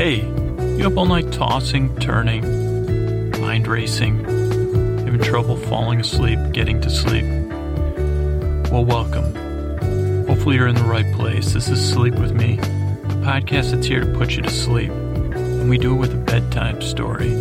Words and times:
Hey, 0.00 0.22
you 0.78 0.86
up 0.86 0.96
all 0.96 1.04
night 1.04 1.30
tossing, 1.30 1.94
turning, 1.96 2.40
mind 3.38 3.68
racing, 3.68 4.24
having 5.04 5.20
trouble 5.20 5.58
falling 5.58 6.00
asleep, 6.00 6.38
getting 6.52 6.80
to 6.80 6.88
sleep? 6.88 7.26
Well, 8.72 8.86
welcome. 8.86 9.34
Hopefully, 10.26 10.56
you're 10.56 10.68
in 10.68 10.74
the 10.74 10.84
right 10.84 11.04
place. 11.16 11.52
This 11.52 11.68
is 11.68 11.86
Sleep 11.86 12.14
With 12.14 12.32
Me, 12.32 12.54
a 12.54 13.20
podcast 13.26 13.72
that's 13.72 13.86
here 13.86 14.00
to 14.00 14.10
put 14.16 14.30
you 14.30 14.40
to 14.40 14.48
sleep. 14.48 14.90
And 14.90 15.68
we 15.68 15.76
do 15.76 15.92
it 15.94 15.98
with 15.98 16.14
a 16.14 16.16
bedtime 16.16 16.80
story. 16.80 17.34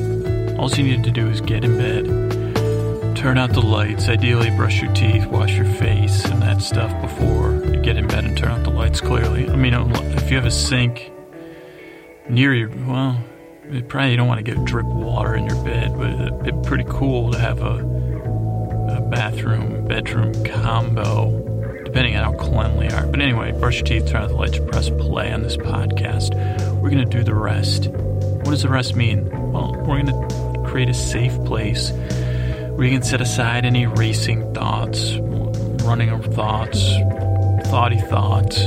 All 0.58 0.70
you 0.70 0.84
need 0.84 1.06
to 1.06 1.12
do 1.12 1.30
is 1.30 1.40
get 1.40 1.64
in 1.64 1.78
bed, 1.78 3.16
turn 3.16 3.38
out 3.38 3.54
the 3.54 3.62
lights, 3.62 4.10
ideally, 4.10 4.50
brush 4.50 4.82
your 4.82 4.94
teeth, 4.94 5.26
wash 5.28 5.56
your 5.56 5.64
face, 5.64 6.26
and 6.26 6.42
that 6.42 6.62
stuff 6.62 6.92
before 7.02 7.54
you 7.74 7.82
get 7.82 7.96
in 7.96 8.06
bed 8.06 8.26
and 8.26 8.38
turn 8.38 8.52
out 8.52 8.66
the 8.66 8.70
lights 8.70 9.00
clearly. 9.00 9.50
I 9.50 9.56
mean, 9.56 9.74
if 9.74 10.30
you 10.30 10.36
have 10.36 10.46
a 10.46 10.52
sink, 10.52 11.14
near 12.30 12.54
your 12.54 12.70
well 12.88 13.22
you 13.72 13.82
probably 13.84 14.12
you 14.12 14.18
don't 14.18 14.28
want 14.28 14.44
to 14.44 14.44
get 14.44 14.64
drip 14.66 14.86
water 14.86 15.36
in 15.36 15.46
your 15.46 15.64
bed 15.64 15.96
but 15.98 16.10
it'd 16.12 16.44
be 16.44 16.68
pretty 16.68 16.86
cool 16.88 17.32
to 17.32 17.40
have 17.40 17.62
a, 17.62 17.78
a 18.98 19.02
bathroom 19.10 19.88
bedroom 19.88 20.32
combo 20.46 21.46
depending 21.86 22.16
on 22.16 22.24
how 22.24 22.34
cleanly 22.34 22.86
you 22.86 22.96
are. 22.96 23.08
But 23.08 23.20
anyway 23.20 23.52
brush 23.52 23.78
your 23.78 23.86
teeth 23.86 24.08
turn 24.08 24.24
on 24.24 24.30
the 24.30 24.36
lights 24.36 24.60
press 24.60 24.90
play 24.90 25.32
on 25.32 25.42
this 25.42 25.58
podcast. 25.58 26.36
We're 26.80 26.92
going 26.92 27.10
to 27.10 27.18
do 27.18 27.24
the 27.24 27.34
rest. 27.34 27.88
What 27.88 28.52
does 28.52 28.62
the 28.62 28.70
rest 28.70 28.96
mean? 28.96 29.30
Well 29.52 29.74
we're 29.74 30.02
going 30.02 30.08
to 30.08 30.64
create 30.68 30.90
a 30.90 30.94
safe 30.94 31.34
place 31.46 31.92
where 31.92 32.86
you 32.86 32.92
can 32.92 33.04
set 33.04 33.22
aside 33.22 33.66
any 33.66 33.88
racing 33.88 34.54
thoughts 34.54 35.18
running 35.84 36.22
thoughts 36.34 36.88
thoughty 37.70 37.98
thoughts 37.98 38.62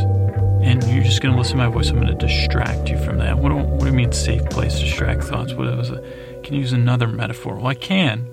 and 0.62 0.83
you're 0.84 1.05
just 1.05 1.21
going 1.21 1.33
to 1.33 1.39
listen 1.39 1.59
to 1.59 1.65
my 1.65 1.69
voice. 1.69 1.91
I'm 1.91 1.97
going 1.97 2.07
to 2.07 2.27
distract 2.27 2.89
you 2.89 2.98
from 3.05 3.19
that. 3.19 3.39
What 3.39 3.51
do, 3.51 3.57
what 3.57 3.80
do 3.80 3.87
you 3.87 3.93
mean, 3.93 4.13
safe 4.13 4.45
place 4.51 4.79
distract 4.79 5.24
thoughts? 5.24 5.54
What 5.54 5.77
was 5.77 5.91
it? 5.91 6.43
Can 6.45 6.54
you 6.54 6.60
use 6.60 6.73
another 6.73 7.09
metaphor? 7.09 7.57
Well, 7.57 7.66
I 7.66 7.74
can. 7.74 8.29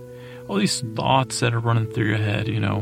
All 0.47 0.57
these 0.57 0.81
thoughts 0.95 1.39
that 1.41 1.53
are 1.53 1.59
running 1.59 1.85
through 1.87 2.07
your 2.07 2.17
head, 2.17 2.47
you 2.47 2.59
know. 2.59 2.79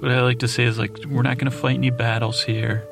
What 0.00 0.10
I 0.10 0.22
like 0.22 0.40
to 0.40 0.48
say 0.48 0.64
is 0.64 0.78
like, 0.78 0.96
we're 1.06 1.22
not 1.22 1.38
going 1.38 1.50
to 1.50 1.56
fight 1.56 1.76
any 1.76 1.90
battles 1.90 2.42
here, 2.42 2.86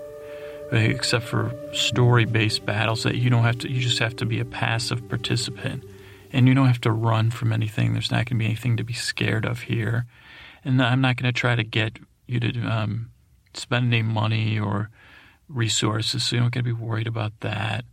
except 0.70 1.24
for 1.24 1.52
story-based 1.72 2.64
battles 2.64 3.02
that 3.02 3.16
you 3.16 3.30
don't 3.30 3.42
have 3.42 3.58
to. 3.58 3.70
You 3.70 3.80
just 3.80 3.98
have 3.98 4.14
to 4.16 4.26
be 4.26 4.40
a 4.40 4.44
passive 4.44 5.08
participant, 5.08 5.84
and 6.32 6.46
you 6.46 6.54
don't 6.54 6.68
have 6.68 6.80
to 6.82 6.92
run 6.92 7.30
from 7.30 7.52
anything. 7.52 7.92
There's 7.92 8.10
not 8.10 8.26
going 8.26 8.26
to 8.26 8.34
be 8.36 8.44
anything 8.44 8.76
to 8.76 8.84
be 8.84 8.92
scared 8.92 9.44
of 9.44 9.62
here, 9.62 10.06
and 10.64 10.80
I'm 10.80 11.00
not 11.00 11.16
going 11.16 11.32
to 11.32 11.38
try 11.38 11.56
to 11.56 11.64
get 11.64 11.98
you 12.26 12.38
to 12.38 12.60
um, 12.60 13.10
spend 13.54 13.92
any 13.92 14.02
money 14.02 14.58
or 14.58 14.90
resources, 15.50 16.22
so 16.24 16.36
you 16.36 16.42
don't 16.42 16.52
got 16.52 16.60
to 16.60 16.64
be 16.64 16.72
worried 16.72 17.06
about 17.06 17.32
that. 17.40 17.84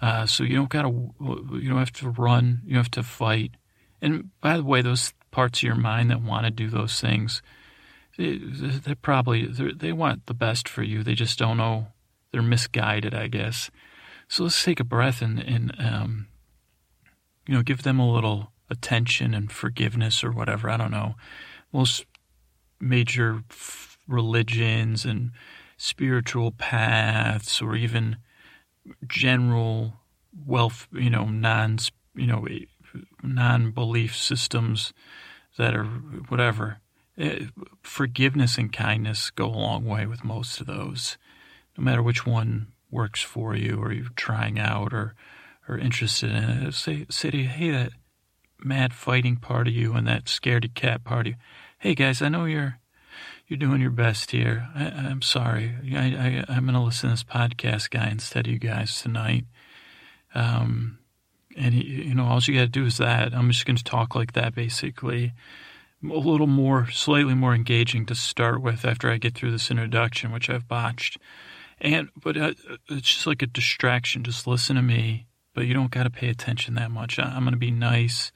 Uh, 0.00 0.26
so 0.26 0.44
you 0.44 0.56
don't 0.56 0.68
got 0.68 0.82
to, 0.82 1.14
you 1.52 1.68
don't 1.68 1.78
have 1.78 1.92
to 1.92 2.10
run, 2.10 2.62
you 2.64 2.74
don't 2.74 2.84
have 2.84 2.90
to 2.90 3.02
fight. 3.02 3.52
And 4.00 4.30
by 4.40 4.56
the 4.56 4.64
way, 4.64 4.82
those 4.82 5.12
parts 5.30 5.60
of 5.60 5.62
your 5.62 5.76
mind 5.76 6.10
that 6.10 6.22
want 6.22 6.44
to 6.44 6.50
do 6.50 6.68
those 6.68 7.00
things, 7.00 7.40
they, 8.18 8.36
they're 8.38 8.94
probably 8.96 9.46
they 9.46 9.92
want 9.92 10.26
the 10.26 10.34
best 10.34 10.68
for 10.68 10.82
you. 10.82 11.02
They 11.02 11.14
just 11.14 11.38
don't 11.38 11.56
know. 11.56 11.88
They're 12.32 12.42
misguided, 12.42 13.14
I 13.14 13.28
guess. 13.28 13.70
So 14.28 14.44
let's 14.44 14.64
take 14.64 14.80
a 14.80 14.84
breath 14.84 15.22
and, 15.22 15.38
and 15.38 15.74
um, 15.78 16.26
you 17.46 17.54
know, 17.54 17.62
give 17.62 17.82
them 17.82 18.00
a 18.00 18.12
little 18.12 18.52
attention 18.70 19.34
and 19.34 19.52
forgiveness 19.52 20.24
or 20.24 20.32
whatever. 20.32 20.68
I 20.68 20.76
don't 20.76 20.90
know. 20.90 21.14
Most 21.72 22.06
major 22.80 23.44
religions 24.08 25.04
and 25.04 25.30
spiritual 25.82 26.52
paths 26.52 27.60
or 27.60 27.74
even 27.74 28.16
general 29.08 29.94
wealth, 30.46 30.86
you 30.92 31.10
know, 31.10 31.24
non, 31.24 31.76
you 32.14 32.24
know, 32.24 32.46
non-belief 33.20 34.16
systems 34.16 34.92
that 35.58 35.74
are 35.74 35.84
whatever. 36.28 36.78
Eh, 37.18 37.46
forgiveness 37.82 38.58
and 38.58 38.72
kindness 38.72 39.30
go 39.30 39.46
a 39.46 39.48
long 39.48 39.84
way 39.84 40.06
with 40.06 40.22
most 40.22 40.60
of 40.60 40.68
those, 40.68 41.18
no 41.76 41.82
matter 41.82 42.02
which 42.02 42.24
one 42.24 42.68
works 42.88 43.20
for 43.20 43.56
you 43.56 43.76
or 43.76 43.92
you're 43.92 44.06
trying 44.14 44.60
out 44.60 44.92
or 44.92 45.16
or 45.68 45.76
interested 45.76 46.30
in 46.30 46.44
it. 46.44 46.74
Say 46.74 47.06
say 47.10 47.30
to 47.32 47.38
you, 47.38 47.48
hey, 47.48 47.70
that 47.72 47.92
mad 48.62 48.94
fighting 48.94 49.34
part 49.34 49.66
of 49.66 49.74
you 49.74 49.94
and 49.94 50.06
that 50.06 50.26
scaredy 50.26 50.72
cat 50.72 51.02
part 51.02 51.26
of 51.26 51.32
you. 51.32 51.38
Hey 51.80 51.96
guys, 51.96 52.22
I 52.22 52.28
know 52.28 52.44
you're 52.44 52.78
you're 53.52 53.58
doing 53.58 53.82
your 53.82 53.90
best 53.90 54.30
here. 54.30 54.66
I, 54.74 54.84
am 55.10 55.20
sorry. 55.20 55.74
I, 55.94 56.44
I, 56.48 56.56
am 56.56 56.64
going 56.64 56.72
to 56.72 56.80
listen 56.80 57.10
to 57.10 57.12
this 57.12 57.22
podcast 57.22 57.90
guy 57.90 58.08
instead 58.08 58.46
of 58.46 58.52
you 58.54 58.58
guys 58.58 59.02
tonight. 59.02 59.44
Um, 60.34 60.98
and, 61.54 61.74
you 61.74 62.14
know, 62.14 62.24
all 62.24 62.40
you 62.40 62.54
got 62.54 62.60
to 62.60 62.66
do 62.68 62.86
is 62.86 62.96
that. 62.96 63.34
I'm 63.34 63.50
just 63.50 63.66
going 63.66 63.76
to 63.76 63.84
talk 63.84 64.14
like 64.14 64.32
that, 64.32 64.54
basically. 64.54 65.34
A 66.02 66.06
little 66.06 66.46
more, 66.46 66.90
slightly 66.90 67.34
more 67.34 67.54
engaging 67.54 68.06
to 68.06 68.14
start 68.14 68.62
with 68.62 68.86
after 68.86 69.10
I 69.10 69.18
get 69.18 69.34
through 69.34 69.50
this 69.50 69.70
introduction, 69.70 70.32
which 70.32 70.48
I've 70.48 70.66
botched. 70.66 71.18
And, 71.78 72.08
but 72.16 72.38
uh, 72.38 72.54
it's 72.88 73.08
just 73.08 73.26
like 73.26 73.42
a 73.42 73.46
distraction. 73.46 74.24
Just 74.24 74.46
listen 74.46 74.76
to 74.76 74.82
me 74.82 75.26
but 75.54 75.66
you 75.66 75.74
don't 75.74 75.90
got 75.90 76.04
to 76.04 76.10
pay 76.10 76.28
attention 76.28 76.74
that 76.74 76.90
much. 76.90 77.18
I'm 77.18 77.42
going 77.42 77.52
to 77.52 77.58
be 77.58 77.70
nice. 77.70 78.32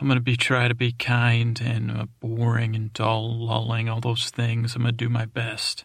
I'm 0.00 0.06
going 0.06 0.18
to 0.18 0.22
be 0.22 0.36
try 0.36 0.68
to 0.68 0.74
be 0.74 0.92
kind 0.92 1.60
and 1.60 1.90
uh, 1.90 2.06
boring 2.20 2.76
and 2.76 2.92
dull, 2.92 3.46
lulling, 3.46 3.88
all 3.88 4.00
those 4.00 4.30
things. 4.30 4.74
I'm 4.74 4.82
going 4.82 4.92
to 4.92 5.04
do 5.04 5.08
my 5.08 5.26
best 5.26 5.84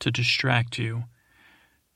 to 0.00 0.10
distract 0.10 0.78
you, 0.78 1.04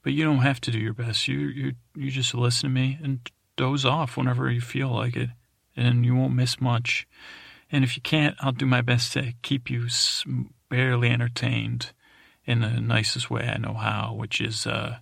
but 0.02 0.14
you 0.14 0.24
don't 0.24 0.38
have 0.38 0.60
to 0.62 0.70
do 0.70 0.78
your 0.78 0.94
best. 0.94 1.28
You 1.28 1.38
you 1.41 1.72
you 1.94 2.10
just 2.10 2.34
listen 2.34 2.70
to 2.70 2.74
me 2.74 2.98
and 3.02 3.20
doze 3.56 3.84
off 3.84 4.16
whenever 4.16 4.50
you 4.50 4.60
feel 4.60 4.88
like 4.91 5.14
it, 5.14 5.30
and 5.76 6.06
you 6.06 6.14
won't 6.14 6.34
miss 6.34 6.60
much. 6.60 7.06
And 7.70 7.84
if 7.84 7.96
you 7.96 8.02
can't, 8.02 8.36
I'll 8.41 8.52
do 8.52 8.66
my 8.66 8.80
best 8.80 9.12
to 9.14 9.32
keep 9.42 9.70
you 9.70 9.88
barely 10.68 11.10
entertained 11.10 11.92
in 12.44 12.60
the 12.60 12.80
nicest 12.80 13.30
way 13.30 13.48
I 13.48 13.58
know 13.58 13.74
how, 13.74 14.14
which 14.14 14.41
is 14.41 14.66
uh, 14.66 14.98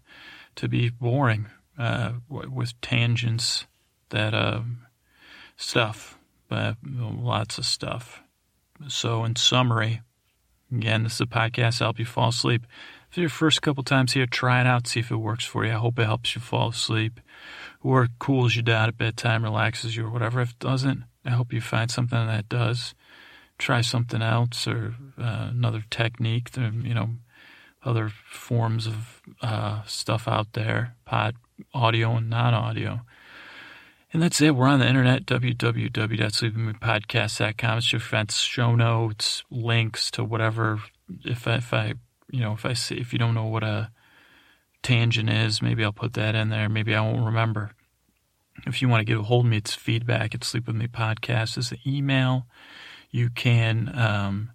to 0.56 0.68
be 0.68 0.88
boring 0.88 1.46
uh, 1.78 2.12
with 2.28 2.80
tangents 2.80 3.66
that 4.10 4.34
uh, 4.34 4.60
stuff, 5.56 6.18
uh, 6.50 6.74
lots 6.84 7.58
of 7.58 7.64
stuff. 7.64 8.22
So, 8.88 9.24
in 9.24 9.36
summary, 9.36 10.00
again, 10.72 11.04
this 11.04 11.14
is 11.14 11.20
a 11.20 11.26
podcast 11.26 11.78
to 11.78 11.84
help 11.84 11.98
you 11.98 12.04
fall 12.04 12.28
asleep. 12.30 12.66
If 13.10 13.18
your 13.18 13.28
first 13.28 13.60
couple 13.60 13.82
times 13.82 14.12
here, 14.12 14.26
try 14.26 14.60
it 14.60 14.66
out, 14.66 14.86
see 14.86 15.00
if 15.00 15.10
it 15.10 15.16
works 15.16 15.44
for 15.44 15.64
you. 15.64 15.72
I 15.72 15.76
hope 15.76 15.98
it 15.98 16.04
helps 16.04 16.34
you 16.34 16.40
fall 16.40 16.68
asleep 16.68 17.20
or 17.82 18.08
cools 18.18 18.54
you 18.54 18.62
down 18.62 18.88
at 18.88 18.98
bedtime, 18.98 19.42
relaxes 19.42 19.96
you, 19.96 20.06
or 20.06 20.10
whatever. 20.10 20.40
If 20.40 20.50
it 20.50 20.58
doesn't, 20.60 21.04
I 21.24 21.30
hope 21.30 21.52
you 21.52 21.60
find 21.60 21.90
something 21.90 22.26
that 22.26 22.48
does. 22.48 22.94
Try 23.58 23.80
something 23.80 24.22
else 24.22 24.66
or 24.66 24.94
uh, 25.18 25.48
another 25.50 25.82
technique. 25.90 26.56
you 26.56 26.94
know, 26.94 27.10
other 27.84 28.10
forms 28.30 28.86
of 28.86 29.20
uh, 29.42 29.82
stuff 29.86 30.28
out 30.28 30.52
there, 30.52 30.94
pod 31.04 31.34
audio 31.74 32.16
and 32.16 32.30
non-audio. 32.30 33.00
And 34.12 34.20
that's 34.22 34.40
it. 34.40 34.56
We're 34.56 34.66
on 34.66 34.80
the 34.80 34.88
internet, 34.88 35.24
www.sleepingpodcast.com. 35.26 37.78
It's 37.78 37.92
your 37.92 38.00
find 38.00 38.28
show 38.30 38.74
notes, 38.74 39.44
links 39.50 40.10
to 40.12 40.24
whatever. 40.24 40.80
If 41.24 41.46
I, 41.46 41.54
if 41.54 41.72
I, 41.72 41.94
you 42.30 42.40
know, 42.40 42.52
if 42.52 42.66
I 42.66 42.72
see, 42.72 42.96
if 42.96 43.12
you 43.12 43.20
don't 43.20 43.34
know 43.34 43.46
what 43.46 43.62
a 43.62 43.92
tangent 44.82 45.30
is, 45.30 45.62
maybe 45.62 45.84
I'll 45.84 45.92
put 45.92 46.14
that 46.14 46.34
in 46.34 46.48
there. 46.48 46.68
Maybe 46.68 46.92
I 46.94 47.00
won't 47.00 47.24
remember. 47.24 47.70
If 48.66 48.82
you 48.82 48.88
want 48.88 49.00
to 49.00 49.04
get 49.04 49.18
a 49.18 49.22
hold 49.22 49.46
of 49.46 49.50
me, 49.50 49.58
it's 49.58 49.74
feedback 49.74 50.34
at 50.34 50.42
Sleep 50.42 50.66
With 50.66 50.74
Me 50.74 50.88
Podcast 50.88 51.56
is 51.56 51.70
the 51.70 51.78
email. 51.86 52.48
You 53.10 53.30
can 53.30 53.96
um, 53.96 54.50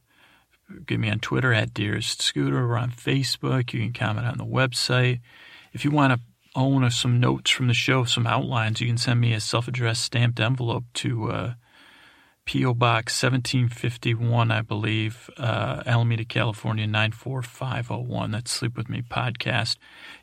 get 0.85 0.99
me 0.99 1.09
on 1.09 1.19
Twitter 1.19 1.53
at 1.53 1.73
Dearest 1.73 2.21
Scooter 2.21 2.65
or 2.65 2.77
on 2.77 2.91
Facebook. 2.91 3.71
You 3.73 3.79
can 3.81 3.93
comment 3.93 4.27
on 4.27 4.37
the 4.37 4.45
website. 4.45 5.21
If 5.73 5.85
you 5.85 5.91
want 5.91 6.11
to 6.13 6.19
own 6.55 6.89
some 6.91 7.19
notes 7.19 7.51
from 7.51 7.67
the 7.67 7.73
show, 7.73 8.03
some 8.05 8.25
outlines, 8.25 8.81
you 8.81 8.87
can 8.87 8.97
send 8.97 9.19
me 9.19 9.33
a 9.33 9.39
self-addressed 9.39 10.01
stamped 10.01 10.39
envelope 10.39 10.85
to 10.93 11.31
uh, 11.31 11.53
P.O. 12.45 12.75
Box 12.75 13.21
1751, 13.21 14.51
I 14.51 14.61
believe, 14.61 15.29
uh, 15.37 15.81
Alameda, 15.85 16.25
California 16.25 16.85
94501. 16.85 18.31
That's 18.31 18.51
Sleep 18.51 18.77
With 18.77 18.87
Me 18.87 19.01
Podcast. 19.01 19.77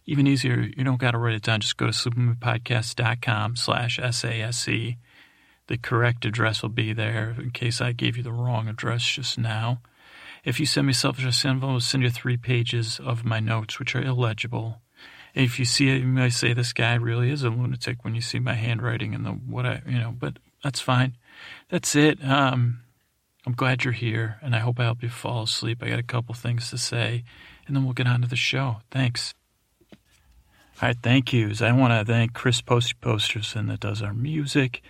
Even 0.06 0.28
easier, 0.28 0.60
you 0.60 0.84
don't 0.84 1.00
got 1.00 1.10
to 1.10 1.18
write 1.18 1.34
it 1.34 1.42
down. 1.42 1.60
Just 1.60 1.76
go 1.76 1.86
to 1.86 1.92
sleepwithmepodcast.com 1.92 3.56
slash 3.56 3.98
S-A-S-E. 3.98 4.98
The 5.66 5.78
correct 5.78 6.24
address 6.24 6.62
will 6.62 6.68
be 6.68 6.92
there 6.92 7.34
in 7.38 7.50
case 7.50 7.80
I 7.80 7.92
gave 7.92 8.16
you 8.16 8.22
the 8.22 8.32
wrong 8.32 8.68
address 8.68 9.04
just 9.04 9.36
now. 9.36 9.80
If 10.44 10.60
you 10.60 10.66
send 10.66 10.86
me 10.86 10.92
self-addressed 10.92 11.44
envelope, 11.44 11.74
I'll 11.74 11.80
send 11.80 12.04
you 12.04 12.10
three 12.10 12.36
pages 12.36 13.00
of 13.02 13.24
my 13.24 13.40
notes, 13.40 13.78
which 13.78 13.94
are 13.96 14.02
illegible 14.02 14.80
if 15.34 15.58
you 15.58 15.64
see 15.64 15.88
it, 15.88 16.02
you 16.02 16.06
might 16.06 16.30
say 16.30 16.52
this 16.52 16.72
guy 16.72 16.94
really 16.94 17.30
is 17.30 17.42
a 17.42 17.50
lunatic 17.50 18.04
when 18.04 18.14
you 18.14 18.20
see 18.20 18.38
my 18.38 18.54
handwriting 18.54 19.14
and 19.14 19.24
the 19.24 19.30
what 19.30 19.66
I, 19.66 19.82
you 19.86 19.98
know, 19.98 20.14
but 20.16 20.38
that's 20.62 20.80
fine. 20.80 21.16
That's 21.70 21.94
it. 21.96 22.22
Um, 22.24 22.80
I'm 23.46 23.54
glad 23.54 23.84
you're 23.84 23.92
here, 23.92 24.38
and 24.42 24.54
I 24.54 24.60
hope 24.60 24.78
I 24.78 24.84
help 24.84 25.02
you 25.02 25.08
fall 25.08 25.42
asleep. 25.42 25.82
I 25.82 25.88
got 25.88 25.98
a 25.98 26.04
couple 26.04 26.34
things 26.34 26.70
to 26.70 26.78
say, 26.78 27.24
and 27.66 27.74
then 27.74 27.84
we'll 27.84 27.94
get 27.94 28.06
on 28.06 28.22
to 28.22 28.28
the 28.28 28.36
show. 28.36 28.76
Thanks. 28.90 29.34
All 30.80 30.88
right, 30.88 30.96
thank 31.02 31.32
yous. 31.32 31.60
I 31.60 31.72
want 31.72 31.92
to 31.92 32.12
thank 32.12 32.34
Chris 32.34 32.60
Posty 32.60 32.94
Posterson 33.00 33.68
that 33.68 33.80
does 33.80 34.02
our 34.02 34.14
music, 34.14 34.82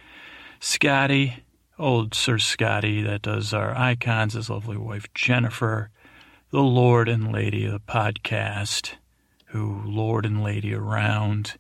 Scotty, 0.61 1.45
old 1.79 2.15
Sir 2.15 2.39
Scotty 2.39 3.03
that 3.03 3.23
does 3.23 3.55
our 3.55 3.77
icons, 3.77 4.35
his 4.35 4.51
lovely 4.51 4.77
wife 4.77 5.07
Jennifer, 5.15 5.91
the 6.51 6.63
Lord 6.63 7.09
and 7.09 7.33
Lady 7.33 7.65
of 7.65 7.73
the 7.73 7.81
podcast, 7.81 8.97
who 9.53 9.83
Lord 9.85 10.27
and 10.27 10.43
Lady 10.43 10.75
around 10.75 11.55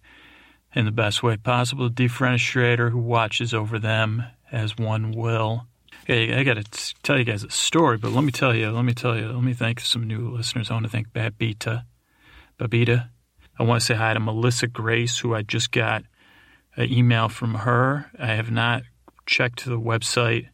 in 0.74 0.84
the 0.84 0.90
best 0.90 1.22
way 1.22 1.36
possible, 1.36 1.88
the 1.88 2.08
defenestrator 2.08 2.90
who 2.90 2.98
watches 2.98 3.52
over 3.52 3.78
them 3.78 4.24
as 4.50 4.76
one 4.76 5.12
will. 5.12 5.66
Hey, 6.06 6.34
I 6.34 6.42
got 6.42 6.54
to 6.54 6.94
tell 7.02 7.18
you 7.18 7.24
guys 7.24 7.44
a 7.44 7.50
story, 7.50 7.98
but 7.98 8.12
let 8.12 8.24
me 8.24 8.32
tell 8.32 8.54
you, 8.54 8.70
let 8.70 8.84
me 8.84 8.94
tell 8.94 9.16
you, 9.16 9.28
let 9.28 9.44
me 9.44 9.52
thank 9.52 9.80
some 9.80 10.06
new 10.06 10.30
listeners. 10.30 10.70
I 10.70 10.74
want 10.74 10.86
to 10.86 10.90
thank 10.90 11.12
Babita, 11.12 11.84
Babita, 12.58 13.08
I 13.58 13.64
want 13.64 13.80
to 13.80 13.86
say 13.86 13.94
hi 13.94 14.14
to 14.14 14.20
Melissa 14.20 14.66
Grace, 14.66 15.18
who 15.18 15.34
I 15.34 15.42
just 15.42 15.70
got 15.70 16.04
an 16.76 16.90
email 16.90 17.28
from 17.28 17.54
her. 17.54 18.10
I 18.18 18.28
have 18.28 18.50
not 18.50 18.82
checked 19.26 19.66
the 19.66 19.78
website 19.78 20.48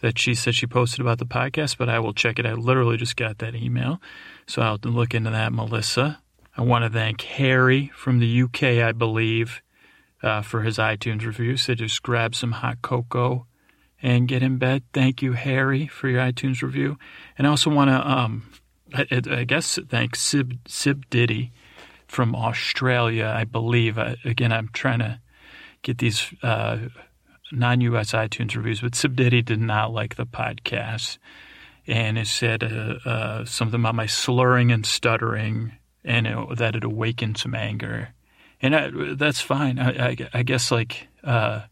that 0.00 0.18
she 0.18 0.34
said 0.34 0.54
she 0.54 0.66
posted 0.66 1.00
about 1.00 1.18
the 1.18 1.26
podcast, 1.26 1.76
but 1.78 1.88
I 1.88 1.98
will 1.98 2.14
check 2.14 2.38
it. 2.38 2.46
I 2.46 2.54
literally 2.54 2.96
just 2.96 3.16
got 3.16 3.38
that 3.38 3.54
email. 3.54 4.00
So 4.46 4.62
I'll 4.62 4.78
look 4.82 5.14
into 5.14 5.30
that, 5.30 5.52
Melissa. 5.52 6.20
I 6.56 6.62
want 6.62 6.84
to 6.84 6.90
thank 6.90 7.22
Harry 7.22 7.90
from 7.94 8.20
the 8.20 8.42
UK, 8.42 8.62
I 8.84 8.92
believe, 8.92 9.60
uh, 10.22 10.42
for 10.42 10.62
his 10.62 10.78
iTunes 10.78 11.24
review. 11.26 11.56
So 11.56 11.74
just 11.74 12.02
grab 12.02 12.34
some 12.34 12.52
hot 12.52 12.80
cocoa 12.80 13.46
and 14.00 14.28
get 14.28 14.42
in 14.42 14.58
bed. 14.58 14.84
Thank 14.92 15.20
you, 15.20 15.32
Harry, 15.32 15.86
for 15.88 16.08
your 16.08 16.20
iTunes 16.20 16.62
review. 16.62 16.96
And 17.36 17.46
I 17.46 17.50
also 17.50 17.70
want 17.70 17.90
to, 17.90 18.08
um, 18.08 18.50
I, 18.92 19.06
I, 19.10 19.44
guess, 19.44 19.78
thank 19.88 20.14
Sib, 20.14 20.58
Sib 20.68 21.08
Diddy 21.10 21.52
from 22.06 22.36
Australia, 22.36 23.32
I 23.34 23.44
believe. 23.44 23.98
Uh, 23.98 24.14
again, 24.24 24.52
I'm 24.52 24.68
trying 24.72 25.00
to 25.00 25.20
get 25.82 25.98
these 25.98 26.32
uh, 26.42 26.78
non 27.50 27.80
US 27.80 28.12
iTunes 28.12 28.54
reviews, 28.54 28.80
but 28.80 28.94
Sib 28.94 29.16
Diddy 29.16 29.42
did 29.42 29.60
not 29.60 29.92
like 29.92 30.14
the 30.14 30.26
podcast. 30.26 31.18
And 31.86 32.16
it 32.16 32.28
said 32.28 32.64
uh, 32.64 33.08
uh 33.08 33.44
something 33.44 33.80
about 33.80 33.94
my 33.94 34.06
slurring 34.06 34.72
and 34.72 34.86
stuttering 34.86 35.72
and 36.04 36.26
it, 36.26 36.58
that 36.58 36.76
it 36.76 36.84
awakened 36.84 37.38
some 37.38 37.54
anger. 37.54 38.10
And 38.60 38.74
I, 38.74 38.90
that's 39.14 39.40
fine. 39.40 39.78
I, 39.78 40.08
I, 40.08 40.16
I 40.32 40.42
guess, 40.42 40.70
like, 40.70 41.08
uh, 41.22 41.62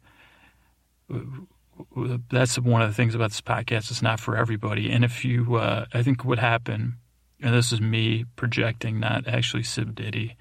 that's 2.31 2.59
one 2.59 2.83
of 2.83 2.89
the 2.89 2.95
things 2.95 3.15
about 3.15 3.31
this 3.31 3.41
podcast. 3.41 3.91
It's 3.91 4.03
not 4.03 4.21
for 4.21 4.37
everybody. 4.37 4.91
And 4.91 5.05
if 5.05 5.25
you, 5.25 5.57
uh, 5.57 5.87
I 5.93 6.03
think 6.03 6.25
what 6.25 6.39
happened 6.39 6.95
and 7.43 7.55
this 7.55 7.73
is 7.73 7.81
me 7.81 8.25
projecting, 8.37 9.01
not 9.01 9.27
actually 9.27 9.65
Sib 9.65 9.97
Diddy. 9.97 10.37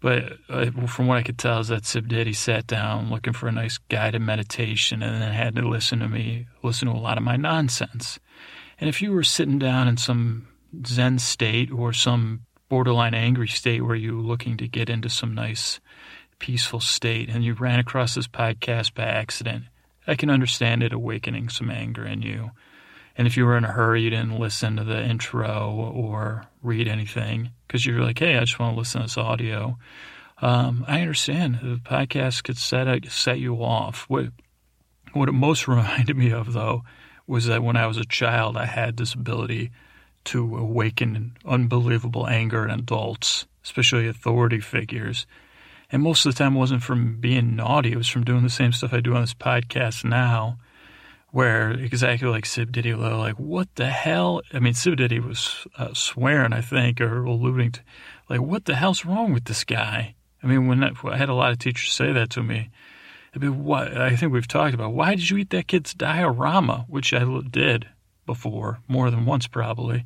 But 0.00 0.34
uh, 0.50 0.70
from 0.86 1.06
what 1.06 1.16
I 1.16 1.22
could 1.22 1.38
tell, 1.38 1.60
is 1.60 1.68
that 1.68 1.86
Sib 1.86 2.08
Diddy 2.08 2.32
sat 2.32 2.66
down 2.66 3.08
looking 3.08 3.32
for 3.32 3.48
a 3.48 3.52
nice 3.52 3.78
guided 3.78 4.20
meditation 4.20 5.02
and 5.02 5.22
then 5.22 5.32
had 5.32 5.54
to 5.56 5.66
listen 5.66 6.00
to 6.00 6.08
me, 6.08 6.46
listen 6.62 6.88
to 6.88 6.94
a 6.94 6.98
lot 6.98 7.16
of 7.16 7.24
my 7.24 7.36
nonsense. 7.36 8.18
And 8.78 8.88
if 8.90 9.00
you 9.00 9.12
were 9.12 9.22
sitting 9.22 9.58
down 9.58 9.88
in 9.88 9.96
some 9.96 10.48
Zen 10.84 11.20
state 11.20 11.70
or 11.70 11.92
some 11.92 12.42
borderline 12.74 13.14
angry 13.14 13.46
state 13.46 13.82
where 13.82 13.94
you 13.94 14.16
were 14.16 14.22
looking 14.24 14.56
to 14.56 14.66
get 14.66 14.90
into 14.90 15.08
some 15.08 15.32
nice 15.32 15.78
peaceful 16.40 16.80
state 16.80 17.28
and 17.28 17.44
you 17.44 17.54
ran 17.54 17.78
across 17.78 18.16
this 18.16 18.26
podcast 18.26 18.92
by 18.94 19.04
accident, 19.04 19.62
I 20.08 20.16
can 20.16 20.28
understand 20.28 20.82
it 20.82 20.92
awakening 20.92 21.50
some 21.50 21.70
anger 21.70 22.04
in 22.04 22.22
you. 22.22 22.50
And 23.16 23.28
if 23.28 23.36
you 23.36 23.46
were 23.46 23.56
in 23.56 23.64
a 23.64 23.70
hurry, 23.70 24.02
you 24.02 24.10
didn't 24.10 24.40
listen 24.40 24.74
to 24.74 24.82
the 24.82 25.00
intro 25.00 25.92
or 25.94 26.48
read 26.64 26.88
anything 26.88 27.50
because 27.68 27.86
you're 27.86 28.02
like, 28.02 28.18
hey, 28.18 28.36
I 28.36 28.40
just 28.40 28.58
want 28.58 28.74
to 28.74 28.78
listen 28.80 29.02
to 29.02 29.04
this 29.04 29.18
audio. 29.18 29.78
Um, 30.42 30.84
I 30.88 31.00
understand 31.00 31.60
the 31.62 31.76
podcast 31.76 32.42
could 32.42 32.58
set 32.58 33.04
set 33.08 33.38
you 33.38 33.54
off. 33.62 34.06
What 34.08 34.32
what 35.12 35.28
it 35.28 35.32
most 35.32 35.68
reminded 35.68 36.16
me 36.16 36.32
of 36.32 36.52
though 36.52 36.82
was 37.28 37.46
that 37.46 37.62
when 37.62 37.76
I 37.76 37.86
was 37.86 37.98
a 37.98 38.04
child, 38.04 38.56
I 38.56 38.66
had 38.66 38.96
this 38.96 39.14
ability 39.14 39.70
to 40.24 40.56
awaken 40.56 41.36
unbelievable 41.44 42.26
anger 42.26 42.64
in 42.64 42.70
adults, 42.70 43.46
especially 43.64 44.08
authority 44.08 44.60
figures. 44.60 45.26
And 45.90 46.02
most 46.02 46.24
of 46.26 46.32
the 46.34 46.38
time, 46.38 46.56
it 46.56 46.58
wasn't 46.58 46.82
from 46.82 47.20
being 47.20 47.56
naughty; 47.56 47.92
it 47.92 47.98
was 47.98 48.08
from 48.08 48.24
doing 48.24 48.42
the 48.42 48.50
same 48.50 48.72
stuff 48.72 48.92
I 48.92 49.00
do 49.00 49.14
on 49.14 49.20
this 49.20 49.34
podcast 49.34 50.04
now 50.04 50.58
where 51.34 51.72
exactly 51.72 52.28
like 52.28 52.46
Sib 52.46 52.70
Diddy, 52.70 52.94
like 52.94 53.40
what 53.40 53.66
the 53.74 53.90
hell? 53.90 54.40
I 54.52 54.60
mean, 54.60 54.72
Sib 54.72 54.96
Diddy 54.96 55.18
was 55.18 55.66
uh, 55.76 55.92
swearing, 55.92 56.52
I 56.52 56.60
think, 56.60 57.00
or 57.00 57.24
alluding 57.24 57.72
to, 57.72 57.80
like, 58.28 58.40
what 58.40 58.66
the 58.66 58.76
hell's 58.76 59.04
wrong 59.04 59.32
with 59.32 59.46
this 59.46 59.64
guy? 59.64 60.14
I 60.44 60.46
mean, 60.46 60.68
when 60.68 60.84
I 60.84 61.16
had 61.16 61.28
a 61.28 61.34
lot 61.34 61.50
of 61.50 61.58
teachers 61.58 61.92
say 61.92 62.12
that 62.12 62.30
to 62.30 62.42
me, 62.44 62.70
I 63.34 63.38
mean, 63.40 63.64
what 63.64 63.96
I 63.96 64.14
think 64.14 64.32
we've 64.32 64.46
talked 64.46 64.74
about. 64.74 64.92
Why 64.92 65.16
did 65.16 65.28
you 65.28 65.38
eat 65.38 65.50
that 65.50 65.66
kid's 65.66 65.92
diorama? 65.92 66.84
Which 66.88 67.12
I 67.12 67.24
did 67.50 67.88
before, 68.26 68.80
more 68.88 69.10
than 69.10 69.26
once 69.26 69.46
probably. 69.46 70.04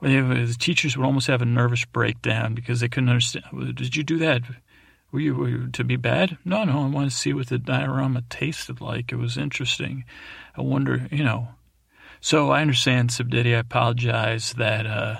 The 0.00 0.56
teachers 0.58 0.96
would 0.96 1.06
almost 1.06 1.26
have 1.26 1.42
a 1.42 1.46
nervous 1.46 1.84
breakdown 1.84 2.54
because 2.54 2.80
they 2.80 2.88
couldn't 2.88 3.08
understand. 3.08 3.44
Did 3.76 3.96
you 3.96 4.02
do 4.02 4.18
that? 4.18 4.42
Were 5.12 5.20
you, 5.20 5.34
were 5.34 5.48
you 5.48 5.68
to 5.68 5.84
be 5.84 5.96
bad? 5.96 6.36
No, 6.44 6.64
no. 6.64 6.84
I 6.84 6.88
wanted 6.88 7.10
to 7.10 7.16
see 7.16 7.32
what 7.32 7.46
the 7.46 7.58
diorama 7.58 8.22
tasted 8.28 8.80
like. 8.80 9.12
It 9.12 9.16
was 9.16 9.38
interesting. 9.38 10.04
I 10.56 10.62
wonder, 10.62 11.06
you 11.10 11.24
know. 11.24 11.48
So 12.20 12.50
I 12.50 12.60
understand, 12.60 13.12
Sib 13.12 13.30
Diddy. 13.30 13.54
I 13.54 13.60
apologize 13.60 14.52
that, 14.54 14.86
uh, 14.86 15.16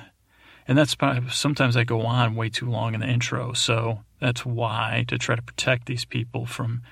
and 0.66 0.76
that's 0.76 0.96
sometimes 1.30 1.76
I 1.76 1.84
go 1.84 2.02
on 2.02 2.34
way 2.34 2.48
too 2.48 2.68
long 2.68 2.94
in 2.94 3.00
the 3.00 3.08
intro. 3.08 3.52
So 3.52 4.00
that's 4.20 4.44
why 4.44 5.04
to 5.08 5.18
try 5.18 5.36
to 5.36 5.42
protect 5.42 5.86
these 5.86 6.04
people 6.04 6.46
from 6.46 6.82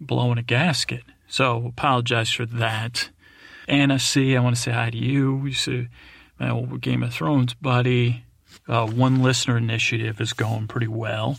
blowing 0.00 0.38
a 0.38 0.42
gasket. 0.42 1.02
So 1.28 1.66
apologize 1.66 2.30
for 2.30 2.46
that. 2.46 3.10
Anna 3.68 3.98
C, 3.98 4.34
I 4.34 4.40
want 4.40 4.56
to 4.56 4.62
say 4.62 4.72
hi 4.72 4.88
to 4.88 4.96
you. 4.96 5.36
We 5.36 5.52
see 5.52 5.88
my 6.40 6.48
old 6.48 6.80
Game 6.80 7.02
of 7.02 7.12
Thrones 7.12 7.52
buddy. 7.52 8.24
Uh, 8.66 8.86
one 8.86 9.22
listener 9.22 9.58
initiative 9.58 10.20
is 10.22 10.32
going 10.32 10.68
pretty 10.68 10.88
well, 10.88 11.38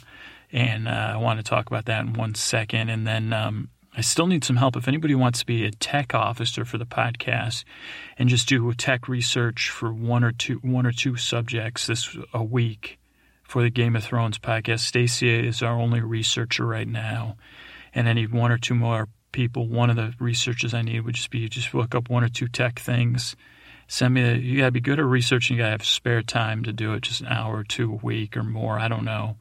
and 0.52 0.88
uh, 0.88 1.14
I 1.14 1.18
want 1.18 1.40
to 1.40 1.44
talk 1.44 1.66
about 1.66 1.86
that 1.86 2.06
in 2.06 2.14
one 2.14 2.36
second. 2.36 2.90
And 2.90 3.08
then 3.08 3.34
um, 3.34 3.70
I 3.96 4.02
still 4.02 4.28
need 4.28 4.44
some 4.44 4.58
help. 4.58 4.76
If 4.76 4.88
anybody 4.88 5.16
wants 5.16 5.40
to 5.40 5.46
be 5.46 5.66
a 5.66 5.72
tech 5.72 6.14
officer 6.14 6.66
for 6.66 6.78
the 6.78 6.86
podcast 6.86 7.64
and 8.18 8.30
just 8.30 8.48
do 8.48 8.72
tech 8.74 9.08
research 9.08 9.72
for 9.72 9.92
one 9.92 10.24
or 10.24 10.32
two 10.32 10.58
one 10.58 10.86
or 10.86 10.92
two 10.92 11.16
subjects 11.16 11.88
this 11.88 12.16
a 12.32 12.44
week 12.44 13.00
for 13.44 13.64
the 13.64 13.72
Game 13.72 13.96
of 13.96 14.04
Thrones 14.04 14.38
podcast, 14.38 14.82
Stacia 14.82 15.44
is 15.44 15.64
our 15.64 15.74
only 15.74 16.01
researcher 16.01 16.65
right 16.65 16.88
now, 16.88 17.38
and 17.92 18.08
I 18.08 18.13
need 18.13 18.32
one 18.32 18.51
or 18.51 18.60
two 18.60 18.75
more 18.75 19.08
people. 19.31 19.67
One 19.67 19.89
of 19.89 19.95
the 19.95 20.13
researchers 20.19 20.74
I 20.74 20.81
need 20.81 21.01
would 21.01 21.15
just 21.15 21.29
be 21.29 21.48
just 21.50 21.74
look 21.74 21.95
up 21.95 22.09
one 22.09 22.24
or 22.24 22.29
two 22.29 22.48
tech 22.48 22.79
things. 22.79 23.36
Send 23.88 24.13
me. 24.13 24.24
A, 24.24 24.36
you 24.36 24.59
gotta 24.59 24.71
be 24.71 24.81
good 24.81 25.00
at 25.00 25.05
researching. 25.05 25.57
You 25.57 25.63
gotta 25.63 25.71
have 25.71 25.86
spare 25.86 26.21
time 26.21 26.63
to 26.63 26.74
do 26.74 26.93
it, 26.93 27.01
just 27.01 27.21
an 27.21 27.27
hour 27.27 27.57
or 27.57 27.63
two 27.63 27.93
a 27.93 28.05
week 28.05 28.38
or 28.38 28.43
more. 28.43 28.79
I 28.79 28.88
don't 28.88 29.05
know 29.05 29.38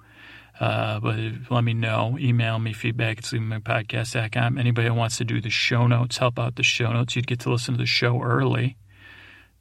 uh, 0.60 0.98
but 1.00 1.16
let 1.50 1.62
me 1.62 1.74
know. 1.74 2.16
Email 2.18 2.58
me 2.58 2.72
feedback 2.72 3.18
at 3.18 3.24
sleepingpodcast.com. 3.24 4.58
Anybody 4.58 4.88
who 4.88 4.94
wants 4.94 5.18
to 5.18 5.24
do 5.24 5.40
the 5.40 5.50
show 5.50 5.86
notes, 5.86 6.18
help 6.18 6.38
out 6.38 6.56
the 6.56 6.62
show 6.62 6.92
notes, 6.92 7.14
you'd 7.14 7.26
get 7.26 7.40
to 7.40 7.50
listen 7.50 7.74
to 7.74 7.78
the 7.78 7.86
show 7.86 8.20
early. 8.22 8.76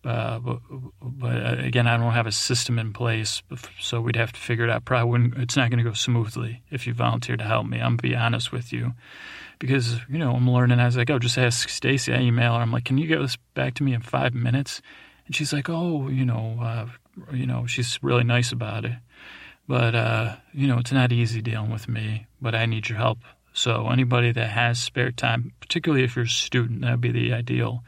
Uh, 0.03 0.39
but, 0.39 0.59
but, 1.01 1.35
uh, 1.35 1.55
again, 1.59 1.85
I 1.85 1.97
don't 1.97 2.13
have 2.13 2.27
a 2.27 2.31
system 2.31 2.79
in 2.79 2.93
place, 2.93 3.43
so 3.79 3.99
we'd 3.99 4.15
have 4.15 4.31
to 4.31 4.39
figure 4.39 4.63
it 4.63 4.69
out. 4.69 4.85
Probably 4.85 5.31
it's 5.41 5.57
not 5.57 5.69
going 5.69 5.83
to 5.83 5.89
go 5.89 5.93
smoothly 5.93 6.63
if 6.71 6.87
you 6.87 6.93
volunteer 6.93 7.35
to 7.35 7.43
help 7.43 7.67
me. 7.67 7.77
I'm 7.77 7.91
going 7.91 7.97
to 7.97 8.03
be 8.03 8.15
honest 8.15 8.51
with 8.51 8.71
you 8.71 8.93
because, 9.59 9.99
you 10.09 10.17
know, 10.17 10.33
I'm 10.33 10.49
learning 10.49 10.79
as 10.79 10.97
I 10.97 11.03
go. 11.03 11.19
Just 11.19 11.37
ask 11.37 11.69
Stacy. 11.69 12.13
I 12.13 12.19
email 12.19 12.53
her. 12.53 12.61
I'm 12.61 12.71
like, 12.71 12.85
can 12.85 12.97
you 12.97 13.07
get 13.07 13.19
this 13.19 13.37
back 13.53 13.75
to 13.75 13.83
me 13.83 13.93
in 13.93 14.01
five 14.01 14.33
minutes? 14.33 14.81
And 15.25 15.35
she's 15.35 15.53
like, 15.53 15.69
oh, 15.69 16.07
you 16.07 16.25
know, 16.25 16.57
uh, 16.61 16.87
you 17.33 17.45
know, 17.45 17.65
she's 17.65 17.99
really 18.01 18.23
nice 18.23 18.51
about 18.51 18.85
it. 18.85 18.97
But, 19.67 19.95
uh, 19.95 20.35
you 20.53 20.67
know, 20.67 20.77
it's 20.77 20.91
not 20.91 21.11
easy 21.11 21.41
dealing 21.41 21.71
with 21.71 21.89
me, 21.89 22.27
but 22.41 22.55
I 22.55 22.65
need 22.65 22.87
your 22.87 22.97
help. 22.97 23.19
So, 23.51 23.89
anybody 23.89 24.31
that 24.31 24.49
has 24.51 24.79
spare 24.79 25.11
time, 25.11 25.51
particularly 25.59 26.03
if 26.03 26.15
you're 26.15 26.25
a 26.25 26.29
student, 26.29 26.81
that'd 26.81 27.01
be 27.01 27.11
the 27.11 27.33
ideal 27.33 27.83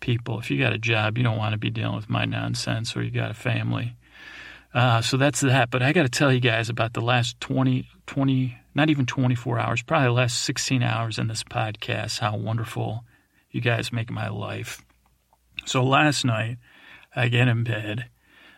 people. 0.00 0.38
If 0.38 0.50
you 0.50 0.58
got 0.58 0.74
a 0.74 0.78
job, 0.78 1.16
you 1.16 1.24
don't 1.24 1.38
want 1.38 1.52
to 1.52 1.58
be 1.58 1.70
dealing 1.70 1.96
with 1.96 2.10
my 2.10 2.26
nonsense 2.26 2.96
or 2.96 3.02
you 3.02 3.10
got 3.10 3.30
a 3.30 3.34
family. 3.34 3.96
Uh, 4.76 5.00
so 5.00 5.16
that's 5.16 5.40
that. 5.40 5.70
But 5.70 5.82
I 5.82 5.94
got 5.94 6.02
to 6.02 6.10
tell 6.10 6.30
you 6.30 6.38
guys 6.38 6.68
about 6.68 6.92
the 6.92 7.00
last 7.00 7.40
20, 7.40 7.88
20, 8.06 8.58
not 8.74 8.90
even 8.90 9.06
24 9.06 9.58
hours, 9.58 9.82
probably 9.82 10.08
the 10.08 10.12
last 10.12 10.44
16 10.44 10.82
hours 10.82 11.18
in 11.18 11.28
this 11.28 11.42
podcast, 11.42 12.18
how 12.18 12.36
wonderful 12.36 13.02
you 13.50 13.62
guys 13.62 13.90
make 13.90 14.10
my 14.10 14.28
life. 14.28 14.84
So 15.64 15.82
last 15.82 16.26
night, 16.26 16.58
I 17.16 17.28
get 17.28 17.48
in 17.48 17.64
bed 17.64 18.10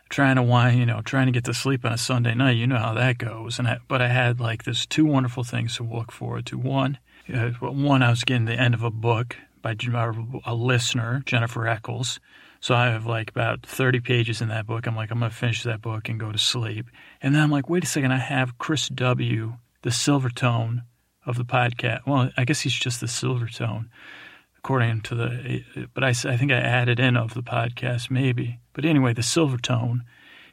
trying 0.08 0.34
to 0.34 0.42
wind, 0.42 0.80
you 0.80 0.86
know, 0.86 1.02
trying 1.02 1.26
to 1.26 1.32
get 1.32 1.44
to 1.44 1.54
sleep 1.54 1.84
on 1.84 1.92
a 1.92 1.98
Sunday 1.98 2.34
night. 2.34 2.56
You 2.56 2.66
know 2.66 2.78
how 2.78 2.94
that 2.94 3.18
goes. 3.18 3.60
And 3.60 3.68
I, 3.68 3.78
but 3.86 4.02
I 4.02 4.08
had 4.08 4.40
like 4.40 4.64
this 4.64 4.86
two 4.86 5.04
wonderful 5.04 5.44
things 5.44 5.76
to 5.76 5.84
look 5.84 6.10
forward 6.10 6.46
to. 6.46 6.58
One, 6.58 6.98
uh, 7.32 7.50
one 7.60 8.02
I 8.02 8.10
was 8.10 8.24
getting 8.24 8.46
the 8.46 8.58
end 8.58 8.74
of 8.74 8.82
a 8.82 8.90
book 8.90 9.36
by 9.62 9.76
a 10.44 10.54
listener, 10.54 11.22
Jennifer 11.26 11.68
Eccles, 11.68 12.18
So 12.60 12.74
I 12.74 12.86
have 12.86 13.06
like 13.06 13.30
about 13.30 13.64
30 13.64 14.00
pages 14.00 14.40
in 14.40 14.48
that 14.48 14.66
book. 14.66 14.86
I'm 14.86 14.96
like, 14.96 15.10
I'm 15.10 15.20
going 15.20 15.30
to 15.30 15.36
finish 15.36 15.62
that 15.62 15.80
book 15.80 16.08
and 16.08 16.18
go 16.18 16.32
to 16.32 16.38
sleep. 16.38 16.86
And 17.22 17.34
then 17.34 17.42
I'm 17.42 17.50
like, 17.50 17.68
wait 17.68 17.84
a 17.84 17.86
second, 17.86 18.12
I 18.12 18.18
have 18.18 18.58
Chris 18.58 18.88
W., 18.88 19.54
the 19.82 19.90
Silvertone 19.90 20.82
of 21.24 21.36
the 21.36 21.44
podcast. 21.44 22.00
Well, 22.06 22.30
I 22.36 22.44
guess 22.44 22.60
he's 22.60 22.74
just 22.74 23.00
the 23.00 23.06
Silvertone, 23.06 23.88
according 24.56 25.02
to 25.02 25.14
the, 25.14 25.88
but 25.94 26.02
I, 26.02 26.08
I 26.08 26.36
think 26.36 26.50
I 26.50 26.56
added 26.56 26.98
in 26.98 27.16
of 27.16 27.34
the 27.34 27.42
podcast, 27.42 28.10
maybe. 28.10 28.58
But 28.72 28.84
anyway, 28.84 29.12
the 29.12 29.22
Silvertone, 29.22 30.00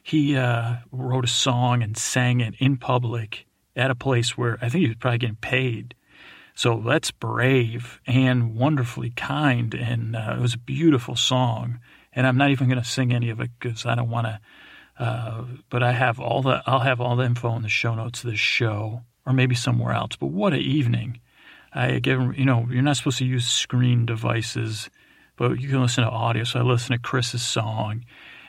he 0.02 0.36
uh, 0.36 0.76
wrote 0.92 1.24
a 1.24 1.28
song 1.28 1.82
and 1.82 1.96
sang 1.96 2.40
it 2.40 2.54
in 2.58 2.76
public 2.76 3.46
at 3.74 3.90
a 3.90 3.96
place 3.96 4.38
where 4.38 4.58
I 4.62 4.68
think 4.68 4.82
he 4.82 4.88
was 4.88 4.96
probably 4.96 5.18
getting 5.18 5.36
paid. 5.36 5.94
So 6.54 6.82
that's 6.86 7.10
brave 7.10 8.00
and 8.06 8.54
wonderfully 8.54 9.10
kind. 9.10 9.74
And 9.74 10.16
uh, 10.16 10.36
it 10.38 10.40
was 10.40 10.54
a 10.54 10.58
beautiful 10.58 11.16
song 11.16 11.80
and 12.16 12.26
I'm 12.26 12.38
not 12.38 12.50
even 12.50 12.68
going 12.68 12.82
to 12.82 12.88
sing 12.88 13.12
any 13.12 13.28
of 13.28 13.40
it 13.40 13.50
because 13.60 13.84
I 13.84 13.94
don't 13.94 14.10
want 14.10 14.26
to. 14.26 14.40
Uh, 14.98 15.44
but 15.68 15.82
I 15.82 15.92
have 15.92 16.18
all 16.18 16.40
the 16.40 16.62
I'll 16.66 16.80
have 16.80 17.02
all 17.02 17.14
the 17.16 17.24
info 17.24 17.54
in 17.54 17.62
the 17.62 17.68
show 17.68 17.94
notes 17.94 18.24
of 18.24 18.30
this 18.30 18.40
show, 18.40 19.02
or 19.26 19.34
maybe 19.34 19.54
somewhere 19.54 19.92
else. 19.92 20.16
But 20.18 20.28
what 20.28 20.54
an 20.54 20.60
evening! 20.60 21.20
I 21.74 21.98
give 21.98 22.36
you 22.38 22.46
know 22.46 22.66
you're 22.70 22.82
not 22.82 22.96
supposed 22.96 23.18
to 23.18 23.26
use 23.26 23.46
screen 23.46 24.06
devices, 24.06 24.88
but 25.36 25.60
you 25.60 25.68
can 25.68 25.82
listen 25.82 26.02
to 26.02 26.10
audio. 26.10 26.44
So 26.44 26.60
I 26.60 26.62
listen 26.62 26.96
to 26.96 27.02
Chris's 27.02 27.42
song, 27.42 28.06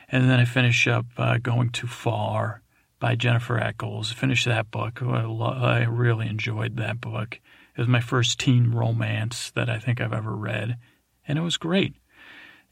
and 0.08 0.28
then 0.28 0.40
I 0.40 0.46
finish 0.46 0.88
up 0.88 1.04
uh, 1.18 1.36
"Going 1.36 1.68
Too 1.68 1.86
Far" 1.86 2.62
by 2.98 3.14
Jennifer 3.14 3.58
Eccles. 3.58 4.10
Finish 4.10 4.46
that 4.46 4.70
book. 4.70 5.02
I, 5.02 5.24
I 5.24 5.84
really 5.84 6.28
enjoyed 6.28 6.78
that 6.78 6.98
book. 6.98 7.38
It 7.76 7.82
was 7.82 7.88
my 7.88 8.00
first 8.00 8.40
teen 8.40 8.72
romance 8.72 9.50
that 9.50 9.68
I 9.68 9.78
think 9.78 10.00
I've 10.00 10.14
ever 10.14 10.34
read, 10.34 10.78
and 11.26 11.38
it 11.38 11.42
was 11.42 11.58
great. 11.58 11.94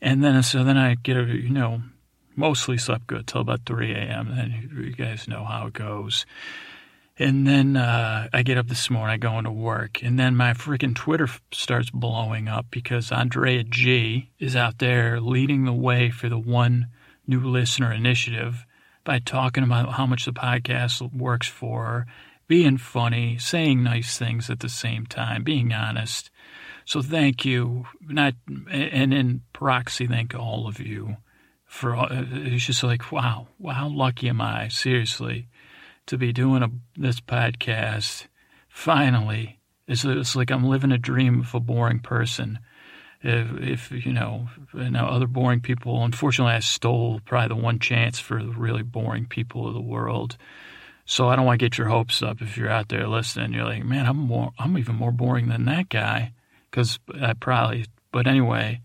And 0.01 0.23
then 0.23 0.43
so 0.43 0.65
then 0.65 0.77
I 0.77 0.95
get 0.95 1.17
you 1.29 1.51
know 1.51 1.83
mostly 2.37 2.77
slept 2.79 3.07
good 3.07 3.27
till 3.27 3.41
about 3.41 3.67
3 3.67 3.93
a.m. 3.93 4.29
And 4.31 4.71
you 4.73 4.93
guys 4.93 5.27
know 5.27 5.45
how 5.45 5.67
it 5.67 5.73
goes. 5.73 6.27
And 7.19 7.47
then 7.47 7.79
uh, 7.79 8.29
I 8.33 8.43
get 8.43 8.59
up 8.59 8.69
this 8.69 8.91
morning, 8.91 9.15
I 9.15 9.17
go 9.17 9.39
into 9.39 9.51
work, 9.51 10.03
and 10.03 10.19
then 10.19 10.37
my 10.37 10.53
freaking 10.53 10.95
Twitter 10.95 11.29
starts 11.51 11.89
blowing 11.89 12.47
up 12.47 12.67
because 12.71 13.11
Andrea 13.11 13.65
G 13.65 14.31
is 14.39 14.55
out 14.55 14.81
there 14.81 15.19
leading 15.19 15.65
the 15.65 15.73
way 15.73 16.11
for 16.11 16.29
the 16.29 16.39
one 16.39 16.89
new 17.27 17.41
listener 17.41 17.91
initiative 17.91 18.67
by 19.03 19.19
talking 19.19 19.65
about 19.65 19.95
how 19.95 20.05
much 20.05 20.27
the 20.27 20.33
podcast 20.33 21.11
works 21.15 21.49
for 21.49 21.85
her, 21.87 22.07
being 22.49 22.77
funny, 22.77 23.39
saying 23.39 23.83
nice 23.83 24.19
things 24.19 24.51
at 24.51 24.61
the 24.61 24.69
same 24.69 25.07
time, 25.07 25.43
being 25.43 25.73
honest. 25.73 26.31
So 26.85 27.01
thank 27.01 27.47
you, 27.47 27.87
not 28.07 28.35
and 28.71 29.15
in 29.15 29.41
proxy, 29.57 30.07
thank 30.07 30.35
all 30.35 30.69
of 30.69 30.79
you 30.79 31.17
for. 31.65 31.97
It's 32.11 32.67
just 32.67 32.85
like 32.85 33.11
wow, 33.11 33.49
wow, 33.59 33.73
how 33.73 33.89
lucky 33.89 34.29
am 34.29 34.43
I? 34.43 34.69
Seriously, 34.69 35.49
to 36.07 36.19
be 36.19 36.31
doing 36.31 36.63
a, 36.63 36.71
this 36.95 37.21
podcast. 37.21 38.27
Finally, 38.69 39.59
it's, 39.89 40.05
it's 40.05 40.37
like 40.37 40.51
I'm 40.51 40.65
living 40.65 40.93
a 40.93 40.99
dream 40.99 41.41
of 41.41 41.55
a 41.55 41.61
boring 41.61 42.01
person. 42.01 42.59
If, 43.23 43.91
if 43.91 44.07
you 44.07 44.13
know, 44.13 44.49
you 44.75 44.91
know, 44.91 45.07
other 45.07 45.27
boring 45.27 45.63
people. 45.63 46.05
Unfortunately, 46.05 46.53
I 46.53 46.61
stole 46.61 47.23
probably 47.25 47.57
the 47.57 47.63
one 47.63 47.79
chance 47.79 48.19
for 48.19 48.43
the 48.43 48.51
really 48.51 48.83
boring 48.83 49.25
people 49.25 49.67
of 49.67 49.73
the 49.73 49.81
world. 49.81 50.37
So 51.07 51.29
I 51.29 51.35
don't 51.35 51.47
want 51.47 51.59
to 51.59 51.65
get 51.65 51.79
your 51.79 51.89
hopes 51.89 52.23
up 52.23 52.43
if 52.43 52.59
you're 52.59 52.69
out 52.69 52.91
there 52.91 53.09
listening. 53.09 53.55
You're 53.55 53.65
like, 53.65 53.85
man, 53.85 54.05
I'm 54.05 54.19
more, 54.19 54.53
I'm 54.59 54.77
even 54.77 54.97
more 54.97 55.13
boring 55.13 55.49
than 55.49 55.65
that 55.65 55.89
guy 55.89 56.35
because 56.71 56.99
I 57.19 57.33
probably, 57.33 57.87
but 58.13 58.27
anyway, 58.27 58.83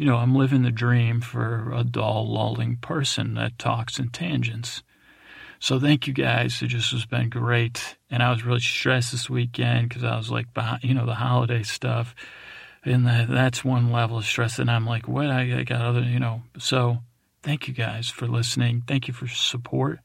you 0.00 0.06
know, 0.06 0.16
I'm 0.16 0.34
living 0.34 0.62
the 0.62 0.70
dream 0.70 1.20
for 1.20 1.70
a 1.74 1.84
dull, 1.84 2.26
lulling 2.26 2.76
person 2.76 3.34
that 3.34 3.58
talks 3.58 3.98
in 3.98 4.08
tangents. 4.08 4.82
So 5.58 5.78
thank 5.78 6.06
you 6.06 6.14
guys. 6.14 6.62
It 6.62 6.68
just 6.68 6.92
has 6.92 7.04
been 7.04 7.28
great. 7.28 7.98
And 8.10 8.22
I 8.22 8.30
was 8.30 8.42
really 8.42 8.60
stressed 8.60 9.12
this 9.12 9.28
weekend 9.28 9.90
because 9.90 10.02
I 10.02 10.16
was 10.16 10.30
like, 10.30 10.46
you 10.80 10.94
know, 10.94 11.04
the 11.04 11.16
holiday 11.16 11.62
stuff. 11.62 12.14
And 12.82 13.06
that's 13.06 13.62
one 13.62 13.92
level 13.92 14.16
of 14.16 14.24
stress. 14.24 14.58
And 14.58 14.70
I'm 14.70 14.86
like, 14.86 15.06
what? 15.06 15.26
I, 15.26 15.58
I 15.58 15.64
got 15.64 15.82
other, 15.82 16.00
you 16.00 16.18
know. 16.18 16.44
So 16.56 17.00
thank 17.42 17.68
you 17.68 17.74
guys 17.74 18.08
for 18.08 18.26
listening. 18.26 18.84
Thank 18.86 19.06
you 19.06 19.12
for 19.12 19.28
support. 19.28 20.00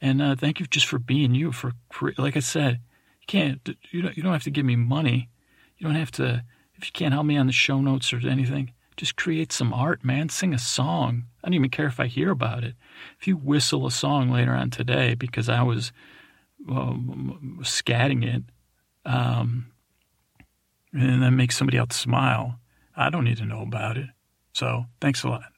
And 0.00 0.22
uh, 0.22 0.36
thank 0.36 0.60
you 0.60 0.66
just 0.66 0.86
for 0.86 1.00
being 1.00 1.34
you. 1.34 1.50
For, 1.50 1.72
for 1.90 2.12
like 2.16 2.36
I 2.36 2.40
said, 2.40 2.78
you 3.22 3.26
can't, 3.26 3.68
you 3.90 4.02
don't, 4.02 4.16
you 4.16 4.22
don't 4.22 4.34
have 4.34 4.44
to 4.44 4.50
give 4.52 4.64
me 4.64 4.76
money. 4.76 5.30
You 5.78 5.88
don't 5.88 5.96
have 5.96 6.12
to 6.12 6.44
if 6.76 6.86
you 6.86 6.92
can't 6.92 7.12
help 7.12 7.26
me 7.26 7.36
on 7.36 7.48
the 7.48 7.52
show 7.52 7.80
notes 7.80 8.12
or 8.12 8.20
anything, 8.24 8.72
just 9.02 9.16
create 9.16 9.50
some 9.50 9.72
art, 9.72 10.04
man. 10.04 10.28
Sing 10.28 10.54
a 10.54 10.58
song. 10.60 11.24
I 11.42 11.48
don't 11.48 11.54
even 11.54 11.70
care 11.70 11.88
if 11.88 11.98
I 11.98 12.06
hear 12.06 12.30
about 12.30 12.62
it. 12.62 12.76
If 13.18 13.26
you 13.26 13.36
whistle 13.36 13.84
a 13.84 13.90
song 13.90 14.30
later 14.30 14.52
on 14.52 14.70
today 14.70 15.16
because 15.16 15.48
I 15.48 15.64
was 15.64 15.90
scatting 16.68 18.24
it, 18.24 18.44
um, 19.04 19.72
and 20.92 21.20
then 21.20 21.34
make 21.34 21.50
somebody 21.50 21.78
else 21.78 21.96
smile, 21.96 22.60
I 22.96 23.10
don't 23.10 23.24
need 23.24 23.38
to 23.38 23.44
know 23.44 23.62
about 23.62 23.98
it. 23.98 24.06
So 24.52 24.84
thanks 25.00 25.24
a 25.24 25.28
lot. 25.28 25.50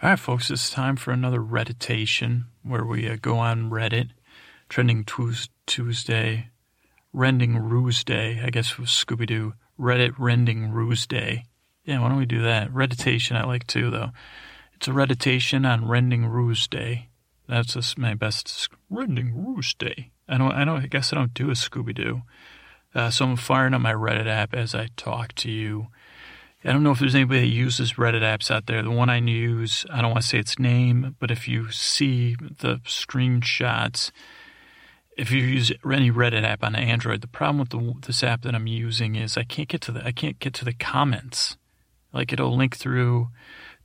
All 0.00 0.10
right, 0.10 0.18
folks, 0.18 0.48
it's 0.48 0.70
time 0.70 0.94
for 0.94 1.10
another 1.10 1.40
Redditation 1.40 2.44
where 2.62 2.84
we 2.84 3.08
uh, 3.08 3.16
go 3.20 3.36
on 3.38 3.68
Reddit, 3.68 4.10
trending 4.68 5.04
Tuesday, 5.66 6.50
rending 7.12 7.58
Ruse 7.58 8.04
Day, 8.04 8.40
I 8.44 8.50
guess 8.50 8.78
was 8.78 8.90
Scooby 8.90 9.26
Doo 9.26 9.54
Reddit 9.76 10.14
rending 10.18 10.70
ruse 10.70 11.04
day. 11.04 11.46
Yeah, 11.84 12.00
why 12.00 12.08
don't 12.08 12.18
we 12.18 12.26
do 12.26 12.42
that? 12.42 12.72
Redditation 12.72 13.36
I 13.36 13.44
like 13.44 13.66
too, 13.66 13.90
though. 13.90 14.10
It's 14.74 14.88
a 14.88 14.92
redditation 14.92 15.64
on 15.66 15.86
rending 15.86 16.26
ruse 16.26 16.66
day. 16.66 17.08
That's 17.48 17.74
just 17.74 17.98
my 17.98 18.14
best 18.14 18.68
rending 18.88 19.46
ruse 19.46 19.74
day. 19.74 20.10
I 20.28 20.38
don't. 20.38 20.52
I 20.52 20.64
don't. 20.64 20.82
I 20.82 20.86
guess 20.86 21.12
I 21.12 21.16
don't 21.16 21.34
do 21.34 21.50
a 21.50 21.54
Scooby 21.54 21.94
Doo. 21.94 22.22
Uh, 22.94 23.10
so 23.10 23.26
I'm 23.26 23.36
firing 23.36 23.74
up 23.74 23.80
my 23.80 23.92
Reddit 23.92 24.26
app 24.26 24.54
as 24.54 24.74
I 24.74 24.88
talk 24.96 25.34
to 25.34 25.50
you. 25.50 25.88
I 26.64 26.72
don't 26.72 26.82
know 26.82 26.92
if 26.92 26.98
there's 26.98 27.14
anybody 27.14 27.40
that 27.40 27.46
uses 27.54 27.94
Reddit 27.94 28.22
apps 28.22 28.50
out 28.50 28.66
there. 28.66 28.82
The 28.82 28.90
one 28.90 29.10
I 29.10 29.18
use, 29.18 29.84
I 29.90 30.00
don't 30.00 30.12
want 30.12 30.22
to 30.22 30.28
say 30.28 30.38
its 30.38 30.58
name, 30.58 31.14
but 31.18 31.30
if 31.30 31.46
you 31.46 31.70
see 31.70 32.36
the 32.36 32.76
screenshots, 32.86 34.10
if 35.18 35.30
you 35.30 35.42
use 35.42 35.72
any 35.84 36.10
Reddit 36.10 36.44
app 36.44 36.64
on 36.64 36.74
Android, 36.74 37.20
the 37.20 37.26
problem 37.26 37.58
with 37.58 37.68
the, 37.68 38.06
this 38.06 38.22
app 38.22 38.42
that 38.42 38.54
I'm 38.54 38.66
using 38.66 39.14
is 39.14 39.36
I 39.36 39.44
can't 39.44 39.68
get 39.68 39.82
to 39.82 39.92
the 39.92 40.06
I 40.06 40.12
can't 40.12 40.38
get 40.38 40.54
to 40.54 40.64
the 40.64 40.72
comments. 40.72 41.58
Like 42.14 42.32
it'll 42.32 42.56
link 42.56 42.76
through 42.76 43.28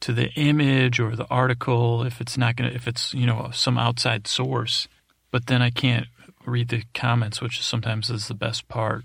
to 0.01 0.13
the 0.13 0.29
image 0.35 0.99
or 0.99 1.15
the 1.15 1.27
article 1.29 2.03
if 2.03 2.21
it's 2.21 2.37
not 2.37 2.55
gonna 2.55 2.69
if 2.69 2.87
it's 2.87 3.13
you 3.13 3.25
know 3.25 3.49
some 3.51 3.77
outside 3.77 4.27
source, 4.27 4.87
but 5.31 5.47
then 5.47 5.61
I 5.61 5.71
can't 5.71 6.07
read 6.45 6.69
the 6.69 6.83
comments, 6.93 7.41
which 7.41 7.61
sometimes 7.61 8.09
is 8.09 8.27
the 8.27 8.33
best 8.33 8.67
part. 8.67 9.03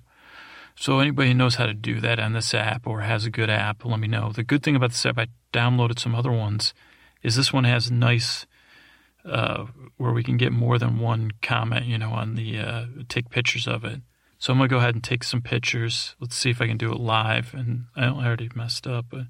So 0.77 0.99
anybody 0.99 1.29
who 1.29 1.35
knows 1.35 1.55
how 1.55 1.67
to 1.67 1.75
do 1.75 2.01
that 2.01 2.19
on 2.19 2.33
this 2.33 2.53
app 2.53 2.87
or 2.87 3.01
has 3.01 3.25
a 3.25 3.31
good 3.31 3.51
app, 3.51 3.85
let 3.85 4.01
me 4.01 4.09
know. 4.09 4.33
The 4.33 4.43
good 4.43 4.63
thing 4.63 4.77
about 4.77 4.91
this 4.91 5.07
app, 5.07 5.19
I 5.19 5.29
downloaded 5.53 5.99
some 5.99 6.15
other 6.15 6.33
ones, 6.33 6.75
is 7.23 7.37
this 7.37 7.53
one 7.53 7.65
has 7.65 7.91
nice 7.91 8.47
uh, 9.25 9.67
where 9.97 10.13
we 10.13 10.23
can 10.23 10.37
get 10.37 10.53
more 10.53 10.79
than 10.79 10.99
one 10.99 11.31
comment, 11.43 11.87
you 11.87 11.97
know, 11.97 12.11
on 12.11 12.35
the 12.35 12.59
uh, 12.59 12.87
take 13.09 13.31
pictures 13.31 13.69
of 13.69 13.85
it. 13.85 14.01
So 14.45 14.53
I'm 14.53 14.59
gonna 14.59 14.69
go 14.69 14.77
ahead 14.77 14.95
and 14.95 15.03
take 15.03 15.25
some 15.25 15.41
pictures. 15.41 16.17
Let's 16.21 16.37
see 16.37 16.51
if 16.51 16.61
I 16.61 16.67
can 16.67 16.77
do 16.77 16.93
it 16.93 17.01
live. 17.01 17.55
And 17.55 17.87
I 17.97 18.09
already 18.09 18.51
messed 18.55 18.87
up, 18.87 19.07
but 19.09 19.25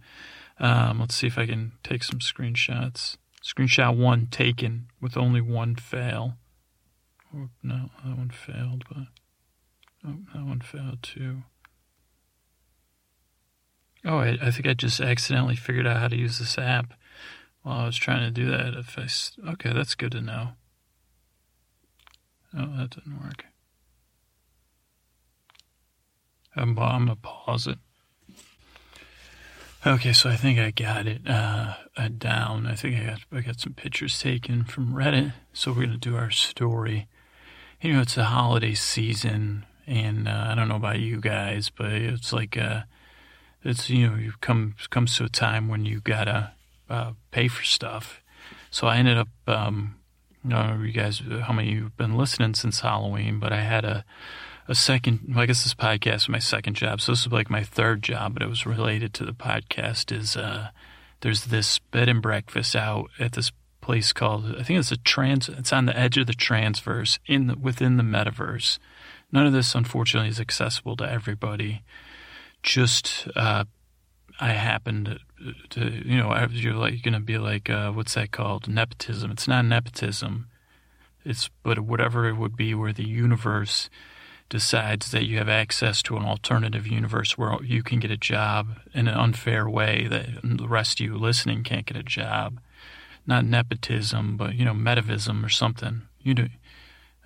um, 0.59 0.99
let's 0.99 1.14
see 1.14 1.28
if 1.28 1.38
I 1.38 1.47
can 1.47 1.71
take 1.85 2.02
some 2.02 2.18
screenshots. 2.18 3.16
Screenshot 3.40 3.97
one 3.97 4.26
taken 4.26 4.88
with 5.00 5.16
only 5.16 5.40
one 5.40 5.76
fail. 5.76 6.35
Oh, 7.33 7.49
no, 7.62 7.90
that 8.04 8.18
one 8.18 8.30
failed, 8.30 8.87
but 8.88 9.06
oh, 10.04 10.16
that 10.35 10.44
one 10.44 10.61
failed 10.61 11.00
too. 11.00 11.44
Oh, 14.04 14.18
I, 14.18 14.37
I 14.42 14.50
think 14.50 14.66
I 14.66 14.75
just 14.75 15.00
accidentally 15.00 15.54
figured 15.54 15.87
out 15.87 16.00
how 16.00 16.09
to 16.09 16.16
use 16.16 16.40
this 16.40 16.59
app 16.59 16.92
while 17.62 17.83
I 17.83 17.87
was 17.87 17.97
trying 17.97 18.25
to 18.25 18.33
do 18.33 18.50
that. 18.50 18.75
If 18.75 18.99
I 18.99 19.52
okay, 19.52 19.73
that's 19.73 19.94
good 19.94 20.11
to 20.11 20.21
know. 20.21 20.49
Oh, 22.52 22.76
that 22.78 22.90
didn't 22.90 23.23
work. 23.23 23.44
I'm, 26.56 26.78
I'm 26.78 27.06
gonna 27.06 27.16
pause 27.16 27.66
it. 27.66 27.78
Okay, 29.87 30.12
so 30.12 30.30
I 30.30 30.37
think 30.37 30.58
I 30.58 30.70
got 30.70 31.06
it 31.06 31.20
uh, 31.28 31.75
uh, 31.96 32.08
down. 32.16 32.66
I 32.66 32.75
think 32.75 32.96
I 32.96 33.04
got 33.04 33.20
I 33.32 33.40
got 33.40 33.61
some 33.61 33.75
pictures 33.75 34.18
taken 34.18 34.64
from 34.64 34.94
Reddit. 34.94 35.34
So 35.52 35.73
we're 35.73 35.87
gonna 35.87 35.99
do 35.99 36.16
our 36.16 36.30
story. 36.30 37.06
You 37.80 37.92
know, 37.92 38.00
it's 38.00 38.16
a 38.16 38.25
holiday 38.25 38.75
season, 38.75 39.66
and 39.87 40.26
uh, 40.26 40.46
I 40.49 40.54
don't 40.54 40.68
know 40.68 40.76
about 40.76 41.00
you 41.00 41.20
guys, 41.20 41.70
but 41.70 41.92
it's 41.92 42.32
like 42.32 42.56
uh, 42.56 42.82
it's 43.62 43.90
you 43.90 44.08
know, 44.08 44.16
you 44.16 44.32
come 44.40 44.75
comes 44.90 45.16
to 45.18 45.25
a 45.25 45.28
time 45.28 45.68
when 45.68 45.84
you 45.84 46.00
gotta 46.00 46.52
uh, 46.88 47.12
pay 47.30 47.49
for 47.49 47.62
stuff. 47.62 48.23
So 48.70 48.87
I 48.87 48.96
ended 48.96 49.18
up, 49.18 49.28
um, 49.46 49.96
I 50.44 50.49
don't 50.49 50.78
know 50.78 50.84
you 50.84 50.92
guys, 50.92 51.23
how 51.42 51.52
many 51.52 51.68
of 51.68 51.75
you 51.75 51.82
have 51.84 51.96
been 51.96 52.16
listening 52.16 52.54
since 52.54 52.80
Halloween, 52.80 53.38
but 53.38 53.52
I 53.52 53.61
had 53.61 53.84
a, 53.84 54.04
a 54.66 54.75
second, 54.75 55.21
well, 55.28 55.40
I 55.40 55.47
guess 55.47 55.64
this 55.64 55.75
podcast 55.75 56.12
was 56.12 56.28
my 56.28 56.38
second 56.38 56.75
job. 56.75 57.00
So 57.00 57.12
this 57.12 57.26
is 57.26 57.33
like 57.33 57.50
my 57.50 57.62
third 57.62 58.02
job, 58.02 58.35
but 58.35 58.42
it 58.42 58.49
was 58.49 58.66
related 58.66 59.12
to 59.14 59.25
the 59.25 59.33
podcast 59.33 60.16
is, 60.16 60.37
uh, 60.37 60.68
there's 61.21 61.47
this 61.47 61.78
bed 61.78 62.09
and 62.09 62.23
breakfast 62.23 62.75
out 62.75 63.11
at 63.18 63.33
this 63.33 63.52
place 63.80 64.14
called 64.14 64.47
I 64.59 64.62
think 64.62 64.78
it's 64.78 64.92
a 64.92 64.97
trans. 64.97 65.49
It's 65.49 65.73
on 65.73 65.85
the 65.85 65.97
edge 65.97 66.16
of 66.16 66.26
the 66.26 66.33
transverse 66.33 67.18
in 67.26 67.49
the, 67.49 67.54
within 67.54 67.99
the 67.99 68.02
metaverse. 68.02 68.78
None 69.30 69.47
of 69.47 69.52
this, 69.52 69.75
unfortunately, 69.75 70.30
is 70.30 70.40
accessible 70.40 70.97
to 70.97 71.11
everybody. 71.11 71.83
Just 72.62 73.28
uh, 73.37 73.64
I 74.40 74.52
happened 74.52 75.18
to, 75.38 75.80
to, 75.80 76.09
you 76.09 76.16
know, 76.16 76.47
you're 76.50 76.75
like 76.75 77.02
going 77.02 77.14
to 77.14 77.21
be 77.21 77.37
like, 77.37 77.68
uh, 77.68 77.90
what's 77.92 78.14
that 78.14 78.33
called? 78.33 78.68
Nepotism. 78.68 79.30
It's 79.30 79.49
not 79.49 79.66
nepotism. 79.66 80.47
It's 81.25 81.50
but 81.62 81.78
whatever 81.80 82.28
it 82.28 82.37
would 82.37 82.56
be, 82.56 82.75
where 82.75 82.92
the 82.92 83.06
universe 83.06 83.90
decides 84.48 85.10
that 85.10 85.24
you 85.24 85.38
have 85.38 85.48
access 85.48 86.02
to 86.02 86.16
an 86.16 86.24
alternative 86.24 86.86
universe 86.86 87.36
where 87.36 87.62
you 87.62 87.82
can 87.82 87.98
get 87.98 88.10
a 88.10 88.16
job 88.16 88.78
in 88.92 89.08
an 89.08 89.14
unfair 89.14 89.68
way 89.68 90.06
that 90.08 90.26
the 90.42 90.68
rest 90.68 91.00
of 91.00 91.06
you 91.06 91.16
listening 91.16 91.62
can't 91.62 91.86
get 91.86 91.96
a 91.96 92.02
job. 92.02 92.60
Not 93.26 93.44
nepotism, 93.44 94.36
but 94.36 94.54
you 94.54 94.64
know, 94.64 94.74
metavism 94.74 95.44
or 95.44 95.48
something. 95.48 96.02
You 96.20 96.34
know, 96.34 96.48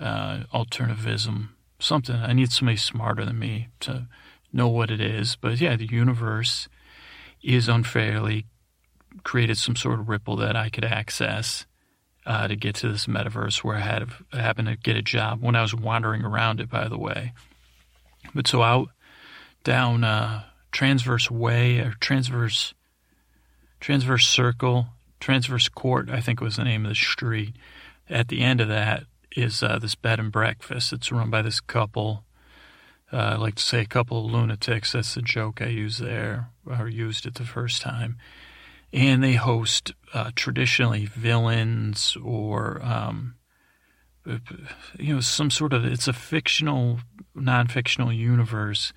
uh, 0.00 0.44
alternativism, 0.54 1.48
something. 1.78 2.16
I 2.16 2.32
need 2.32 2.52
somebody 2.52 2.76
smarter 2.76 3.24
than 3.24 3.38
me 3.38 3.68
to 3.80 4.06
know 4.52 4.68
what 4.68 4.90
it 4.90 5.00
is. 5.00 5.36
But 5.36 5.60
yeah, 5.60 5.76
the 5.76 5.86
universe 5.86 6.68
is 7.42 7.68
unfairly 7.68 8.46
created 9.24 9.58
some 9.58 9.76
sort 9.76 10.00
of 10.00 10.08
ripple 10.08 10.36
that 10.36 10.56
I 10.56 10.68
could 10.68 10.84
access 10.84 11.66
uh, 12.28 12.46
to 12.46 12.54
get 12.54 12.74
to 12.74 12.92
this 12.92 13.06
metaverse 13.06 13.64
where 13.64 13.76
I 13.76 13.80
had 13.80 14.06
happened 14.32 14.68
to 14.68 14.76
get 14.76 14.98
a 14.98 15.02
job 15.02 15.42
when 15.42 15.56
I 15.56 15.62
was 15.62 15.74
wandering 15.74 16.22
around 16.22 16.60
it. 16.60 16.68
By 16.68 16.86
the 16.86 16.98
way, 16.98 17.32
but 18.34 18.46
so 18.46 18.62
out 18.62 18.90
down 19.64 20.04
uh, 20.04 20.44
Transverse 20.70 21.30
Way 21.30 21.78
or 21.78 21.94
Transverse 22.00 22.74
Transverse 23.80 24.26
Circle, 24.26 24.88
Transverse 25.20 25.70
Court, 25.70 26.10
I 26.10 26.20
think 26.20 26.42
was 26.42 26.56
the 26.56 26.64
name 26.64 26.84
of 26.84 26.90
the 26.90 26.94
street. 26.94 27.56
At 28.10 28.28
the 28.28 28.42
end 28.42 28.60
of 28.60 28.68
that 28.68 29.04
is 29.34 29.62
uh, 29.62 29.78
this 29.78 29.94
bed 29.94 30.20
and 30.20 30.30
breakfast. 30.30 30.92
It's 30.92 31.10
run 31.10 31.30
by 31.30 31.40
this 31.40 31.60
couple. 31.60 32.24
Uh, 33.10 33.16
I 33.16 33.36
like 33.36 33.54
to 33.54 33.62
say 33.62 33.80
a 33.80 33.86
couple 33.86 34.22
of 34.26 34.30
lunatics. 34.30 34.92
That's 34.92 35.14
the 35.14 35.22
joke 35.22 35.62
I 35.62 35.68
use 35.68 35.96
there, 35.96 36.50
or 36.66 36.88
used 36.88 37.24
it 37.24 37.36
the 37.36 37.44
first 37.44 37.80
time 37.80 38.18
and 38.92 39.22
they 39.22 39.34
host 39.34 39.92
uh, 40.14 40.30
traditionally 40.34 41.06
villains 41.06 42.16
or 42.22 42.80
um, 42.82 43.34
you 44.98 45.14
know 45.14 45.20
some 45.20 45.50
sort 45.50 45.72
of 45.72 45.84
it's 45.84 46.08
a 46.08 46.12
fictional 46.12 47.00
non-fictional 47.34 48.12
universe. 48.12 48.92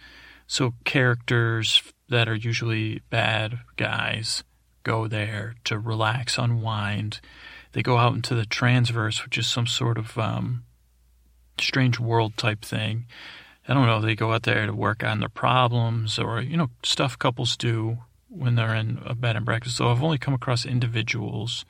So 0.48 0.74
characters 0.84 1.82
that 2.10 2.28
are 2.28 2.36
usually 2.36 3.02
bad 3.10 3.60
guys 3.78 4.44
go 4.84 5.08
there 5.08 5.56
to 5.66 5.80
relax 5.80 6.38
unwind. 6.38 7.22
They 7.74 7.82
go 7.82 7.98
out 7.98 8.16
into 8.16 8.36
the 8.36 8.46
transverse 8.46 9.24
which 9.24 9.38
is 9.38 9.48
some 9.48 9.68
sort 9.68 9.98
of 9.98 10.18
um, 10.18 10.64
strange 11.60 12.00
world 12.00 12.36
type 12.38 12.64
thing. 12.64 13.06
I 13.68 13.74
don't 13.74 13.86
know 13.86 14.02
they 14.02 14.16
go 14.16 14.34
out 14.34 14.44
there 14.44 14.66
to 14.66 14.74
work 14.74 15.04
on 15.04 15.20
their 15.20 15.30
problems 15.30 16.18
or 16.18 16.42
you 16.42 16.58
know 16.58 16.70
stuff 16.84 17.18
couples 17.18 17.56
do 17.56 18.00
when 18.32 18.56
they're 18.56 18.76
in 18.76 19.02
a 19.06 19.14
bed 19.14 19.36
and 19.36 19.46
breakfast. 19.46 19.78
So 19.78 19.90
I've 19.90 20.02
only 20.02 20.18
come 20.18 20.34
across 20.34 20.66
individuals, 20.66 21.66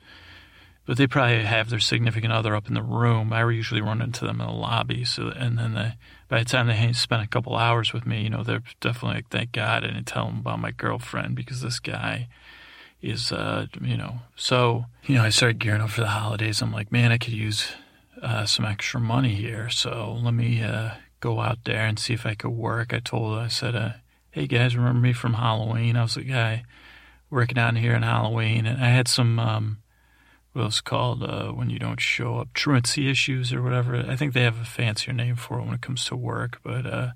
but 0.85 0.97
they 0.97 1.07
probably 1.07 1.43
have 1.43 1.69
their 1.69 1.79
significant 1.79 2.31
other 2.31 2.55
up 2.55 2.67
in 2.67 2.75
the 2.75 2.83
room. 2.83 3.33
I 3.33 3.49
usually 3.49 3.81
run 3.81 4.01
into 4.01 4.25
them 4.25 4.39
in 4.39 4.47
the 4.47 4.53
lobby. 4.53 5.03
So 5.03 5.29
and 5.29 5.57
then 5.57 5.73
they, 5.73 5.93
by 6.29 6.39
the 6.39 6.45
time 6.45 6.67
they 6.67 6.93
spend 6.93 7.23
a 7.23 7.27
couple 7.27 7.55
hours 7.55 7.93
with 7.93 8.05
me, 8.05 8.21
you 8.21 8.29
know, 8.29 8.43
they're 8.43 8.63
definitely 8.79 9.17
like, 9.17 9.29
thank 9.29 9.51
God 9.51 9.83
I 9.83 9.87
didn't 9.87 10.05
tell 10.05 10.27
them 10.27 10.39
about 10.39 10.59
my 10.59 10.71
girlfriend 10.71 11.35
because 11.35 11.61
this 11.61 11.79
guy 11.79 12.27
is, 13.01 13.31
uh, 13.31 13.65
you 13.81 13.97
know, 13.97 14.19
so 14.35 14.85
you 15.05 15.15
know, 15.15 15.23
I 15.23 15.29
started 15.29 15.59
gearing 15.59 15.81
up 15.81 15.89
for 15.89 16.01
the 16.01 16.07
holidays. 16.07 16.61
I'm 16.61 16.71
like, 16.71 16.91
man, 16.91 17.11
I 17.11 17.17
could 17.17 17.33
use 17.33 17.71
uh, 18.21 18.45
some 18.45 18.65
extra 18.65 18.99
money 18.99 19.33
here, 19.33 19.69
so 19.69 20.19
let 20.21 20.35
me 20.35 20.61
uh, 20.61 20.91
go 21.19 21.39
out 21.39 21.59
there 21.65 21.85
and 21.85 21.97
see 21.97 22.13
if 22.13 22.25
I 22.25 22.35
could 22.35 22.51
work. 22.51 22.93
I 22.93 22.99
told, 22.99 23.37
I 23.37 23.47
said, 23.47 23.75
uh, 23.75 23.93
hey 24.31 24.47
guys, 24.47 24.77
remember 24.77 25.01
me 25.01 25.11
from 25.11 25.33
Halloween? 25.33 25.97
I 25.97 26.03
was 26.03 26.15
the 26.15 26.23
guy 26.23 26.63
working 27.29 27.57
out 27.57 27.75
here 27.75 27.93
in 27.93 28.01
Halloween, 28.01 28.65
and 28.65 28.81
I 28.81 28.87
had 28.87 29.09
some 29.09 29.37
um, 29.37 29.79
what 30.53 30.63
was 30.63 30.79
called 30.79 31.21
uh, 31.21 31.49
when 31.49 31.69
you 31.69 31.77
don't 31.77 31.99
show 31.99 32.37
up, 32.37 32.53
truancy 32.53 33.09
issues 33.09 33.51
or 33.51 33.61
whatever. 33.61 33.97
I 33.97 34.15
think 34.15 34.33
they 34.33 34.43
have 34.43 34.61
a 34.61 34.65
fancier 34.65 35.13
name 35.13 35.35
for 35.35 35.59
it 35.59 35.65
when 35.65 35.73
it 35.73 35.81
comes 35.81 36.05
to 36.05 36.15
work, 36.15 36.59
but 36.63 36.85
uh, 36.85 37.09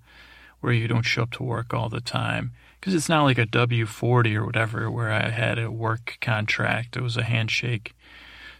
where 0.59 0.73
you 0.73 0.89
don't 0.89 1.03
show 1.03 1.23
up 1.23 1.31
to 1.31 1.43
work 1.43 1.73
all 1.73 1.87
the 1.87 2.01
time 2.01 2.51
because 2.81 2.93
it's 2.93 3.07
not 3.07 3.23
like 3.23 3.37
a 3.37 3.45
W 3.45 3.85
forty 3.85 4.35
or 4.35 4.45
whatever 4.45 4.91
where 4.91 5.11
I 5.11 5.29
had 5.29 5.57
a 5.57 5.71
work 5.71 6.17
contract. 6.19 6.97
It 6.97 7.01
was 7.01 7.15
a 7.15 7.23
handshake 7.23 7.95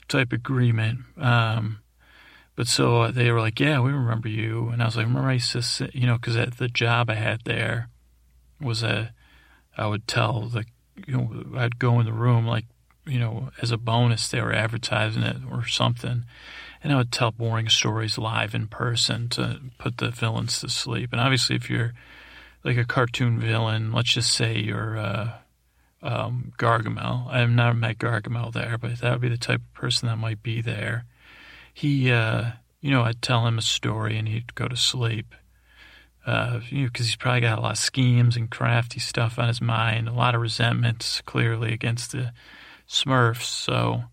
type 0.08 0.32
agreement. 0.32 1.00
Um, 1.18 1.80
but 2.56 2.68
so 2.68 3.12
they 3.12 3.32
were 3.32 3.42
like, 3.42 3.60
"Yeah, 3.60 3.82
we 3.82 3.92
remember 3.92 4.30
you," 4.30 4.70
and 4.70 4.82
I 4.82 4.86
was 4.86 4.96
like, 4.96 5.08
"Remember 5.08 5.28
I 5.28 5.34
used 5.34 5.52
to, 5.52 5.90
you 5.94 6.08
know, 6.08 6.16
because 6.16 6.38
at 6.38 6.56
the 6.58 6.70
job 6.70 7.10
I 7.10 7.16
had 7.16 7.42
there." 7.44 7.90
Was 8.60 8.84
a 8.84 9.14
I 9.78 9.88
would 9.88 10.08
tell 10.08 10.42
the 10.42 10.66
you 11.08 11.18
know 11.18 11.46
I'd 11.58 11.80
go 11.80 12.00
in 12.00 12.06
the 12.06 12.14
room 12.14 12.48
like 12.48 12.66
you 13.06 13.20
know 13.20 13.50
as 13.62 13.72
a 13.72 13.78
bonus 13.78 14.28
they 14.28 14.42
were 14.42 14.54
advertising 14.54 15.24
it 15.24 15.38
or 15.52 15.66
something, 15.66 16.26
and 16.84 16.94
I 16.94 16.98
would 16.98 17.12
tell 17.12 17.32
boring 17.32 17.70
stories 17.70 18.18
live 18.18 18.56
in 18.56 18.68
person 18.68 19.30
to 19.30 19.60
put 19.78 19.98
the 19.98 20.12
villains 20.12 20.60
to 20.62 20.70
sleep. 20.70 21.12
And 21.12 21.22
obviously, 21.22 21.56
if 21.56 21.70
you're 21.70 21.94
like 22.64 22.78
a 22.78 22.86
cartoon 22.86 23.40
villain, 23.40 23.92
let's 23.92 24.14
just 24.14 24.34
say 24.34 24.58
you're 24.58 24.98
uh, 24.98 25.34
um, 26.02 26.54
Gargamel. 26.58 27.28
I 27.30 27.40
have 27.40 27.50
not 27.50 27.76
met 27.76 27.98
Gargamel 27.98 28.54
there, 28.54 28.78
but 28.78 29.00
that 29.00 29.12
would 29.12 29.22
be 29.22 29.30
the 29.30 29.38
type 29.38 29.62
of 29.62 29.74
person 29.74 30.08
that 30.08 30.18
might 30.18 30.42
be 30.42 30.62
there. 30.62 31.06
He, 31.74 32.12
uh, 32.12 32.52
you 32.82 32.92
know, 32.92 33.04
I'd 33.04 33.22
tell 33.22 33.46
him 33.46 33.58
a 33.58 33.64
story 33.64 34.18
and 34.18 34.28
he'd 34.28 34.56
go 34.56 34.68
to 34.68 34.78
sleep 34.78 35.36
uh, 36.26 36.60
you 36.70 36.82
know, 36.82 36.88
because 36.88 37.06
he's 37.06 37.16
probably 37.16 37.42
got 37.42 37.60
a 37.60 37.62
lot 37.62 37.74
of 37.74 37.78
schemes 37.78 38.36
and 38.36 38.50
crafty 38.50 39.00
stuff 39.00 39.38
on 39.38 39.48
his 39.48 39.62
mind, 39.62 40.08
a 40.08 40.14
lot 40.14 40.34
of 40.34 40.42
resentments 40.42 41.22
clearly 41.22 41.72
against 41.72 42.12
the 42.12 42.32
Smurfs. 42.90 43.44
So, 43.44 44.04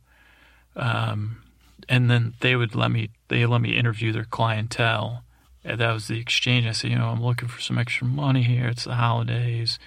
um, 0.77 1.43
and 1.89 2.11
then 2.11 2.35
they 2.41 2.55
would 2.55 2.75
let 2.75 2.91
me, 2.91 3.11
they 3.29 3.47
let 3.47 3.61
me 3.61 3.77
interview 3.77 4.13
their 4.13 4.25
clientele. 4.25 5.25
And 5.65 5.81
that 5.81 5.93
was 5.93 6.09
the 6.09 6.19
exchange. 6.19 6.67
I 6.67 6.73
said, 6.73 6.91
you 6.91 6.99
know, 6.99 7.09
I'm 7.09 7.23
looking 7.23 7.49
for 7.49 7.61
some 7.61 7.79
extra 7.79 8.07
money 8.07 8.43
here. 8.43 8.67
It's 8.67 8.85
the 8.85 8.95
holidays. 8.95 9.79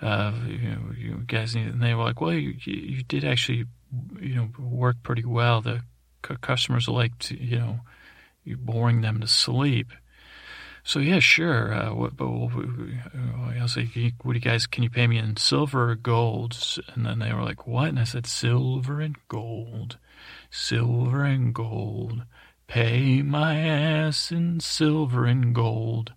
Uh, 0.00 0.32
you 0.46 0.68
know, 0.68 0.80
you 0.96 1.22
guys 1.26 1.54
need, 1.54 1.68
and 1.68 1.82
they 1.82 1.94
were 1.94 2.04
like, 2.04 2.20
well, 2.20 2.32
you, 2.32 2.54
you 2.64 3.02
did 3.04 3.24
actually, 3.24 3.64
you 4.20 4.34
know, 4.34 4.48
work 4.58 4.96
pretty 5.02 5.24
well. 5.24 5.60
The 5.60 5.82
customers 6.40 6.88
like 6.88 7.30
you 7.30 7.58
know, 7.58 7.80
you 8.44 8.56
boring 8.56 9.02
them 9.02 9.20
to 9.20 9.26
sleep. 9.26 9.92
So 10.86 10.98
yeah, 10.98 11.18
sure. 11.18 11.72
Uh, 11.72 11.94
what, 11.94 12.14
but 12.14 12.26
I 12.26 13.62
was 13.62 13.74
like, 13.74 13.94
"What 14.22 14.34
do 14.34 14.38
you 14.38 14.40
guys? 14.40 14.66
Can 14.66 14.82
you 14.82 14.90
pay 14.90 15.06
me 15.06 15.16
in 15.16 15.36
silver 15.38 15.90
or 15.90 15.94
gold?" 15.94 16.56
And 16.94 17.06
then 17.06 17.20
they 17.20 17.32
were 17.32 17.42
like, 17.42 17.66
"What?" 17.66 17.88
And 17.88 17.98
I 17.98 18.04
said, 18.04 18.26
"Silver 18.26 19.00
and 19.00 19.16
gold, 19.28 19.96
silver 20.50 21.24
and 21.24 21.54
gold. 21.54 22.24
Pay 22.66 23.22
my 23.22 23.56
ass 23.56 24.30
in 24.30 24.60
silver 24.60 25.24
and 25.24 25.54
gold." 25.54 26.12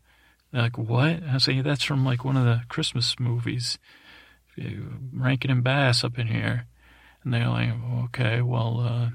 They're 0.52 0.64
like, 0.64 0.78
"What?" 0.78 1.24
I 1.24 1.36
was 1.36 1.48
like, 1.48 1.64
"That's 1.64 1.84
from 1.84 2.04
like 2.04 2.26
one 2.26 2.36
of 2.36 2.44
the 2.44 2.64
Christmas 2.68 3.18
movies, 3.22 3.80
Rankin 5.14 5.50
and 5.50 5.64
Bass 5.64 6.04
up 6.04 6.20
in 6.20 6.28
here." 6.28 6.66
And 7.24 7.34
they're 7.34 7.48
like, 7.48 7.72
"Okay, 8.06 8.42
well, 8.42 8.82
uh, 8.82 9.10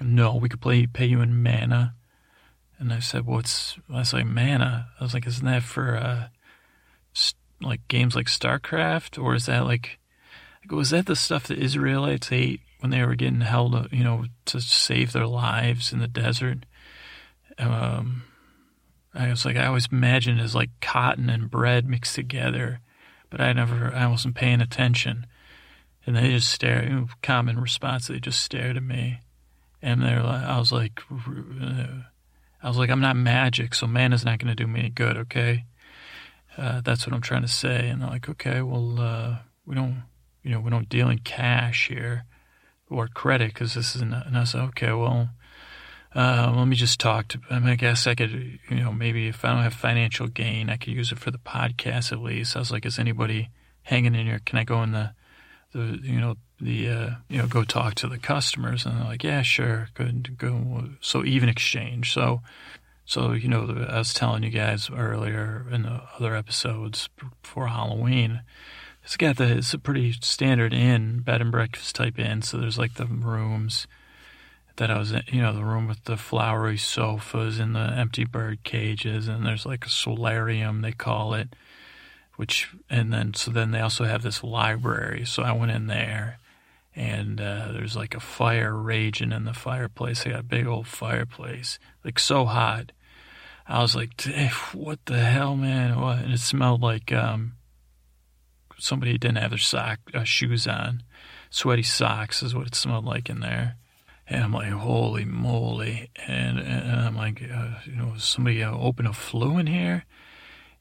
no, 0.00 0.36
we 0.36 0.48
could 0.48 0.60
play, 0.60 0.86
pay 0.86 1.06
you 1.06 1.20
in 1.20 1.42
mana." 1.42 1.96
And 2.82 2.92
I 2.92 2.98
said, 2.98 3.26
"What's?" 3.26 3.78
I 3.88 4.00
was 4.00 4.12
like, 4.12 4.26
"Mana." 4.26 4.88
I 4.98 5.04
was 5.04 5.14
like, 5.14 5.24
"Isn't 5.24 5.46
that 5.46 5.62
for 5.62 5.96
uh, 5.96 6.26
like 7.60 7.86
games 7.86 8.16
like 8.16 8.26
StarCraft, 8.26 9.22
or 9.22 9.36
is 9.36 9.46
that 9.46 9.64
like?" 9.64 10.00
was 10.68 10.90
that 10.90 11.06
the 11.06 11.14
stuff 11.14 11.46
that 11.46 11.58
Israelites 11.58 12.32
ate 12.32 12.60
when 12.80 12.90
they 12.90 13.04
were 13.04 13.14
getting 13.14 13.42
held, 13.42 13.76
uh, 13.76 13.84
you 13.92 14.02
know, 14.02 14.24
to 14.46 14.60
save 14.60 15.12
their 15.12 15.28
lives 15.28 15.92
in 15.92 16.00
the 16.00 16.08
desert? 16.08 16.66
Um, 17.56 18.24
I 19.14 19.28
was 19.30 19.44
like, 19.44 19.56
I 19.56 19.66
always 19.66 19.86
imagined 19.92 20.40
it 20.40 20.42
as 20.42 20.54
like 20.56 20.70
cotton 20.80 21.30
and 21.30 21.48
bread 21.48 21.86
mixed 21.86 22.16
together, 22.16 22.80
but 23.30 23.40
I 23.40 23.52
never, 23.52 23.94
I 23.94 24.08
wasn't 24.08 24.34
paying 24.34 24.60
attention. 24.60 25.26
And 26.04 26.16
they 26.16 26.30
just 26.30 26.50
stare. 26.50 26.82
You 26.82 26.90
know, 26.90 27.06
common 27.22 27.60
response, 27.60 28.08
they 28.08 28.18
just 28.18 28.40
stared 28.40 28.76
at 28.76 28.82
me, 28.82 29.20
and 29.80 30.02
they're 30.02 30.24
like, 30.24 30.42
I 30.42 30.58
was 30.58 30.72
like. 30.72 31.00
Uh, 31.62 31.86
I 32.62 32.68
was 32.68 32.78
like, 32.78 32.90
I'm 32.90 33.00
not 33.00 33.16
magic, 33.16 33.74
so 33.74 33.86
man 33.86 34.12
is 34.12 34.24
not 34.24 34.38
going 34.38 34.54
to 34.54 34.54
do 34.54 34.68
me 34.68 34.80
any 34.80 34.90
good, 34.90 35.16
okay? 35.16 35.64
Uh, 36.56 36.80
that's 36.80 37.06
what 37.06 37.14
I'm 37.14 37.20
trying 37.22 37.42
to 37.42 37.48
say. 37.48 37.88
And 37.88 38.00
they're 38.00 38.08
like, 38.08 38.28
okay, 38.28 38.62
well, 38.62 39.00
uh, 39.00 39.36
we 39.66 39.74
don't, 39.74 40.04
you 40.42 40.50
know, 40.50 40.60
we 40.60 40.70
don't 40.70 40.88
deal 40.88 41.08
in 41.08 41.18
cash 41.18 41.88
here 41.88 42.24
or 42.88 43.08
credit 43.08 43.48
because 43.48 43.74
this 43.74 43.96
is, 43.96 44.02
and 44.02 44.14
I 44.14 44.44
said, 44.44 44.60
okay, 44.60 44.92
well, 44.92 45.30
uh, 46.14 46.52
let 46.54 46.66
me 46.66 46.76
just 46.76 47.00
talk 47.00 47.28
to, 47.28 47.40
I, 47.50 47.58
mean, 47.58 47.70
I 47.70 47.74
guess 47.74 48.06
I 48.06 48.14
could, 48.14 48.30
you 48.30 48.76
know, 48.76 48.92
maybe 48.92 49.28
if 49.28 49.44
I 49.44 49.48
don't 49.52 49.62
have 49.62 49.74
financial 49.74 50.28
gain, 50.28 50.68
I 50.68 50.76
could 50.76 50.92
use 50.92 51.10
it 51.10 51.18
for 51.18 51.30
the 51.30 51.38
podcast 51.38 52.12
at 52.12 52.20
least. 52.20 52.54
I 52.54 52.58
was 52.58 52.70
like, 52.70 52.84
is 52.84 52.98
anybody 52.98 53.48
hanging 53.82 54.14
in 54.14 54.26
here? 54.26 54.40
Can 54.44 54.58
I 54.58 54.64
go 54.64 54.82
in 54.82 54.92
the, 54.92 55.14
the, 55.72 55.98
you 56.02 56.20
know, 56.20 56.36
the 56.62 56.88
uh, 56.88 57.10
you 57.28 57.38
know 57.38 57.46
go 57.46 57.64
talk 57.64 57.94
to 57.96 58.08
the 58.08 58.18
customers 58.18 58.86
and 58.86 58.98
they're 58.98 59.04
like 59.04 59.24
yeah 59.24 59.42
sure 59.42 59.88
good 59.94 60.38
go 60.38 60.88
so 61.00 61.24
even 61.24 61.48
exchange. 61.48 62.12
So 62.12 62.40
so 63.04 63.32
you 63.32 63.48
know 63.48 63.86
I 63.88 63.98
was 63.98 64.14
telling 64.14 64.42
you 64.42 64.50
guys 64.50 64.88
earlier 64.90 65.66
in 65.70 65.82
the 65.82 66.02
other 66.18 66.36
episodes 66.36 67.08
before 67.42 67.66
Halloween 67.66 68.42
it's 69.04 69.16
got 69.16 69.36
the 69.36 69.58
it's 69.58 69.74
a 69.74 69.78
pretty 69.78 70.12
standard 70.20 70.72
inn 70.72 71.20
bed 71.20 71.40
and 71.40 71.50
breakfast 71.50 71.96
type 71.96 72.18
inn. 72.18 72.42
So 72.42 72.58
there's 72.58 72.78
like 72.78 72.94
the 72.94 73.06
rooms 73.06 73.86
that 74.76 74.90
I 74.90 74.98
was 74.98 75.12
in 75.12 75.22
you 75.28 75.42
know 75.42 75.52
the 75.52 75.64
room 75.64 75.88
with 75.88 76.04
the 76.04 76.16
flowery 76.16 76.78
sofas 76.78 77.58
and 77.58 77.74
the 77.74 77.92
empty 77.96 78.24
bird 78.24 78.62
cages 78.62 79.28
and 79.28 79.44
there's 79.44 79.66
like 79.66 79.84
a 79.84 79.90
solarium 79.90 80.80
they 80.80 80.92
call 80.92 81.34
it 81.34 81.54
which 82.36 82.70
and 82.88 83.12
then 83.12 83.34
so 83.34 83.50
then 83.50 83.72
they 83.72 83.80
also 83.80 84.04
have 84.04 84.22
this 84.22 84.42
library. 84.42 85.24
So 85.24 85.42
I 85.42 85.52
went 85.52 85.72
in 85.72 85.86
there 85.88 86.38
and 86.94 87.40
uh, 87.40 87.72
there's 87.72 87.96
like 87.96 88.14
a 88.14 88.20
fire 88.20 88.74
raging 88.76 89.32
in 89.32 89.44
the 89.44 89.54
fireplace. 89.54 90.24
They 90.24 90.30
got 90.30 90.40
a 90.40 90.44
big 90.44 90.66
old 90.66 90.86
fireplace, 90.86 91.78
like 92.04 92.18
so 92.18 92.44
hot. 92.44 92.92
I 93.66 93.80
was 93.80 93.96
like, 93.96 94.20
"What 94.72 95.04
the 95.06 95.18
hell, 95.18 95.56
man?" 95.56 95.98
What? 96.00 96.18
And 96.18 96.32
it 96.32 96.40
smelled 96.40 96.82
like 96.82 97.12
um, 97.12 97.54
somebody 98.78 99.16
didn't 99.16 99.38
have 99.38 99.50
their 99.50 99.58
sock 99.58 100.00
uh, 100.12 100.24
shoes 100.24 100.66
on. 100.66 101.02
Sweaty 101.50 101.82
socks 101.82 102.42
is 102.42 102.54
what 102.54 102.66
it 102.66 102.74
smelled 102.74 103.04
like 103.04 103.28
in 103.30 103.40
there. 103.40 103.76
And 104.28 104.44
I'm 104.44 104.52
like, 104.52 104.72
"Holy 104.72 105.24
moly!" 105.24 106.10
And, 106.26 106.58
and 106.58 107.00
I'm 107.00 107.16
like, 107.16 107.42
uh, 107.42 107.80
"You 107.86 107.96
know, 107.96 108.14
somebody 108.18 108.62
uh, 108.62 108.72
open 108.72 109.06
a 109.06 109.12
flue 109.12 109.58
in 109.58 109.66
here?" 109.66 110.04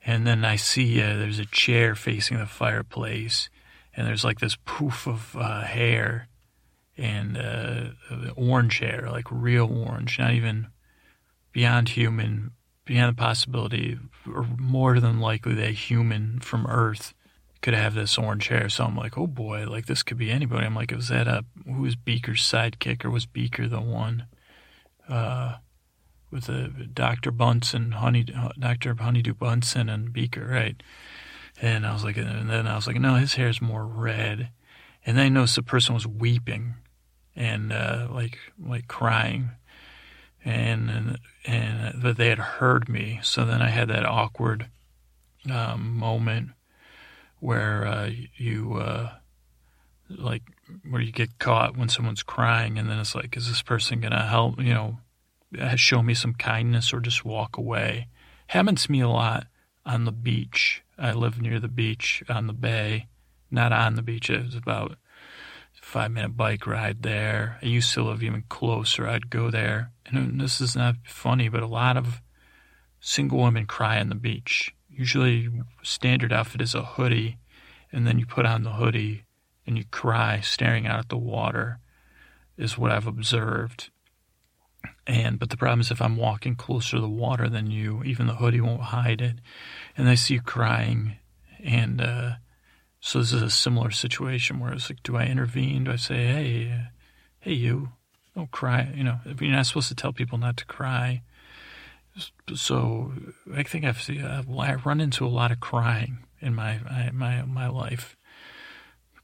And 0.05 0.25
then 0.25 0.43
I 0.43 0.55
see 0.55 1.01
uh, 1.01 1.15
there's 1.17 1.39
a 1.39 1.45
chair 1.45 1.95
facing 1.95 2.37
the 2.37 2.47
fireplace 2.47 3.49
and 3.95 4.07
there's 4.07 4.23
like 4.23 4.39
this 4.39 4.57
poof 4.65 5.07
of 5.07 5.35
uh, 5.35 5.61
hair 5.61 6.27
and 6.97 7.37
uh, 7.37 7.89
orange 8.35 8.79
hair, 8.79 9.09
like 9.11 9.25
real 9.31 9.69
orange, 9.87 10.19
not 10.19 10.33
even 10.33 10.67
beyond 11.51 11.89
human, 11.89 12.51
beyond 12.85 13.15
the 13.15 13.21
possibility, 13.21 13.97
or 14.31 14.45
more 14.57 14.99
than 14.99 15.19
likely 15.19 15.53
that 15.55 15.71
human 15.71 16.39
from 16.39 16.67
Earth 16.67 17.13
could 17.61 17.73
have 17.73 17.93
this 17.93 18.17
orange 18.17 18.47
hair. 18.47 18.69
So 18.69 18.85
I'm 18.85 18.95
like, 18.95 19.17
oh 19.17 19.27
boy, 19.27 19.65
like 19.67 19.85
this 19.85 20.03
could 20.03 20.17
be 20.17 20.31
anybody. 20.31 20.65
I'm 20.65 20.75
like, 20.75 20.91
was 20.91 21.09
that 21.09 21.27
a 21.27 21.45
who 21.65 21.81
was 21.81 21.95
Beaker's 21.95 22.41
sidekick, 22.41 23.05
or 23.05 23.09
was 23.09 23.25
Beaker 23.25 23.67
the 23.67 23.81
one 23.81 24.25
uh, 25.07 25.57
with 26.31 26.45
the 26.45 26.69
Doctor 26.93 27.31
Bunsen, 27.31 27.93
Honey, 27.93 28.25
Doctor 28.57 28.95
Honeydew 28.95 29.33
Bunsen, 29.33 29.89
and 29.89 30.13
Beaker, 30.13 30.45
right? 30.45 30.81
And 31.59 31.85
I 31.85 31.93
was 31.93 32.03
like, 32.03 32.17
and 32.17 32.49
then 32.49 32.67
I 32.67 32.75
was 32.75 32.87
like, 32.87 32.99
no, 32.99 33.15
his 33.15 33.35
hair 33.35 33.47
is 33.47 33.61
more 33.61 33.85
red. 33.85 34.49
And 35.05 35.17
then 35.17 35.25
I 35.25 35.29
noticed 35.29 35.55
the 35.55 35.63
person 35.63 35.93
was 35.93 36.07
weeping 36.07 36.75
and 37.35 37.71
uh, 37.71 38.07
like 38.11 38.37
like 38.63 38.87
crying, 38.87 39.51
and 40.43 40.89
and 40.89 41.19
and 41.45 42.01
that 42.01 42.17
they 42.17 42.29
had 42.29 42.39
heard 42.39 42.89
me. 42.89 43.19
So 43.23 43.45
then 43.45 43.61
I 43.61 43.69
had 43.69 43.87
that 43.89 44.05
awkward 44.05 44.67
um, 45.49 45.97
moment 45.97 46.51
where 47.39 47.85
uh, 47.85 48.11
you 48.37 48.75
uh, 48.75 49.11
like 50.09 50.43
where 50.89 51.01
you 51.01 51.11
get 51.11 51.39
caught 51.39 51.77
when 51.77 51.89
someone's 51.89 52.23
crying, 52.23 52.77
and 52.77 52.89
then 52.89 52.99
it's 52.99 53.15
like, 53.15 53.35
is 53.37 53.47
this 53.47 53.61
person 53.61 54.01
gonna 54.01 54.27
help? 54.27 54.59
You 54.59 54.73
know, 54.73 54.97
show 55.75 56.01
me 56.01 56.13
some 56.13 56.33
kindness 56.33 56.93
or 56.93 56.99
just 56.99 57.25
walk 57.25 57.57
away? 57.57 58.07
Happens 58.47 58.83
to 58.83 58.91
me 58.91 59.01
a 59.01 59.09
lot 59.09 59.47
on 59.85 60.05
the 60.05 60.11
beach 60.11 60.83
I 61.01 61.13
live 61.13 61.41
near 61.41 61.59
the 61.59 61.67
beach 61.67 62.23
on 62.29 62.45
the 62.45 62.53
bay, 62.53 63.07
not 63.49 63.73
on 63.73 63.95
the 63.95 64.03
beach. 64.03 64.29
It 64.29 64.45
was 64.45 64.55
about 64.55 64.91
a 64.91 64.97
five 65.81 66.11
minute 66.11 66.37
bike 66.37 66.67
ride 66.67 67.01
there. 67.01 67.57
I 67.61 67.65
used 67.65 67.91
to 67.95 68.03
live 68.03 68.21
even 68.21 68.43
closer. 68.49 69.07
I'd 69.07 69.31
go 69.31 69.49
there. 69.49 69.91
And 70.05 70.39
this 70.39 70.61
is 70.61 70.75
not 70.75 70.95
funny, 71.03 71.49
but 71.49 71.63
a 71.63 71.67
lot 71.67 71.97
of 71.97 72.21
single 72.99 73.39
women 73.39 73.65
cry 73.65 73.99
on 73.99 74.09
the 74.09 74.15
beach. 74.15 74.75
Usually, 74.89 75.49
standard 75.81 76.31
outfit 76.31 76.61
is 76.61 76.75
a 76.75 76.83
hoodie, 76.83 77.37
and 77.91 78.05
then 78.05 78.19
you 78.19 78.27
put 78.27 78.45
on 78.45 78.61
the 78.61 78.73
hoodie 78.73 79.23
and 79.65 79.77
you 79.77 79.85
cry 79.85 80.39
staring 80.41 80.85
out 80.85 80.99
at 80.99 81.09
the 81.09 81.17
water, 81.17 81.79
is 82.57 82.77
what 82.77 82.91
I've 82.91 83.07
observed. 83.07 83.89
And 85.07 85.39
but 85.39 85.49
the 85.49 85.57
problem 85.57 85.81
is 85.81 85.91
if 85.91 86.01
I'm 86.01 86.17
walking 86.17 86.55
closer 86.55 86.97
to 86.97 87.01
the 87.01 87.09
water 87.09 87.49
than 87.49 87.71
you, 87.71 88.03
even 88.03 88.27
the 88.27 88.35
hoodie 88.35 88.61
won't 88.61 88.81
hide 88.81 89.21
it. 89.21 89.39
And 89.97 90.09
I 90.09 90.15
see 90.15 90.35
you 90.35 90.41
crying, 90.41 91.17
and 91.63 92.01
uh, 92.01 92.31
so 92.99 93.19
this 93.19 93.33
is 93.33 93.41
a 93.41 93.49
similar 93.49 93.91
situation 93.91 94.59
where 94.59 94.73
it's 94.73 94.89
like, 94.89 95.03
do 95.03 95.17
I 95.17 95.25
intervene? 95.25 95.85
Do 95.85 95.91
I 95.91 95.97
say, 95.97 96.27
hey, 96.27 96.71
uh, 96.71 96.89
hey, 97.39 97.53
you, 97.53 97.89
don't 98.35 98.51
cry? 98.51 98.91
You 98.95 99.03
know, 99.03 99.19
you're 99.25 99.51
not 99.51 99.65
supposed 99.65 99.89
to 99.89 99.95
tell 99.95 100.13
people 100.13 100.37
not 100.37 100.57
to 100.57 100.65
cry. 100.65 101.23
So 102.55 103.13
I 103.55 103.63
think 103.63 103.85
I've 103.85 104.09
uh, 104.09 104.43
I 104.59 104.75
run 104.75 105.01
into 105.01 105.25
a 105.25 105.29
lot 105.29 105.51
of 105.51 105.59
crying 105.59 106.19
in 106.39 106.53
my 106.53 106.79
my 107.13 107.43
my 107.43 107.67
life. 107.67 108.17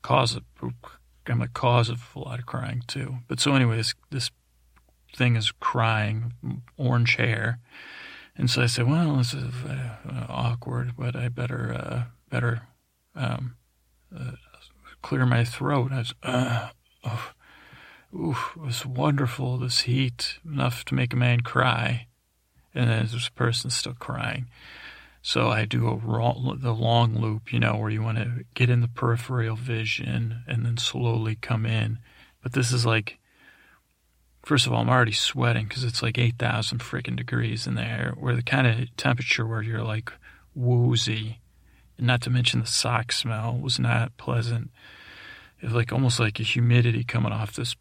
Cause 0.02 0.38
of, 0.38 0.44
I'm 1.28 1.42
a 1.42 1.48
cause 1.50 1.90
of 1.90 2.12
a 2.16 2.20
lot 2.20 2.40
of 2.40 2.46
crying 2.46 2.82
too. 2.88 3.18
But 3.28 3.40
so 3.40 3.54
anyways, 3.54 3.94
this 4.10 4.32
thing 5.16 5.36
is 5.36 5.52
crying, 5.52 6.34
orange 6.78 7.16
hair. 7.16 7.60
And 8.38 8.50
so 8.50 8.62
I 8.62 8.68
said, 8.68 8.88
well, 8.88 9.18
this 9.18 9.34
is 9.34 9.52
uh, 9.66 10.26
awkward, 10.30 10.94
but 10.98 11.16
I 11.16 11.28
better, 11.28 11.74
uh, 11.74 12.04
better 12.30 12.62
um, 13.16 13.56
uh, 14.16 14.34
clear 15.02 15.26
my 15.26 15.44
throat. 15.44 15.92
I 15.92 15.98
was, 15.98 16.14
uh, 16.22 16.70
oh, 17.04 17.32
oof, 18.16 18.54
it 18.56 18.62
was 18.62 18.86
wonderful, 18.86 19.58
this 19.58 19.82
heat, 19.82 20.38
enough 20.46 20.86
to 20.86 20.96
make 20.96 21.14
a 21.14 21.18
man 21.18 21.42
cry. 21.42 22.08
And 22.76 22.90
then 22.90 23.08
this 23.12 23.30
person's 23.30 23.76
still 23.76 23.96
crying. 23.96 24.48
So 25.24 25.50
I 25.50 25.66
do 25.66 25.88
a 25.88 26.58
the 26.58 26.74
long 26.74 27.20
loop, 27.20 27.52
you 27.52 27.60
know, 27.60 27.76
where 27.76 27.90
you 27.90 28.04
want 28.04 28.20
to 28.20 28.46
get 28.54 28.70
in 28.70 28.82
the 28.82 28.88
peripheral 28.88 29.56
vision 29.56 30.44
and 30.48 30.64
then 30.64 30.78
slowly 30.78 31.36
come 31.36 31.66
in. 31.66 32.00
But 32.44 32.54
this 32.54 32.72
is 32.72 32.86
like 32.86 33.18
First 34.48 34.66
of 34.66 34.72
all, 34.72 34.80
I'm 34.80 34.90
already 34.90 35.12
sweating 35.12 35.68
because 35.68 35.84
it's 35.84 36.02
like 36.02 36.18
8,000 36.18 36.80
freaking 36.80 37.18
degrees 37.18 37.68
in 37.68 37.76
there, 37.76 38.14
where 38.18 38.34
the 38.34 38.42
kind 38.42 38.66
of 38.66 38.96
temperature 38.96 39.46
where 39.46 39.62
you're 39.62 39.84
like 39.84 40.10
woozy, 40.56 41.42
and 41.98 42.08
not 42.08 42.22
to 42.22 42.30
mention 42.30 42.62
the 42.62 42.66
sock 42.66 43.12
smell 43.12 43.58
was 43.58 43.78
not 43.78 44.16
pleasant. 44.16 44.72
It 45.60 45.66
was 45.66 45.74
like 45.74 45.92
almost 45.92 46.18
like 46.18 46.40
a 46.40 46.44
humidity 46.44 47.04
coming 47.04 47.34
off 47.34 47.58
this 47.58 47.76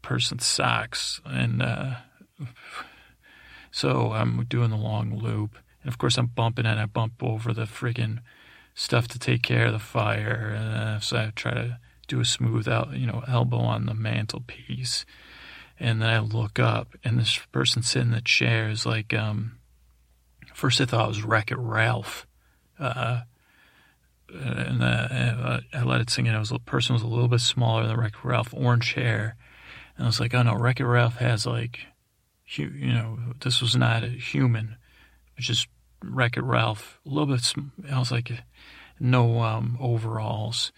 person's 0.00 0.46
socks. 0.46 1.20
And 1.26 1.60
uh, 1.60 1.96
so 3.70 4.12
I'm 4.12 4.42
doing 4.46 4.70
the 4.70 4.76
long 4.76 5.18
loop. 5.18 5.58
And 5.82 5.92
of 5.92 5.98
course, 5.98 6.16
I'm 6.16 6.28
bumping 6.28 6.64
and 6.64 6.80
I 6.80 6.86
bump 6.86 7.22
over 7.22 7.52
the 7.52 7.64
friggin' 7.64 8.20
stuff 8.74 9.06
to 9.08 9.18
take 9.18 9.42
care 9.42 9.66
of 9.66 9.74
the 9.74 9.78
fire. 9.78 10.56
Uh, 10.58 10.98
so 10.98 11.18
I 11.18 11.32
try 11.36 11.52
to 11.52 11.78
do 12.08 12.20
a 12.20 12.24
smooth, 12.24 12.68
out, 12.68 12.94
you 12.94 13.06
know, 13.06 13.22
elbow 13.28 13.58
on 13.58 13.84
the 13.84 13.92
mantelpiece 13.92 15.04
and 15.78 16.00
then 16.00 16.08
I 16.08 16.18
look 16.20 16.58
up, 16.58 16.88
and 17.04 17.18
this 17.18 17.38
person 17.52 17.82
sitting 17.82 18.08
in 18.08 18.14
the 18.14 18.20
chair 18.20 18.68
is 18.68 18.86
like, 18.86 19.12
um, 19.12 19.58
first 20.54 20.80
I 20.80 20.86
thought 20.86 21.04
it 21.04 21.08
was 21.08 21.22
Wreck 21.22 21.50
It 21.50 21.58
Ralph. 21.58 22.26
Uh, 22.78 23.22
and 24.32 24.82
uh, 24.82 25.60
I 25.72 25.82
let 25.82 26.00
it 26.00 26.10
sink 26.10 26.28
in. 26.28 26.34
It 26.34 26.38
was 26.38 26.50
the 26.50 26.58
person 26.58 26.94
was 26.94 27.02
a 27.02 27.06
little 27.06 27.28
bit 27.28 27.40
smaller 27.40 27.86
than 27.86 27.96
Wreck 27.96 28.14
It 28.14 28.24
Ralph, 28.26 28.52
orange 28.54 28.94
hair. 28.94 29.36
And 29.96 30.04
I 30.04 30.08
was 30.08 30.20
like, 30.20 30.34
oh 30.34 30.42
no, 30.42 30.54
Wreck 30.54 30.80
It 30.80 30.86
Ralph 30.86 31.16
has 31.16 31.46
like, 31.46 31.80
you 32.46 32.92
know, 32.92 33.18
this 33.40 33.60
was 33.60 33.76
not 33.76 34.04
a 34.04 34.08
human, 34.08 34.76
just 35.38 35.68
Wreck 36.02 36.36
It 36.36 36.42
Ralph. 36.42 36.98
A 37.06 37.08
little 37.08 37.26
bit, 37.26 37.52
I 37.90 37.98
was 37.98 38.12
like, 38.12 38.32
no 38.98 39.42
um, 39.42 39.76
overalls. 39.80 40.72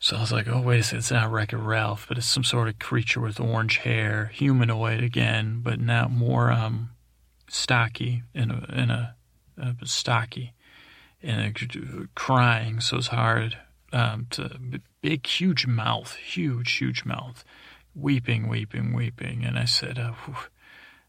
So 0.00 0.16
I 0.16 0.20
was 0.20 0.30
like, 0.30 0.46
oh, 0.46 0.60
wait 0.60 0.80
a 0.80 0.82
second, 0.82 0.98
it's 0.98 1.10
not 1.10 1.32
Wreck 1.32 1.52
It 1.52 1.56
Ralph, 1.56 2.06
but 2.08 2.18
it's 2.18 2.26
some 2.26 2.44
sort 2.44 2.68
of 2.68 2.78
creature 2.78 3.20
with 3.20 3.40
orange 3.40 3.78
hair, 3.78 4.26
humanoid 4.32 5.02
again, 5.02 5.60
but 5.62 5.80
now 5.80 6.06
more 6.06 6.52
um, 6.52 6.90
stocky 7.48 8.22
in 8.32 8.50
a, 8.50 8.64
in 8.72 8.90
a, 8.90 9.14
stocky 9.84 10.54
and 11.20 12.08
crying. 12.14 12.78
So 12.78 12.98
it's 12.98 13.08
hard 13.08 13.58
um, 13.92 14.28
to, 14.30 14.80
big, 15.00 15.26
huge 15.26 15.66
mouth, 15.66 16.14
huge, 16.14 16.72
huge 16.76 17.04
mouth, 17.04 17.44
weeping, 17.94 18.48
weeping, 18.48 18.94
weeping. 18.94 19.44
And 19.44 19.58
I 19.58 19.64
said, 19.64 19.98
uh, 19.98 20.12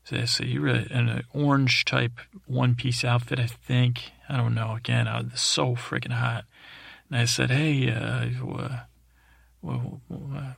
so 0.04 0.18
I 0.18 0.26
said, 0.26 0.48
you 0.48 0.62
really, 0.62 0.88
in 0.90 1.10
an 1.10 1.24
orange 1.34 1.86
type 1.86 2.20
one 2.46 2.76
piece 2.76 3.04
outfit, 3.04 3.40
I 3.40 3.48
think. 3.48 4.12
I 4.28 4.38
don't 4.38 4.56
know. 4.56 4.76
Again, 4.76 5.08
I 5.08 5.22
was 5.22 5.42
so 5.42 5.76
freaking 5.76 6.14
hot. 6.14 6.46
And 7.10 7.20
I 7.20 7.26
said, 7.26 7.50
"Hey, 7.50 7.90
uh, 7.92 8.28
well, 8.44 10.02
uh, 10.12 10.54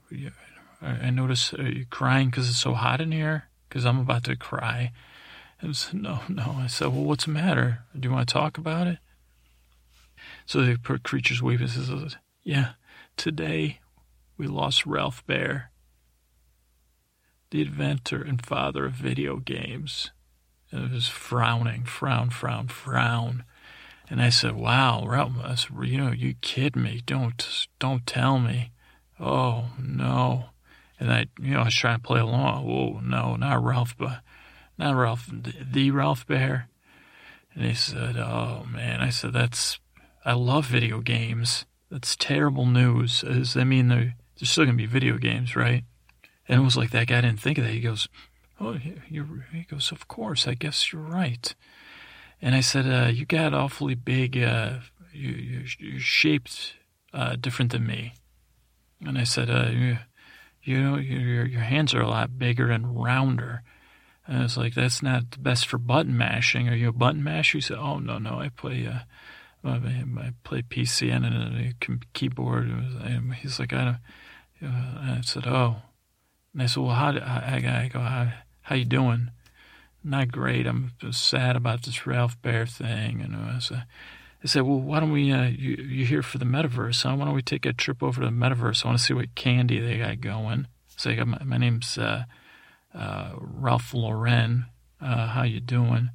I 0.82 1.10
notice 1.10 1.54
are 1.54 1.64
you 1.64 1.86
crying 1.86 2.30
because 2.30 2.50
it's 2.50 2.58
so 2.58 2.74
hot 2.74 3.02
in 3.02 3.12
here? 3.12 3.50
Because 3.68 3.86
I'm 3.86 4.00
about 4.00 4.24
to 4.26 4.36
cry." 4.36 4.92
And 5.60 5.76
said, 5.76 5.94
"No, 6.02 6.22
no." 6.28 6.58
I 6.60 6.68
said, 6.68 6.90
"Well, 6.90 7.04
what's 7.04 7.26
the 7.26 7.32
matter? 7.32 7.84
Do 7.98 8.08
you 8.08 8.14
want 8.14 8.28
to 8.28 8.34
talk 8.34 8.58
about 8.58 8.88
it?" 8.88 9.00
So 10.46 10.64
the 10.64 10.78
creature's 11.04 11.42
weeping 11.42 11.68
says, 11.68 12.18
"Yeah, 12.44 12.74
today 13.18 13.80
we 14.38 14.48
lost 14.48 14.86
Ralph 14.86 15.26
Baer, 15.28 15.72
the 17.52 17.62
inventor 17.62 18.22
and 18.24 18.44
father 18.44 18.86
of 18.86 18.94
video 18.94 19.38
games. 19.38 20.12
And 20.72 20.86
it 20.86 20.92
was 20.92 21.08
frowning, 21.08 21.84
frown, 21.84 22.30
frown, 22.30 22.68
frown. 22.68 23.44
And 24.10 24.22
I 24.22 24.30
said, 24.30 24.56
"Wow, 24.56 25.06
Ralph, 25.06 25.70
you 25.82 25.98
know, 25.98 26.12
you 26.12 26.36
kid 26.42 26.76
me? 26.76 27.02
Don't, 27.06 27.68
don't 27.80 28.06
tell 28.06 28.40
me." 28.40 28.72
Oh 29.20 29.70
no! 29.80 30.46
And 31.00 31.12
I, 31.12 31.28
you 31.40 31.54
know, 31.54 31.62
I 31.62 31.66
was 31.66 31.76
trying 31.76 31.98
to 31.98 32.04
play 32.04 32.20
along. 32.20 32.68
Oh 32.68 33.00
no, 33.00 33.36
not 33.36 33.64
Ralph, 33.64 33.96
but 33.98 34.22
not 34.78 34.96
Ralph, 34.96 35.30
the, 35.32 35.92
Ralph 35.92 36.28
Baer. 36.28 36.68
And 37.54 37.66
he 37.66 37.74
said, 37.74 38.18
"Oh 38.18 38.66
man," 38.70 39.02
I 39.02 39.10
said, 39.10 39.34
"That's, 39.34 39.80
I 40.26 40.34
love 40.34 40.66
video 40.66 41.02
games. 41.02 41.66
That's 41.90 42.16
terrible 42.16 42.66
news. 42.66 43.22
Does 43.22 43.54
that 43.54 43.66
mean 43.66 43.90
there, 43.90 44.16
there's 44.38 44.50
still 44.50 44.66
gonna 44.66 44.78
be 44.78 44.86
video 44.86 45.18
games, 45.18 45.56
right?" 45.56 45.84
And 46.48 46.62
it 46.62 46.64
was 46.64 46.78
like 46.78 46.92
that 46.92 47.08
guy 47.08 47.22
didn't 47.22 47.40
think 47.40 47.58
of 47.58 47.64
that. 47.64 47.74
He 47.74 47.80
goes, 47.80 48.08
"Oh, 48.60 48.74
he 48.74 49.66
goes, 49.70 49.92
of 49.92 50.08
course. 50.08 50.48
I 50.48 50.56
guess 50.56 50.92
you're 50.92 51.02
right." 51.02 51.54
And 52.42 52.56
I 52.56 52.62
said, 52.62 52.88
uh, 52.88 53.10
"You 53.10 53.26
got 53.26 53.54
awfully 53.54 53.96
big. 53.96 54.38
Uh, 54.38 54.80
you, 55.14 55.64
you're 55.80 56.00
shaped 56.00 56.74
uh, 57.14 57.36
different 57.40 57.72
than 57.72 57.86
me." 57.86 58.14
And 59.06 59.18
I 59.18 59.24
said, 59.24 59.50
uh, 59.50 59.70
"You, 59.70 59.98
you 60.64 60.82
know, 60.82 60.98
your 60.98 61.46
your 61.46 61.62
hands 61.62 61.94
are 61.94 62.02
a 62.02 62.10
lot 62.10 62.40
bigger 62.40 62.72
and 62.72 63.02
rounder." 63.02 63.62
And 64.26 64.40
I 64.40 64.44
was 64.44 64.58
like, 64.58 64.74
"That's 64.74 65.04
not 65.04 65.32
the 65.32 65.40
best 65.40 65.68
for 65.68 65.78
button 65.78 66.18
mashing. 66.18 66.68
Are 66.68 66.76
you 66.76 66.90
a 66.90 66.94
button 66.94 67.24
masher?" 67.24 67.60
He 67.60 67.62
said, 67.62 67.78
"Oh 67.78 68.00
no, 68.00 68.18
no. 68.18 68.40
I 68.40 68.50
play. 68.50 68.88
Uh, 68.88 69.02
I 69.64 70.34
play 70.44 70.64
PC 70.64 71.16
and 71.16 71.26
a 71.26 71.74
keyboard." 72.14 72.70
And 72.70 73.36
he's 73.36 73.60
like, 73.60 73.74
"I 73.74 73.86
don't." 73.86 73.98
I 74.64 75.22
said, 75.24 75.46
"Oh." 75.46 75.78
And 76.54 76.64
I 76.64 76.66
said, 76.66 76.82
"Well, 76.82 76.96
how?" 76.96 77.12
Do, 77.12 77.20
I, 77.20 77.84
I 77.84 77.88
go, 77.88 78.00
"How 78.00 78.32
how 78.62 78.76
you 78.76 78.86
doing?" 78.86 79.30
Not 80.04 80.32
great. 80.32 80.66
I'm 80.66 80.94
sad 81.12 81.56
about 81.56 81.84
this 81.84 82.08
Ralph 82.08 82.42
Baer 82.42 82.66
thing. 82.66 83.22
And 83.22 83.36
I 83.36 83.60
said, 83.60 83.84
I 84.44 84.48
said, 84.48 84.64
well, 84.64 84.80
why 84.80 85.00
don't 85.00 85.12
we, 85.12 85.32
uh, 85.32 85.44
you, 85.44 85.76
you're 85.76 86.08
here 86.08 86.24
for 86.24 86.40
the 86.40 86.46
metaverse, 86.46 87.04
huh? 87.04 87.16
Why 87.16 87.26
don't 87.26 87.36
we 87.36 87.44
take 87.44 87.66
a 87.66 87.74
trip 87.74 88.02
over 88.02 88.22
to 88.22 88.26
the 88.26 88.32
metaverse? 88.32 88.84
I 88.84 88.90
want 88.90 89.00
to 89.00 89.04
see 89.04 89.14
what 89.14 89.36
candy 89.36 89.80
they 89.80 90.00
got 90.00 90.20
going. 90.20 90.68
So 90.98 91.12
I 91.12 91.16
got, 91.16 91.28
my, 91.28 91.44
my, 91.44 91.58
name's 91.58 91.98
uh, 91.98 92.24
uh, 92.96 93.34
Ralph 93.38 93.94
Lauren. 93.94 94.66
Uh, 95.00 95.28
how 95.28 95.44
you 95.44 95.60
doing? 95.60 96.10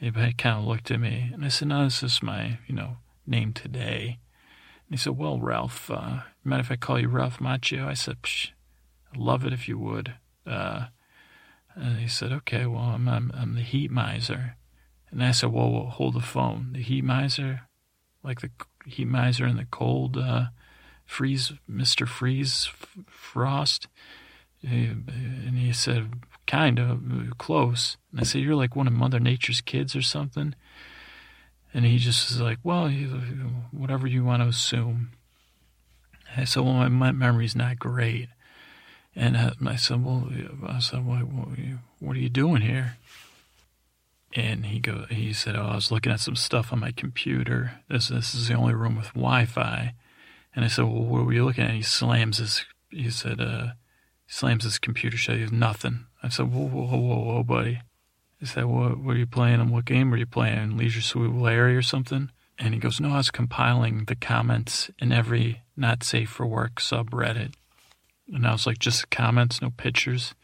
He 0.00 0.10
kind 0.10 0.58
of 0.58 0.64
looked 0.64 0.90
at 0.90 0.98
me, 0.98 1.30
and 1.32 1.44
I 1.44 1.48
said, 1.48 1.68
no, 1.68 1.84
this 1.84 2.02
is 2.02 2.22
my, 2.22 2.58
you 2.66 2.74
know, 2.74 2.96
name 3.26 3.52
today. 3.52 4.18
And 4.88 4.92
he 4.92 4.96
said, 4.96 5.18
well, 5.18 5.38
Ralph, 5.38 5.90
uh, 5.90 6.20
mind 6.42 6.60
if 6.60 6.70
I 6.70 6.76
call 6.76 6.98
you 6.98 7.08
Ralph 7.08 7.38
Macchio? 7.38 7.86
I 7.86 7.94
said, 7.94 8.16
I'd 9.12 9.18
love 9.18 9.44
it 9.44 9.52
if 9.52 9.68
you 9.68 9.78
would. 9.78 10.14
Uh, 10.46 10.86
and 11.74 11.98
he 11.98 12.08
said, 12.08 12.32
okay, 12.32 12.66
well, 12.66 12.82
I'm, 12.82 13.08
I'm, 13.08 13.32
I'm 13.34 13.54
the 13.54 13.62
heat 13.62 13.90
miser. 13.90 14.56
And 15.10 15.22
I 15.22 15.32
said, 15.32 15.52
well, 15.52 15.70
we'll 15.70 15.86
hold 15.86 16.14
the 16.14 16.20
phone. 16.20 16.70
The 16.72 16.82
heat 16.82 17.04
miser, 17.04 17.62
like 18.22 18.40
the 18.40 18.50
heat 18.86 19.08
miser 19.08 19.46
in 19.46 19.56
the 19.56 19.66
cold 19.70 20.16
uh, 20.16 20.46
freeze, 21.04 21.52
Mr. 21.70 22.06
Freeze 22.06 22.70
Frost. 23.08 23.88
And 24.62 25.58
he 25.58 25.72
said, 25.72 26.12
kind 26.46 26.78
of 26.78 27.38
close. 27.38 27.96
And 28.10 28.20
I 28.20 28.24
said, 28.24 28.42
you're 28.42 28.54
like 28.54 28.76
one 28.76 28.86
of 28.86 28.92
Mother 28.92 29.20
Nature's 29.20 29.60
kids 29.60 29.96
or 29.96 30.02
something. 30.02 30.54
And 31.72 31.84
he 31.84 31.98
just 31.98 32.30
was 32.30 32.40
like, 32.40 32.58
well, 32.62 32.90
whatever 33.70 34.06
you 34.06 34.24
want 34.24 34.42
to 34.42 34.48
assume. 34.48 35.12
I 36.36 36.44
said, 36.44 36.62
well, 36.62 36.88
my 36.90 37.12
memory's 37.12 37.56
not 37.56 37.78
great. 37.78 38.28
And 39.20 39.36
I 39.36 39.76
said, 39.76 40.02
well, 40.02 40.30
I 40.66 40.78
said, 40.78 41.04
what, 41.04 41.24
what, 41.98 42.16
are 42.16 42.18
you 42.18 42.30
doing 42.30 42.62
here? 42.62 42.96
And 44.34 44.64
he 44.64 44.80
go, 44.80 45.04
he 45.10 45.34
said, 45.34 45.56
oh, 45.56 45.66
I 45.66 45.74
was 45.74 45.90
looking 45.90 46.10
at 46.10 46.20
some 46.20 46.36
stuff 46.36 46.72
on 46.72 46.80
my 46.80 46.90
computer. 46.90 47.82
This, 47.90 48.08
this 48.08 48.34
is 48.34 48.48
the 48.48 48.54
only 48.54 48.72
room 48.72 48.96
with 48.96 49.08
Wi-Fi. 49.08 49.92
And 50.56 50.64
I 50.64 50.68
said, 50.68 50.84
well, 50.84 51.04
what 51.04 51.26
were 51.26 51.34
you 51.34 51.44
looking 51.44 51.64
at? 51.64 51.72
He 51.74 51.82
slams 51.82 52.38
his, 52.38 52.64
he 52.88 53.10
said, 53.10 53.42
uh, 53.42 53.72
slams 54.26 54.64
his 54.64 54.78
computer 54.78 55.18
shut. 55.18 55.36
He 55.36 55.42
has 55.42 55.52
nothing. 55.52 56.06
I 56.22 56.30
said, 56.30 56.50
whoa, 56.50 56.68
whoa, 56.68 56.86
whoa, 56.86 57.22
whoa, 57.22 57.42
buddy. 57.42 57.82
I 58.40 58.46
said, 58.46 58.64
what, 58.64 59.00
what 59.00 59.16
are 59.16 59.18
you 59.18 59.26
playing? 59.26 59.60
And 59.60 59.70
what 59.70 59.84
game 59.84 60.10
were 60.10 60.16
you 60.16 60.24
playing? 60.24 60.78
Leisure 60.78 61.02
Suit 61.02 61.36
Larry 61.36 61.76
or 61.76 61.82
something? 61.82 62.30
And 62.58 62.72
he 62.72 62.80
goes, 62.80 63.00
no, 63.00 63.10
I 63.10 63.18
was 63.18 63.30
compiling 63.30 64.06
the 64.06 64.16
comments 64.16 64.90
in 64.98 65.12
every 65.12 65.60
not 65.76 66.04
safe 66.04 66.30
for 66.30 66.46
work 66.46 66.76
subreddit. 66.76 67.52
And 68.32 68.46
I 68.46 68.52
was 68.52 68.66
like, 68.66 68.78
just 68.78 69.10
comments, 69.10 69.60
no 69.60 69.70
pictures. 69.70 70.34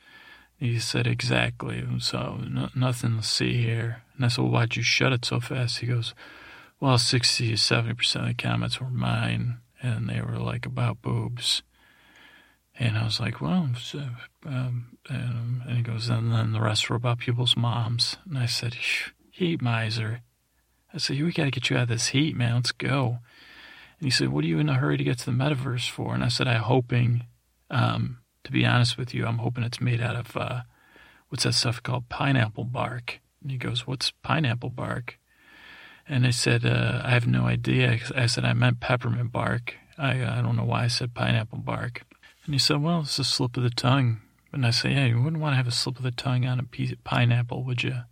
He 0.59 0.79
said, 0.79 1.07
exactly. 1.07 1.87
So 2.01 2.39
no, 2.49 2.69
nothing 2.75 3.19
to 3.19 3.23
see 3.23 3.63
here. 3.63 4.03
And 4.17 4.25
I 4.25 4.29
said, 4.29 4.43
well, 4.43 4.53
why'd 4.53 4.77
you 4.77 4.83
shut 4.83 5.13
it 5.13 5.25
so 5.25 5.41
fast? 5.41 5.79
He 5.79 5.87
goes, 5.87 6.15
well, 6.81 6.99
60 6.99 7.49
to 7.49 7.55
70% 7.55 8.17
of 8.17 8.27
the 8.29 8.35
comments 8.35 8.81
were 8.81 8.91
mine, 8.91 9.59
and 9.83 10.09
they 10.09 10.21
were 10.21 10.39
like 10.39 10.67
about 10.67 11.03
boobs. 11.03 11.63
And 12.79 12.99
I 12.99 13.05
was 13.05 13.21
like, 13.21 13.41
well, 13.41 13.71
um, 14.45 14.99
and, 15.09 15.63
and 15.67 15.77
he 15.77 15.83
goes, 15.83 16.09
and 16.09 16.33
then 16.33 16.53
the 16.53 16.61
rest 16.61 16.91
were 16.91 16.97
about 16.97 17.19
people's 17.19 17.57
moms. 17.57 18.19
And 18.29 18.37
I 18.37 18.47
said, 18.47 18.77
heat 19.31 19.63
miser. 19.63 20.21
I 20.93 20.99
said, 20.99 21.21
we 21.21 21.33
got 21.33 21.45
to 21.45 21.51
get 21.51 21.71
you 21.71 21.77
out 21.77 21.85
of 21.85 21.89
this 21.89 22.09
heat, 22.09 22.37
man. 22.37 22.57
Let's 22.57 22.73
go. 22.73 23.19
And 23.99 24.07
he 24.07 24.11
said, 24.11 24.29
what 24.29 24.45
are 24.45 24.49
you 24.49 24.59
in 24.59 24.69
a 24.69 24.75
hurry 24.75 24.99
to 24.99 25.05
get 25.05 25.19
to 25.19 25.27
the 25.27 25.33
metaverse 25.33 25.89
for? 25.89 26.15
And 26.15 26.23
I 26.23 26.29
said, 26.29 26.49
I'm 26.49 26.63
hoping 26.63 27.25
um, 27.71 28.19
to 28.45 28.53
be 28.53 28.65
honest 28.65 28.97
with 28.97 29.15
you, 29.15 29.27
I'm 29.27 29.39
hoping 29.39 29.65
it's 29.65 29.81
made 29.81 30.01
out 30.01 30.17
of 30.17 30.37
uh, 30.37 30.63
what's 31.29 31.45
that 31.45 31.55
stuff 31.55 31.83
called 31.83 32.09
pineapple 32.09 32.65
bark. 32.65 33.21
And 33.43 33.51
he 33.51 33.59
goes, 33.59 33.87
"What's 33.87 34.11
pineapple 34.23 34.71
bark?" 34.71 35.19
And 36.09 36.27
I 36.27 36.31
said, 36.31 36.65
uh, 36.65 37.03
"I 37.05 37.11
have 37.11 37.27
no 37.27 37.47
idea." 37.47 37.99
I 38.15 38.27
said, 38.27 38.45
"I 38.45 38.53
meant 38.53 38.81
peppermint 38.81 39.33
bark." 39.33 39.75
I 39.99 40.25
I 40.25 40.43
don't 40.43 40.57
know 40.57 40.65
why 40.65 40.85
I 40.85 40.89
said 40.89 41.15
pineapple 41.15 41.59
bark. 41.59 42.03
And 42.45 42.55
he 42.55 42.59
said, 42.59 42.83
"Well, 42.83 43.01
it's 43.01 43.19
a 43.19 43.25
slip 43.25 43.57
of 43.57 43.63
the 43.63 43.71
tongue." 43.71 44.21
And 44.53 44.65
I 44.65 44.71
said, 44.71 44.93
"Yeah, 44.93 45.07
you 45.07 45.21
wouldn't 45.21 45.43
want 45.43 45.53
to 45.53 45.57
have 45.57 45.67
a 45.67 45.73
slip 45.73 45.97
of 45.97 46.05
the 46.05 46.11
tongue 46.11 46.47
on 46.47 46.61
a 46.61 46.65
piece 46.65 46.93
of 46.93 47.03
pineapple, 47.05 47.65
would 47.65 47.83
you?" 47.83 48.03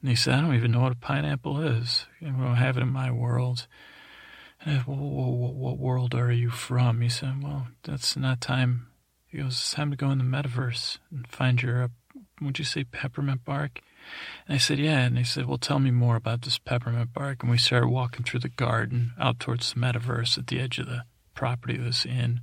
And 0.00 0.10
he 0.10 0.16
said, 0.16 0.34
"I 0.34 0.40
don't 0.40 0.54
even 0.54 0.72
know 0.72 0.80
what 0.80 0.92
a 0.92 0.96
pineapple 0.96 1.60
is. 1.60 2.06
I 2.22 2.26
don't 2.26 2.56
have 2.56 2.76
it 2.76 2.82
in 2.82 2.88
my 2.88 3.10
world." 3.10 3.66
And 3.66 3.66
I 3.66 3.66
said, 3.66 3.66
well, 3.66 4.55
what 4.66 5.78
world 5.78 6.14
are 6.14 6.32
you 6.32 6.50
from? 6.50 7.00
He 7.00 7.08
said, 7.08 7.42
well, 7.42 7.68
that's 7.84 8.16
not 8.16 8.40
time. 8.40 8.88
He 9.26 9.38
goes, 9.38 9.52
it's 9.52 9.72
time 9.72 9.90
to 9.90 9.96
go 9.96 10.10
in 10.10 10.18
the 10.18 10.24
metaverse 10.24 10.98
and 11.10 11.26
find 11.28 11.62
your, 11.62 11.84
uh, 11.84 11.88
would 12.40 12.58
you 12.58 12.64
say 12.64 12.84
peppermint 12.84 13.44
bark? 13.44 13.80
And 14.46 14.54
I 14.54 14.58
said, 14.58 14.78
yeah. 14.78 15.00
And 15.00 15.18
he 15.18 15.24
said, 15.24 15.46
well, 15.46 15.58
tell 15.58 15.78
me 15.78 15.90
more 15.90 16.16
about 16.16 16.42
this 16.42 16.58
peppermint 16.58 17.12
bark. 17.12 17.42
And 17.42 17.50
we 17.50 17.58
started 17.58 17.88
walking 17.88 18.24
through 18.24 18.40
the 18.40 18.48
garden 18.48 19.12
out 19.18 19.40
towards 19.40 19.72
the 19.72 19.80
metaverse 19.80 20.38
at 20.38 20.46
the 20.46 20.60
edge 20.60 20.78
of 20.78 20.86
the 20.86 21.02
property 21.34 21.76
of 21.76 21.84
this 21.84 22.06
inn. 22.06 22.40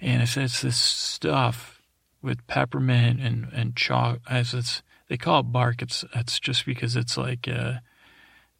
And 0.00 0.22
I 0.22 0.24
said, 0.24 0.44
it's 0.44 0.62
this 0.62 0.76
stuff 0.76 1.82
with 2.22 2.46
peppermint 2.46 3.20
and, 3.20 3.48
and 3.52 3.76
chalk. 3.76 4.20
As 4.28 4.54
it's, 4.54 4.82
they 5.08 5.16
call 5.16 5.40
it 5.40 5.52
bark. 5.52 5.82
It's, 5.82 6.04
it's 6.14 6.40
just 6.40 6.66
because 6.66 6.96
it's 6.96 7.16
like, 7.16 7.48
uh, 7.48 7.74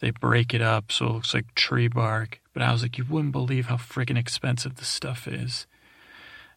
they 0.00 0.10
break 0.10 0.54
it 0.54 0.62
up 0.62 0.92
so 0.92 1.06
it 1.06 1.12
looks 1.12 1.34
like 1.34 1.54
tree 1.54 1.88
bark. 1.88 2.40
But 2.58 2.66
I 2.66 2.72
was 2.72 2.82
like, 2.82 2.98
you 2.98 3.04
wouldn't 3.08 3.30
believe 3.30 3.66
how 3.66 3.76
freaking 3.76 4.18
expensive 4.18 4.74
this 4.74 4.88
stuff 4.88 5.28
is. 5.28 5.68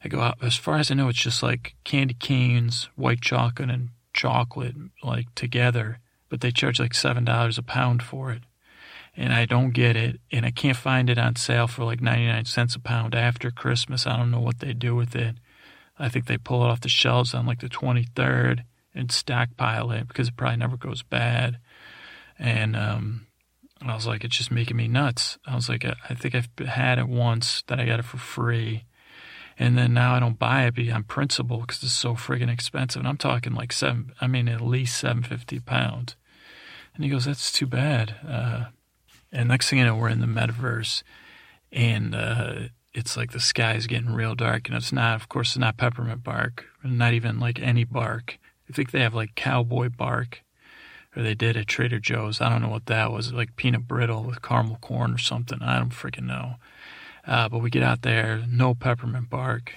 I 0.03 0.07
go, 0.07 0.19
out, 0.19 0.39
as 0.41 0.55
far 0.55 0.79
as 0.79 0.89
I 0.89 0.95
know, 0.95 1.09
it's 1.09 1.19
just 1.19 1.43
like 1.43 1.75
candy 1.83 2.15
canes, 2.15 2.89
white 2.95 3.21
chocolate, 3.21 3.69
and 3.69 3.89
chocolate 4.11 4.75
like 5.03 5.27
together. 5.35 5.99
But 6.27 6.41
they 6.41 6.49
charge 6.49 6.79
like 6.79 6.95
seven 6.95 7.23
dollars 7.23 7.59
a 7.59 7.61
pound 7.61 8.01
for 8.01 8.31
it, 8.31 8.41
and 9.15 9.31
I 9.31 9.45
don't 9.45 9.75
get 9.75 9.95
it. 9.95 10.19
And 10.31 10.43
I 10.43 10.49
can't 10.49 10.75
find 10.75 11.07
it 11.07 11.19
on 11.19 11.35
sale 11.35 11.67
for 11.67 11.83
like 11.83 12.01
ninety 12.01 12.25
nine 12.25 12.45
cents 12.45 12.73
a 12.73 12.79
pound 12.79 13.13
after 13.13 13.51
Christmas. 13.51 14.07
I 14.07 14.17
don't 14.17 14.31
know 14.31 14.41
what 14.41 14.57
they 14.57 14.73
do 14.73 14.95
with 14.95 15.15
it. 15.15 15.35
I 15.99 16.09
think 16.09 16.25
they 16.25 16.39
pull 16.39 16.63
it 16.63 16.67
off 16.67 16.81
the 16.81 16.89
shelves 16.89 17.35
on 17.35 17.45
like 17.45 17.59
the 17.59 17.69
twenty 17.69 18.07
third 18.15 18.63
and 18.95 19.11
stockpile 19.11 19.91
it 19.91 20.07
because 20.07 20.29
it 20.29 20.35
probably 20.35 20.57
never 20.57 20.77
goes 20.77 21.03
bad. 21.03 21.59
And 22.39 22.75
um, 22.75 23.27
I 23.89 23.95
was 23.95 24.05
like, 24.05 24.23
it's 24.23 24.37
just 24.37 24.51
making 24.51 24.77
me 24.77 24.87
nuts. 24.87 25.39
I 25.45 25.55
was 25.55 25.67
like, 25.69 25.85
I 25.85 26.13
think 26.13 26.35
I've 26.35 26.67
had 26.67 26.99
it 26.99 27.07
once 27.07 27.63
that 27.67 27.79
I 27.79 27.85
got 27.85 27.99
it 27.99 28.05
for 28.05 28.17
free. 28.17 28.83
And 29.57 29.77
then 29.77 29.93
now 29.93 30.13
I 30.13 30.19
don't 30.19 30.37
buy 30.37 30.65
it 30.65 30.91
on 30.91 31.03
principle 31.03 31.61
because 31.61 31.81
it's 31.83 31.91
so 31.91 32.13
friggin' 32.13 32.51
expensive. 32.51 32.99
And 32.99 33.07
I'm 33.07 33.17
talking 33.17 33.53
like 33.53 33.71
seven, 33.71 34.13
I 34.21 34.27
mean, 34.27 34.47
at 34.47 34.61
least 34.61 34.97
750 34.97 35.57
a 35.57 35.61
pound. 35.61 36.15
And 36.93 37.03
he 37.03 37.09
goes, 37.09 37.25
that's 37.25 37.51
too 37.51 37.65
bad. 37.65 38.15
Uh, 38.27 38.65
and 39.31 39.49
next 39.49 39.69
thing 39.69 39.79
you 39.79 39.85
know, 39.85 39.95
we're 39.95 40.09
in 40.09 40.19
the 40.19 40.27
metaverse 40.27 41.03
and, 41.71 42.13
uh, 42.13 42.53
it's 42.93 43.15
like 43.15 43.31
the 43.31 43.39
sky 43.39 43.75
is 43.75 43.87
getting 43.87 44.11
real 44.11 44.35
dark 44.35 44.67
and 44.67 44.75
it's 44.75 44.91
not, 44.91 45.15
of 45.15 45.29
course, 45.29 45.51
it's 45.51 45.57
not 45.57 45.77
peppermint 45.77 46.23
bark, 46.23 46.65
not 46.83 47.13
even 47.13 47.39
like 47.39 47.59
any 47.59 47.85
bark. 47.85 48.37
I 48.69 48.73
think 48.73 48.91
they 48.91 48.99
have 48.99 49.13
like 49.13 49.35
cowboy 49.35 49.89
bark 49.89 50.43
or 51.15 51.23
they 51.23 51.35
did 51.35 51.57
at 51.57 51.67
Trader 51.67 51.99
Joe's. 51.99 52.41
I 52.41 52.49
don't 52.49 52.61
know 52.61 52.69
what 52.69 52.85
that 52.85 53.11
was, 53.11 53.33
like 53.33 53.55
peanut 53.55 53.87
brittle 53.87 54.23
with 54.23 54.41
caramel 54.41 54.77
corn 54.81 55.13
or 55.13 55.17
something. 55.17 55.61
I 55.61 55.79
don't 55.79 55.89
freaking 55.89 56.27
know. 56.27 56.55
Uh, 57.25 57.49
but 57.49 57.59
we 57.59 57.69
get 57.69 57.83
out 57.83 58.01
there, 58.01 58.43
no 58.49 58.73
peppermint 58.73 59.29
bark. 59.29 59.75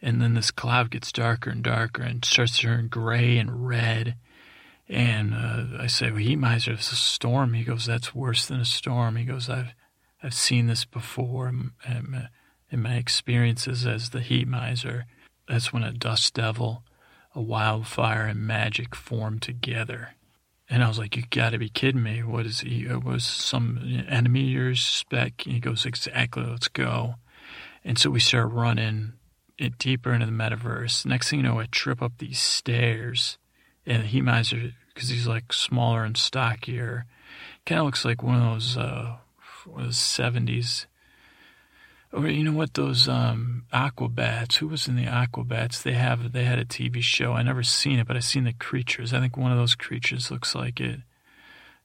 And 0.00 0.22
then 0.22 0.34
this 0.34 0.50
cloud 0.50 0.90
gets 0.90 1.12
darker 1.12 1.50
and 1.50 1.62
darker 1.62 2.02
and 2.02 2.24
starts 2.24 2.56
to 2.56 2.62
turn 2.62 2.88
gray 2.88 3.36
and 3.38 3.66
red. 3.66 4.16
And 4.88 5.34
uh, 5.34 5.82
I 5.82 5.86
say, 5.86 6.10
well, 6.10 6.20
heat 6.20 6.36
miser, 6.36 6.72
it's 6.72 6.92
a 6.92 6.96
storm. 6.96 7.52
He 7.52 7.64
goes, 7.64 7.86
that's 7.86 8.14
worse 8.14 8.46
than 8.46 8.60
a 8.60 8.64
storm. 8.64 9.16
He 9.16 9.24
goes, 9.24 9.50
I've, 9.50 9.74
I've 10.22 10.34
seen 10.34 10.66
this 10.66 10.84
before 10.84 11.48
in, 11.48 12.28
in 12.70 12.82
my 12.82 12.94
experiences 12.94 13.86
as 13.86 14.10
the 14.10 14.20
heat 14.20 14.48
miser. 14.48 15.04
That's 15.46 15.72
when 15.72 15.82
a 15.82 15.92
dust 15.92 16.34
devil, 16.34 16.84
a 17.34 17.40
wildfire, 17.40 18.26
and 18.26 18.40
magic 18.40 18.94
form 18.94 19.38
together. 19.40 20.14
And 20.70 20.84
I 20.84 20.88
was 20.88 20.98
like, 20.98 21.16
"You 21.16 21.22
got 21.30 21.50
to 21.50 21.58
be 21.58 21.70
kidding 21.70 22.02
me! 22.02 22.22
What 22.22 22.46
is 22.46 22.60
he? 22.60 22.88
Uh, 22.88 22.98
was 22.98 23.24
some 23.24 24.04
enemy 24.08 24.44
yours 24.44 24.82
spec?" 24.82 25.44
And 25.44 25.54
he 25.54 25.60
goes, 25.60 25.86
"Exactly. 25.86 26.44
Let's 26.44 26.68
go." 26.68 27.14
And 27.84 27.98
so 27.98 28.10
we 28.10 28.20
start 28.20 28.52
running 28.52 29.14
it 29.56 29.78
deeper 29.78 30.12
into 30.12 30.26
the 30.26 30.32
metaverse. 30.32 31.06
Next 31.06 31.30
thing 31.30 31.40
you 31.40 31.42
know, 31.42 31.58
I 31.58 31.66
trip 31.66 32.02
up 32.02 32.12
these 32.18 32.38
stairs, 32.38 33.38
and 33.86 34.04
he 34.04 34.20
miser 34.20 34.72
because 34.94 35.08
he's 35.08 35.26
like 35.26 35.52
smaller 35.52 36.04
and 36.04 36.16
stockier, 36.16 37.06
kind 37.64 37.80
of 37.80 37.86
looks 37.86 38.04
like 38.04 38.22
one 38.22 38.36
of 38.36 38.42
those 38.42 38.76
uh, 38.76 39.16
seventies 39.90 40.86
or 42.12 42.26
you 42.28 42.44
know 42.44 42.52
what? 42.52 42.74
Those 42.74 43.08
um, 43.08 43.64
Aquabats. 43.72 44.56
Who 44.56 44.68
was 44.68 44.88
in 44.88 44.96
the 44.96 45.04
Aquabats? 45.04 45.82
They 45.82 45.92
have 45.92 46.32
they 46.32 46.44
had 46.44 46.58
a 46.58 46.64
TV 46.64 47.02
show. 47.02 47.32
I 47.32 47.42
never 47.42 47.62
seen 47.62 47.98
it, 47.98 48.06
but 48.06 48.16
I 48.16 48.20
seen 48.20 48.44
the 48.44 48.52
creatures. 48.54 49.12
I 49.12 49.20
think 49.20 49.36
one 49.36 49.52
of 49.52 49.58
those 49.58 49.74
creatures 49.74 50.30
looks 50.30 50.54
like 50.54 50.80
it. 50.80 51.00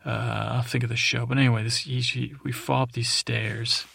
Uh, 0.05 0.49
I'll 0.51 0.61
think 0.61 0.83
of 0.83 0.89
the 0.89 0.95
show. 0.95 1.25
But 1.25 1.37
anyway, 1.37 1.63
this 1.63 1.85
we 1.85 2.51
fall 2.51 2.83
up 2.83 2.91
these 2.93 3.11
stairs, 3.11 3.85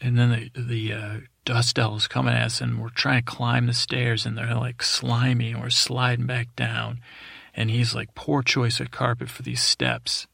and 0.00 0.18
then 0.18 0.50
the 0.54 0.60
the 0.60 0.92
uh, 0.92 1.16
dust 1.44 1.76
devils 1.76 2.08
coming 2.08 2.34
at 2.34 2.46
us, 2.46 2.60
and 2.60 2.80
we're 2.80 2.88
trying 2.88 3.22
to 3.22 3.30
climb 3.30 3.66
the 3.66 3.74
stairs, 3.74 4.26
and 4.26 4.36
they're 4.36 4.54
like 4.54 4.82
slimy, 4.82 5.52
and 5.52 5.60
we're 5.60 5.70
sliding 5.70 6.26
back 6.26 6.54
down. 6.56 7.00
And 7.54 7.70
he's 7.70 7.94
like, 7.94 8.14
poor 8.14 8.42
choice 8.42 8.78
of 8.78 8.92
carpet 8.92 9.28
for 9.28 9.42
these 9.42 9.62
steps. 9.62 10.28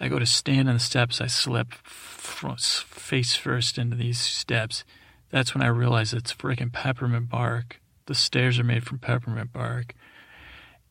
I 0.00 0.08
go 0.08 0.18
to 0.18 0.26
stand 0.26 0.68
on 0.68 0.74
the 0.74 0.80
steps, 0.80 1.20
I 1.20 1.26
slip 1.26 1.74
face 1.74 3.36
first 3.36 3.76
into 3.76 3.96
these 3.96 4.18
steps. 4.18 4.84
That's 5.28 5.54
when 5.54 5.62
I 5.62 5.68
realize 5.68 6.14
it's 6.14 6.32
freaking 6.32 6.72
peppermint 6.72 7.28
bark. 7.28 7.80
The 8.06 8.14
stairs 8.14 8.58
are 8.58 8.64
made 8.64 8.84
from 8.84 8.98
peppermint 8.98 9.52
bark. 9.52 9.94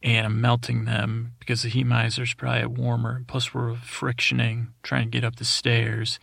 And 0.03 0.27
I'm 0.27 0.39
melting 0.39 0.85
them 0.85 1.33
because 1.39 1.63
the 1.63 1.69
heat 1.69 1.85
miser's 1.85 2.35
probably 2.35 2.67
warmer. 2.67 3.23
Plus, 3.27 3.53
we're 3.53 3.75
frictioning, 3.75 4.69
trying 4.83 5.05
to 5.05 5.17
get 5.17 5.25
up 5.25 5.37
the 5.37 5.43
stairs. 5.43 6.19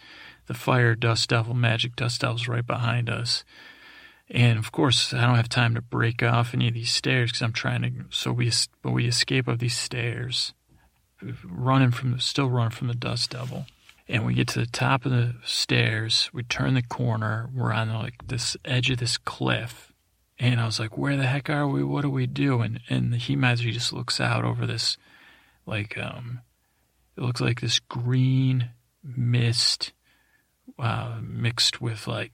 The 0.47 0.55
fire 0.55 0.95
dust 0.95 1.29
devil, 1.29 1.55
magic 1.55 1.97
dust 1.97 2.21
devil's 2.21 2.49
right 2.49 2.67
behind 2.67 3.11
us. 3.11 3.45
And 4.31 4.59
of 4.59 4.73
course, 4.73 5.13
I 5.13 5.27
don't 5.27 5.37
have 5.37 5.49
time 5.49 5.75
to 5.75 5.83
break 5.83 6.23
off 6.23 6.55
any 6.55 6.69
of 6.69 6.75
these 6.75 6.91
stairs 6.91 7.33
because 7.33 7.43
I'm 7.43 7.53
trying 7.53 7.83
to. 7.83 7.91
So 8.11 8.33
we, 8.33 8.51
but 8.81 8.93
we 8.93 9.07
escape 9.07 9.49
up 9.49 9.59
these 9.59 9.77
stairs 9.77 10.55
running 11.45 11.91
from 11.91 12.19
still 12.21 12.49
running 12.49 12.71
from 12.71 12.89
the 12.89 12.95
dust 12.95 13.31
devil. 13.31 13.67
And 14.09 14.25
we 14.25 14.35
get 14.35 14.49
to 14.49 14.61
the 14.61 14.67
top 14.67 15.05
of 15.05 15.11
the 15.11 15.35
stairs. 15.45 16.31
We 16.33 16.45
turn 16.45 16.75
the 16.75 16.83
corner. 16.83 17.51
We're 17.55 17.73
on 17.73 17.93
like 17.93 18.27
this 18.29 18.57
edge 18.65 18.91
of 18.91 18.99
this 18.99 19.19
cliff. 19.19 19.93
And 20.39 20.61
I 20.61 20.67
was 20.67 20.79
like, 20.79 20.97
"Where 20.97 21.17
the 21.17 21.27
heck 21.27 21.51
are 21.51 21.67
we? 21.67 21.83
What 21.83 22.03
do 22.03 22.11
we 22.11 22.27
do?" 22.27 22.61
And 22.61 22.81
and 22.89 23.13
the 23.13 23.37
miser 23.37 23.71
just 23.71 23.93
looks 23.93 24.21
out 24.21 24.45
over 24.45 24.67
this, 24.67 24.97
like 25.65 25.97
um, 25.99 26.41
it 27.17 27.23
looks 27.23 27.41
like 27.41 27.61
this 27.61 27.79
green 27.79 28.71
mist, 29.03 29.93
uh, 30.79 31.19
mixed 31.23 31.81
with 31.81 32.07
like 32.07 32.33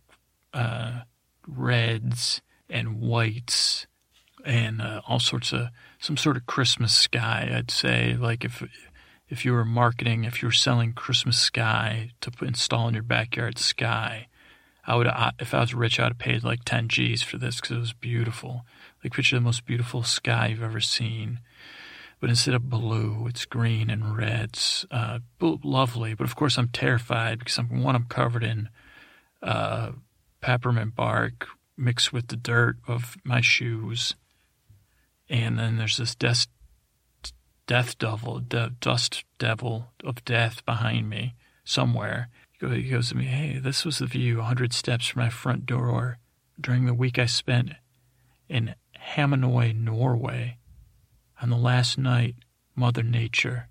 uh, 0.53 1.03
reds 1.47 2.43
and 2.69 3.01
whites 3.01 3.87
and 4.45 4.81
uh, 4.83 5.01
all 5.07 5.21
sorts 5.21 5.53
of 5.53 5.69
some 6.03 6.17
sort 6.17 6.37
of 6.37 6.47
Christmas 6.47 6.93
sky. 6.93 7.49
I'd 7.55 7.71
say 7.71 8.17
like 8.19 8.45
if 8.45 8.63
if 9.29 9.45
you 9.45 9.53
were 9.53 9.65
marketing, 9.65 10.25
if 10.25 10.43
you 10.43 10.49
were 10.49 10.53
selling 10.53 10.93
Christmas 10.93 11.39
sky 11.39 12.11
to 12.21 12.33
install 12.45 12.89
in 12.89 12.95
your 12.95 13.05
backyard 13.05 13.57
sky, 13.57 14.27
I 14.85 14.97
would 14.97 15.09
if 15.39 15.55
I 15.55 15.61
was 15.61 15.75
rich, 15.75 16.01
I'd 16.01 16.09
have 16.09 16.19
paid 16.19 16.43
like 16.43 16.65
ten 16.65 16.89
G's 16.89 17.23
for 17.23 17.39
this 17.39 17.61
because 17.61 17.77
it 17.77 17.81
was 17.81 17.93
beautiful. 17.93 18.67
Like 19.03 19.15
picture 19.15 19.37
the 19.37 19.41
most 19.41 19.65
beautiful 19.65 20.03
sky 20.03 20.49
you've 20.49 20.63
ever 20.63 20.81
seen. 20.81 21.39
But 22.19 22.31
instead 22.31 22.55
of 22.55 22.69
blue, 22.69 23.27
it's 23.29 23.47
green 23.47 23.89
and 23.89 24.17
reds. 24.17 24.87
Uh, 24.91 25.21
lovely, 25.41 26.15
but 26.15 26.25
of 26.25 26.37
course 26.37 26.59
I'm 26.59 26.69
terrified 26.69 27.39
because 27.39 27.59
I'm 27.59 27.83
one. 27.83 27.95
I'm 27.95 28.05
covered 28.05 28.45
in 28.45 28.69
uh, 29.41 29.93
peppermint 30.41 30.97
bark 30.97 31.47
mixed 31.77 32.13
with 32.13 32.27
the 32.27 32.37
dirt 32.37 32.77
of 32.87 33.17
my 33.25 33.41
shoes 33.41 34.15
and 35.33 35.59
then 35.59 35.79
there's 35.79 35.97
this 35.97 36.15
death, 36.15 36.47
death 37.67 37.97
devil, 37.97 38.39
de- 38.39 38.75
dust 38.81 39.25
devil 39.39 39.93
of 40.05 40.23
death 40.27 40.65
behind 40.67 41.09
me 41.09 41.35
somewhere. 41.65 42.29
He 42.61 42.91
goes 42.91 43.09
to 43.09 43.17
me, 43.17 43.25
hey, 43.25 43.59
this 43.59 43.85
was 43.85 43.99
the 43.99 44.07
view 44.07 44.37
100 44.37 44.75
steps 44.75 45.09
from 45.09 45.23
my 45.23 45.31
front 45.31 45.65
door 45.65 46.19
during 46.61 46.85
the 46.85 46.95
week 46.95 47.19
I 47.19 47.27
spent 47.27 47.71
in 48.47 48.75
Hamnøy, 49.17 49.75
Norway. 49.75 50.59
On 51.41 51.49
the 51.49 51.57
last 51.57 51.97
night, 51.99 52.37
Mother 52.77 53.03
Nature 53.03 53.69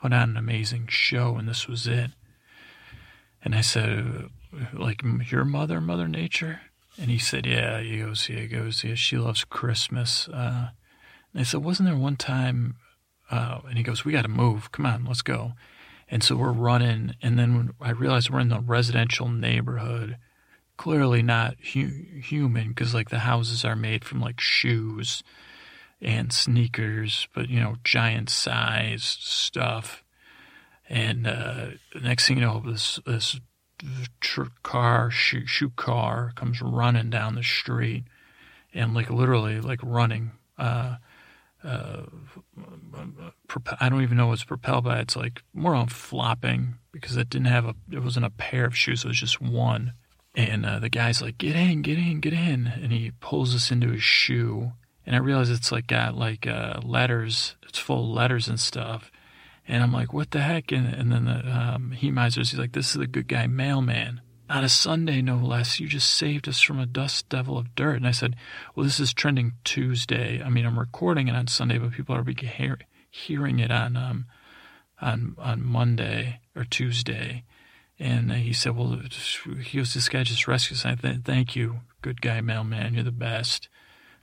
put 0.00 0.12
on 0.12 0.30
an 0.30 0.36
amazing 0.36 0.86
show, 0.88 1.36
and 1.36 1.48
this 1.48 1.66
was 1.66 1.86
it. 1.88 2.12
And 3.44 3.54
I 3.54 3.60
said, 3.62 4.28
like, 4.72 5.02
your 5.30 5.44
mother, 5.44 5.80
Mother 5.80 6.08
Nature? 6.08 6.60
And 6.98 7.10
he 7.10 7.18
said, 7.18 7.46
Yeah. 7.46 7.80
He 7.80 7.98
goes, 7.98 8.28
Yeah. 8.28 8.40
He 8.40 8.46
goes, 8.46 8.84
Yeah. 8.84 8.94
She 8.94 9.16
loves 9.16 9.44
Christmas. 9.44 10.28
Uh, 10.28 10.70
and 11.32 11.40
I 11.40 11.42
said, 11.42 11.64
Wasn't 11.64 11.88
there 11.88 11.96
one 11.96 12.16
time? 12.16 12.76
Uh, 13.30 13.60
and 13.68 13.78
he 13.78 13.84
goes, 13.84 14.04
We 14.04 14.12
got 14.12 14.22
to 14.22 14.28
move. 14.28 14.72
Come 14.72 14.86
on, 14.86 15.04
let's 15.04 15.22
go. 15.22 15.52
And 16.08 16.22
so 16.22 16.36
we're 16.36 16.52
running. 16.52 17.14
And 17.22 17.38
then 17.38 17.70
I 17.80 17.90
realized 17.90 18.30
we're 18.30 18.40
in 18.40 18.48
the 18.48 18.60
residential 18.60 19.28
neighborhood. 19.28 20.18
Clearly 20.76 21.22
not 21.22 21.54
hu- 21.72 22.20
human 22.20 22.68
because, 22.68 22.92
like, 22.92 23.08
the 23.08 23.20
houses 23.20 23.64
are 23.64 23.76
made 23.76 24.04
from, 24.04 24.20
like, 24.20 24.40
shoes 24.40 25.22
and 26.00 26.32
sneakers, 26.32 27.28
but, 27.34 27.48
you 27.48 27.60
know, 27.60 27.76
giant 27.84 28.28
size 28.28 29.04
stuff. 29.04 30.02
And 30.88 31.26
uh, 31.26 31.68
the 31.94 32.00
next 32.00 32.26
thing 32.26 32.38
you 32.38 32.44
know, 32.44 32.62
this, 32.66 32.98
this 33.06 33.38
tr- 34.20 34.42
car, 34.62 35.10
shoe, 35.10 35.46
shoe 35.46 35.70
car 35.70 36.32
comes 36.34 36.60
running 36.62 37.10
down 37.10 37.34
the 37.34 37.42
street 37.42 38.04
and 38.74 38.94
like 38.94 39.10
literally 39.10 39.60
like 39.60 39.80
running. 39.82 40.32
Uh, 40.58 40.96
uh, 41.64 42.02
I 43.80 43.88
don't 43.88 44.02
even 44.02 44.16
know 44.16 44.28
what's 44.28 44.44
propelled 44.44 44.84
by. 44.84 45.00
It's 45.00 45.16
like 45.16 45.42
more 45.54 45.74
on 45.74 45.88
flopping 45.88 46.74
because 46.90 47.16
it 47.16 47.30
didn't 47.30 47.46
have 47.46 47.66
a, 47.66 47.74
it 47.90 48.02
wasn't 48.02 48.26
a 48.26 48.30
pair 48.30 48.64
of 48.64 48.76
shoes. 48.76 49.04
It 49.04 49.08
was 49.08 49.20
just 49.20 49.40
one. 49.40 49.92
And 50.34 50.64
uh, 50.64 50.78
the 50.78 50.88
guy's 50.88 51.20
like, 51.20 51.38
get 51.38 51.54
in, 51.54 51.82
get 51.82 51.98
in, 51.98 52.20
get 52.20 52.32
in. 52.32 52.66
And 52.66 52.92
he 52.92 53.12
pulls 53.20 53.54
us 53.54 53.70
into 53.70 53.90
his 53.90 54.02
shoe. 54.02 54.72
And 55.04 55.14
I 55.14 55.18
realize 55.18 55.50
it's 55.50 55.72
like 55.72 55.86
got 55.86 56.16
like 56.16 56.46
uh, 56.46 56.80
letters. 56.82 57.56
It's 57.68 57.78
full 57.78 58.04
of 58.04 58.16
letters 58.16 58.48
and 58.48 58.58
stuff. 58.58 59.10
And 59.66 59.82
I'm 59.82 59.92
like, 59.92 60.12
what 60.12 60.32
the 60.32 60.40
heck? 60.40 60.72
And, 60.72 60.86
and 60.86 61.12
then 61.12 61.24
the 61.24 61.48
um, 61.48 61.92
he 61.92 62.10
misers, 62.10 62.50
he's 62.50 62.58
like, 62.58 62.72
this 62.72 62.90
is 62.90 62.98
the 62.98 63.06
good 63.06 63.28
guy 63.28 63.46
mailman. 63.46 64.20
On 64.50 64.64
a 64.64 64.68
Sunday, 64.68 65.22
no 65.22 65.36
less, 65.36 65.80
you 65.80 65.88
just 65.88 66.12
saved 66.12 66.46
us 66.46 66.60
from 66.60 66.78
a 66.78 66.84
dust 66.84 67.28
devil 67.28 67.56
of 67.56 67.74
dirt. 67.74 67.96
And 67.96 68.06
I 68.06 68.10
said, 68.10 68.36
well, 68.74 68.84
this 68.84 69.00
is 69.00 69.14
trending 69.14 69.52
Tuesday. 69.64 70.42
I 70.42 70.50
mean, 70.50 70.66
I'm 70.66 70.78
recording 70.78 71.28
it 71.28 71.36
on 71.36 71.46
Sunday, 71.46 71.78
but 71.78 71.92
people 71.92 72.14
are 72.14 72.24
hear, 72.24 72.78
hearing 73.08 73.60
it 73.60 73.70
on 73.70 73.96
um, 73.96 74.26
on 75.00 75.36
on 75.38 75.64
Monday 75.64 76.40
or 76.54 76.64
Tuesday. 76.64 77.44
And 77.98 78.32
he 78.32 78.52
said, 78.52 78.76
well, 78.76 79.00
he 79.62 79.78
was 79.78 79.94
this 79.94 80.08
guy 80.08 80.24
just 80.24 80.48
rescued 80.48 80.78
us. 80.78 80.84
I 80.84 80.96
said, 80.96 81.24
thank 81.24 81.54
you, 81.54 81.80
good 82.02 82.20
guy 82.20 82.40
mailman. 82.40 82.94
You're 82.94 83.04
the 83.04 83.12
best. 83.12 83.68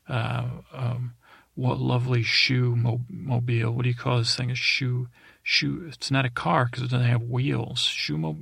Uh, 0.08 0.48
um, 0.74 1.14
what 1.56 1.80
lovely 1.80 2.24
shoe 2.24 2.76
mo- 2.76 3.06
mobile. 3.10 3.72
What 3.72 3.84
do 3.84 3.90
you 3.90 3.96
call 3.96 4.18
this 4.18 4.36
thing? 4.36 4.52
A 4.52 4.56
shoe 4.56 5.08
shoe. 5.50 5.90
It's 5.92 6.12
not 6.12 6.26
a 6.26 6.30
car 6.30 6.66
because 6.66 6.84
it 6.84 6.92
doesn't 6.92 7.08
have 7.08 7.24
wheels. 7.24 7.80
Shoe 7.80 8.20
mo. 8.20 8.38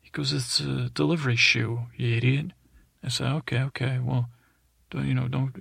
He 0.00 0.10
goes, 0.10 0.32
it's 0.32 0.60
a 0.60 0.88
delivery 0.88 1.36
shoe. 1.36 1.80
You 1.96 2.16
idiot. 2.16 2.46
I 3.04 3.08
said, 3.08 3.30
okay, 3.32 3.60
okay. 3.64 3.98
Well, 4.02 4.30
don't 4.90 5.06
you 5.06 5.14
know? 5.14 5.28
Don't 5.28 5.52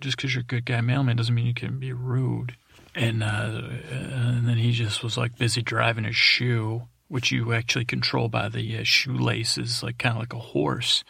just 0.00 0.16
because 0.16 0.34
you're 0.34 0.40
a 0.40 0.46
good 0.46 0.64
guy 0.64 0.80
mailman 0.80 1.16
doesn't 1.16 1.34
mean 1.34 1.46
you 1.46 1.54
can 1.54 1.78
be 1.78 1.92
rude. 1.92 2.56
And 2.94 3.22
uh, 3.22 3.60
and 3.90 4.48
then 4.48 4.56
he 4.56 4.72
just 4.72 5.02
was 5.02 5.18
like 5.18 5.36
busy 5.36 5.60
driving 5.60 6.04
his 6.04 6.16
shoe, 6.16 6.88
which 7.08 7.30
you 7.30 7.52
actually 7.52 7.84
control 7.84 8.28
by 8.28 8.48
the 8.48 8.78
uh, 8.78 8.84
shoelaces, 8.84 9.82
like 9.82 9.98
kind 9.98 10.14
of 10.14 10.20
like 10.20 10.32
a 10.32 10.38
horse, 10.38 11.04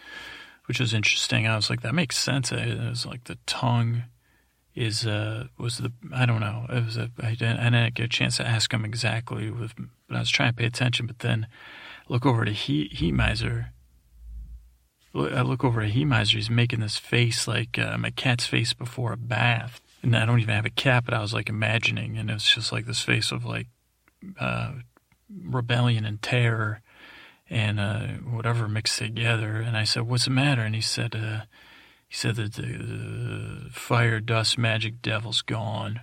which 0.67 0.81
was 0.81 0.93
interesting. 0.93 1.47
I 1.47 1.55
was 1.55 1.71
like, 1.71 1.83
that 1.83 1.95
makes 1.95 2.19
sense. 2.19 2.51
It 2.51 2.77
was 2.81 3.07
like 3.07 3.25
the 3.25 3.39
tongue 3.47 4.03
is 4.77 5.07
uh 5.07 5.47
was 5.59 5.79
the 5.79 5.91
I 6.15 6.27
don't 6.27 6.41
know 6.41 6.67
it 6.69 6.85
was 6.85 6.97
a 6.97 7.11
I 7.21 7.31
didn't, 7.31 7.59
I 7.59 7.65
didn't 7.71 7.95
get 7.95 8.05
a 8.05 8.09
chance 8.09 8.37
to 8.37 8.47
ask 8.47 8.73
him 8.73 8.85
exactly 8.85 9.51
with 9.51 9.75
but 10.07 10.17
I 10.17 10.21
was 10.21 10.31
trying 10.31 10.51
to 10.51 10.57
pay 10.57 10.67
attention 10.67 11.07
but 11.07 11.21
then 11.21 11.49
look 12.09 12.27
over 12.27 12.45
to 12.45 12.53
Heat, 12.53 12.95
heat 12.95 13.13
Miser. 13.13 13.73
I 15.15 15.41
look 15.41 15.65
over 15.65 15.81
at 15.81 15.91
Heat 15.91 16.05
Miser. 16.05 16.37
He's 16.37 16.51
making 16.51 16.81
this 16.81 16.99
face 16.99 17.49
like 17.49 17.79
uh, 17.79 17.97
my 17.97 18.11
cat's 18.11 18.47
face 18.47 18.75
before 18.75 19.13
a 19.13 19.17
bath. 19.17 19.81
And 20.03 20.15
I 20.15 20.27
don't 20.27 20.41
even 20.41 20.55
have 20.55 20.67
a 20.67 20.71
cat, 20.71 21.05
but 21.05 21.15
I 21.15 21.21
was 21.21 21.33
like 21.33 21.49
imagining. 21.49 22.19
And 22.19 22.31
it's 22.31 22.55
just 22.55 22.71
like 22.71 22.87
this 22.87 23.01
face 23.01 23.33
of 23.33 23.45
like 23.45 23.69
uh, 24.39 24.73
rebellion 25.31 26.05
and 26.05 26.21
terror 26.21 26.83
and 27.49 27.81
uh, 27.81 28.07
whatever 28.31 28.69
mixed 28.69 28.99
together. 28.99 29.57
And 29.57 29.77
I 29.77 29.85
said, 29.85 30.03
"What's 30.03 30.27
the 30.27 30.31
matter?" 30.31 30.63
And 30.63 30.75
he 30.75 30.81
said, 30.81 31.15
uh, 31.15 31.43
"He 32.09 32.15
said 32.15 32.37
that 32.37 32.55
the 32.55 33.71
fire, 33.71 34.21
dust, 34.21 34.59
magic 34.59 35.03
devil's 35.03 35.43
gone." 35.43 36.01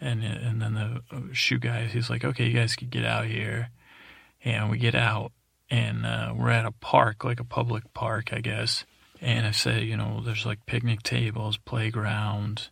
And 0.00 0.22
and 0.22 0.62
then 0.62 0.74
the 0.74 1.02
uh, 1.10 1.20
shoe 1.32 1.58
guy, 1.58 1.86
he's 1.86 2.10
like, 2.10 2.24
"Okay, 2.24 2.46
you 2.46 2.54
guys 2.54 2.76
can 2.76 2.88
get 2.88 3.04
out 3.04 3.26
here." 3.26 3.70
And 4.44 4.70
we 4.70 4.78
get 4.78 4.94
out, 4.94 5.32
and 5.68 6.06
uh, 6.06 6.32
we're 6.36 6.50
at 6.50 6.64
a 6.64 6.70
park, 6.70 7.24
like 7.24 7.40
a 7.40 7.44
public 7.44 7.92
park, 7.92 8.32
I 8.32 8.40
guess. 8.40 8.84
And 9.20 9.46
I 9.46 9.50
said, 9.50 9.82
you 9.82 9.96
know, 9.96 10.22
there's 10.24 10.46
like 10.46 10.64
picnic 10.66 11.02
tables, 11.02 11.56
playground. 11.56 12.68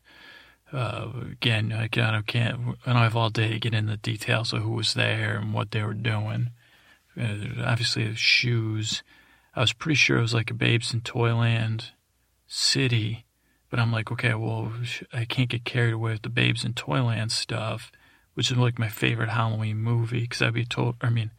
Uh, 0.72 1.10
again, 1.32 1.72
I 1.72 1.88
can't, 1.88 2.16
I 2.16 2.22
can't, 2.22 2.76
I 2.86 2.92
don't 2.92 3.02
have 3.02 3.16
all 3.16 3.30
day 3.30 3.50
to 3.50 3.58
get 3.58 3.74
into 3.74 3.92
the 3.92 3.96
details 3.96 4.52
of 4.52 4.62
who 4.62 4.72
was 4.72 4.94
there 4.94 5.36
and 5.36 5.52
what 5.52 5.70
they 5.70 5.82
were 5.82 5.94
doing. 5.94 6.50
Uh, 7.20 7.64
obviously, 7.64 8.14
shoes. 8.14 9.02
I 9.54 9.60
was 9.60 9.72
pretty 9.72 9.96
sure 9.96 10.18
it 10.18 10.22
was 10.22 10.34
like 10.34 10.50
a 10.50 10.54
Babes 10.54 10.92
in 10.92 11.00
Toyland 11.00 11.92
city, 12.46 13.24
but 13.70 13.80
I'm 13.80 13.92
like, 13.92 14.10
okay, 14.12 14.34
well, 14.34 14.72
I 15.12 15.24
can't 15.24 15.48
get 15.48 15.64
carried 15.64 15.94
away 15.94 16.12
with 16.12 16.22
the 16.22 16.28
Babes 16.28 16.64
in 16.64 16.74
Toyland 16.74 17.32
stuff, 17.32 17.90
which 18.34 18.50
is 18.50 18.56
like 18.56 18.78
my 18.78 18.88
favorite 18.88 19.30
Halloween 19.30 19.78
movie 19.78 20.22
because 20.22 20.42
I'd 20.42 20.54
be 20.54 20.64
told, 20.64 20.96
I 21.00 21.10
mean, 21.10 21.30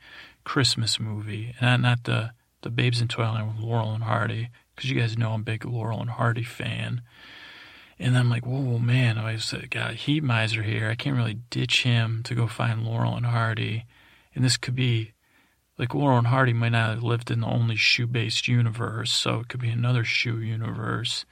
Christmas 0.44 1.00
movie, 1.00 1.54
and 1.60 1.82
not 1.82 2.06
the 2.06 2.32
the 2.62 2.70
Babes 2.70 3.02
in 3.02 3.08
Toyland 3.08 3.48
with 3.48 3.58
Laurel 3.58 3.94
and 3.94 4.04
Hardy, 4.04 4.50
because 4.76 4.90
you 4.90 5.00
guys 5.00 5.18
know 5.18 5.32
I'm 5.32 5.42
a 5.42 5.44
big 5.44 5.64
Laurel 5.64 6.02
and 6.02 6.10
Hardy 6.10 6.44
fan. 6.44 7.02
And 8.00 8.18
I'm 8.18 8.30
like, 8.30 8.46
whoa, 8.46 8.78
man, 8.80 9.18
I 9.18 9.36
uh, 9.36 9.40
got 9.70 9.92
a 9.92 9.96
heat 9.96 10.24
miser 10.24 10.64
here. 10.64 10.90
I 10.90 10.96
can't 10.96 11.16
really 11.16 11.40
ditch 11.50 11.84
him 11.84 12.22
to 12.24 12.36
go 12.36 12.48
find 12.48 12.84
Laurel 12.84 13.16
and 13.16 13.26
Hardy. 13.26 13.86
And 14.36 14.44
this 14.44 14.58
could 14.58 14.76
be 14.76 15.14
like 15.78 15.94
and 15.94 16.28
Hardy 16.28 16.54
might 16.54 16.70
not 16.70 16.90
have 16.90 17.04
lived 17.04 17.30
in 17.30 17.42
the 17.42 17.48
only 17.48 17.76
shoe 17.76 18.08
based 18.08 18.48
universe, 18.48 19.12
so 19.12 19.42
it 19.42 19.48
could 19.48 19.62
be 19.62 19.70
another 19.70 20.04
shoe 20.04 20.40
universe. 20.40 21.26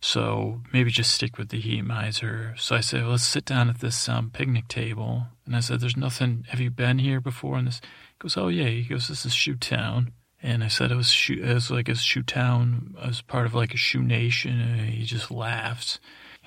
So 0.00 0.62
maybe 0.72 0.90
just 0.90 1.12
stick 1.12 1.38
with 1.38 1.48
the 1.48 1.58
heat 1.58 1.82
miser. 1.82 2.54
So 2.56 2.76
I 2.76 2.80
said, 2.80 3.04
let's 3.04 3.24
sit 3.24 3.44
down 3.44 3.68
at 3.68 3.80
this 3.80 4.08
um, 4.08 4.30
picnic 4.30 4.68
table. 4.68 5.26
And 5.44 5.56
I 5.56 5.60
said, 5.60 5.80
there's 5.80 5.96
nothing, 5.96 6.46
have 6.50 6.60
you 6.60 6.70
been 6.70 7.00
here 7.00 7.20
before? 7.20 7.58
And 7.58 7.66
this 7.66 7.80
he 7.82 8.14
goes, 8.20 8.36
oh, 8.36 8.48
yeah. 8.48 8.68
He 8.68 8.84
goes, 8.84 9.08
this 9.08 9.26
is 9.26 9.34
Shoe 9.34 9.56
Town. 9.56 10.12
And 10.40 10.62
I 10.62 10.68
said 10.68 10.92
it 10.92 10.96
was, 10.96 11.10
shoe, 11.10 11.42
it 11.42 11.52
was 11.52 11.70
like 11.70 11.88
a 11.88 11.96
Shoe 11.96 12.22
Town, 12.22 12.94
as 13.02 13.22
part 13.22 13.46
of 13.46 13.56
like 13.56 13.74
a 13.74 13.76
Shoe 13.76 14.02
Nation. 14.02 14.60
And 14.60 14.88
he 14.90 15.04
just 15.04 15.32
laughs. 15.32 15.98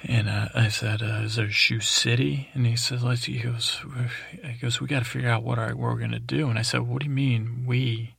And 0.03 0.29
uh, 0.29 0.49
I 0.55 0.69
said, 0.69 1.03
uh, 1.03 1.21
"Is 1.23 1.35
there 1.35 1.49
shoe 1.51 1.79
city?" 1.79 2.49
And 2.53 2.65
he 2.65 2.75
says, 2.75 3.03
"Let's." 3.03 3.25
He 3.25 3.39
goes, 3.39 3.81
"He 4.43 4.53
goes, 4.53 4.81
we 4.81 4.87
got 4.87 4.99
to 4.99 5.05
figure 5.05 5.29
out 5.29 5.43
what, 5.43 5.59
our, 5.59 5.69
what 5.69 5.93
we're 5.93 5.99
gonna 5.99 6.19
do." 6.19 6.49
And 6.49 6.57
I 6.57 6.63
said, 6.63 6.81
"What 6.81 7.01
do 7.01 7.05
you 7.05 7.13
mean 7.13 7.65
we?" 7.67 8.15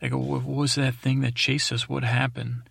I 0.00 0.08
go, 0.08 0.18
"What 0.18 0.44
was 0.44 0.76
that 0.76 0.94
thing 0.94 1.20
that 1.20 1.34
chased 1.34 1.72
us? 1.72 1.88
What 1.88 2.04
happened?" 2.04 2.62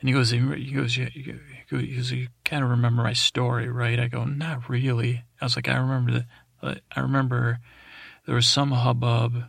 And 0.00 0.08
he 0.08 0.12
goes, 0.12 0.30
"He 0.30 0.38
goes, 0.72 0.96
yeah, 0.96 1.08
he 1.08 1.34
goes, 1.70 2.12
you 2.12 2.28
kind 2.44 2.62
of 2.62 2.70
remember 2.70 3.02
my 3.02 3.14
story, 3.14 3.68
right?" 3.68 3.98
I 3.98 4.06
go, 4.06 4.24
"Not 4.24 4.68
really." 4.68 5.24
I 5.40 5.44
was 5.44 5.56
like, 5.56 5.68
"I 5.68 5.76
remember 5.76 6.26
that. 6.62 6.82
I 6.94 7.00
remember 7.00 7.58
there 8.26 8.36
was 8.36 8.46
some 8.46 8.70
hubbub. 8.70 9.44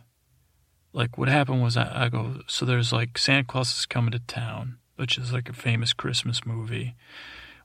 Like 0.92 1.16
what 1.18 1.28
happened 1.28 1.62
was, 1.62 1.76
I, 1.76 2.04
I 2.04 2.08
go, 2.08 2.40
so 2.46 2.64
there's 2.64 2.92
like 2.92 3.16
Santa 3.16 3.44
Claus 3.44 3.78
is 3.78 3.86
coming 3.86 4.12
to 4.12 4.20
town, 4.20 4.78
which 4.96 5.18
is 5.18 5.32
like 5.32 5.48
a 5.48 5.52
famous 5.52 5.92
Christmas 5.92 6.44
movie." 6.44 6.96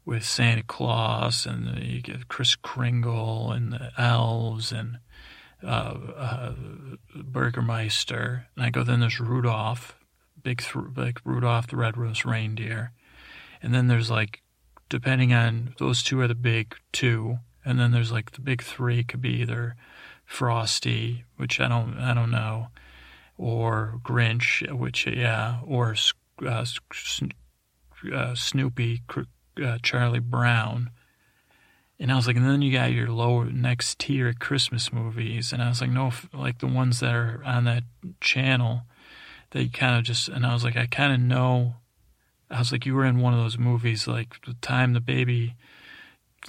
With 0.09 0.25
Santa 0.25 0.63
Claus 0.63 1.45
and 1.45 1.77
you 1.83 2.01
get 2.01 2.27
Kris 2.27 2.55
Kringle 2.55 3.51
and 3.51 3.73
the 3.73 3.91
elves 3.95 4.71
and 4.71 4.97
uh, 5.63 5.95
uh, 6.17 6.53
Burgermeister. 7.15 8.47
And 8.55 8.65
I 8.65 8.71
go, 8.71 8.81
then 8.81 9.01
there's 9.01 9.19
Rudolph, 9.19 9.99
big, 10.41 10.61
th- 10.61 10.95
big 10.95 11.19
Rudolph 11.23 11.67
the 11.67 11.77
Red-Nosed 11.77 12.25
Reindeer. 12.25 12.91
And 13.61 13.71
then 13.71 13.85
there's 13.85 14.09
like, 14.09 14.41
depending 14.89 15.31
on, 15.31 15.75
those 15.77 16.01
two 16.01 16.19
are 16.21 16.27
the 16.27 16.33
big 16.33 16.73
two. 16.91 17.37
And 17.63 17.79
then 17.79 17.91
there's 17.91 18.11
like 18.11 18.31
the 18.31 18.41
big 18.41 18.63
three 18.63 19.03
could 19.03 19.21
be 19.21 19.41
either 19.41 19.75
Frosty, 20.25 21.25
which 21.37 21.59
I 21.59 21.67
don't, 21.67 21.99
I 21.99 22.15
don't 22.15 22.31
know, 22.31 22.69
or 23.37 23.99
Grinch, 24.03 24.67
which, 24.71 25.05
yeah, 25.05 25.59
or 25.63 25.95
uh, 26.43 26.65
uh, 28.11 28.35
Snoopy, 28.35 29.01
uh, 29.63 29.77
Charlie 29.81 30.19
Brown. 30.19 30.91
And 31.99 32.11
I 32.11 32.15
was 32.15 32.27
like, 32.27 32.37
and 32.37 32.45
then 32.45 32.61
you 32.61 32.71
got 32.71 32.93
your 32.93 33.09
lower 33.09 33.45
next 33.45 33.99
tier 33.99 34.33
Christmas 34.33 34.93
movies. 34.93 35.51
And 35.51 35.61
I 35.61 35.67
was 35.67 35.81
like, 35.81 35.89
no, 35.89 36.11
like 36.33 36.59
the 36.59 36.67
ones 36.67 37.01
that 37.01 37.13
are 37.13 37.41
on 37.45 37.65
that 37.65 37.83
channel 38.21 38.83
that 39.51 39.63
you 39.63 39.69
kind 39.69 39.97
of 39.97 40.03
just, 40.03 40.29
and 40.29 40.45
I 40.45 40.53
was 40.53 40.63
like, 40.63 40.77
I 40.77 40.85
kind 40.85 41.13
of 41.13 41.19
know. 41.19 41.75
I 42.49 42.59
was 42.59 42.71
like, 42.71 42.85
you 42.85 42.95
were 42.95 43.05
in 43.05 43.19
one 43.19 43.33
of 43.33 43.39
those 43.39 43.57
movies, 43.57 44.07
like 44.07 44.35
the 44.45 44.53
time 44.61 44.93
the 44.93 45.01
baby 45.01 45.55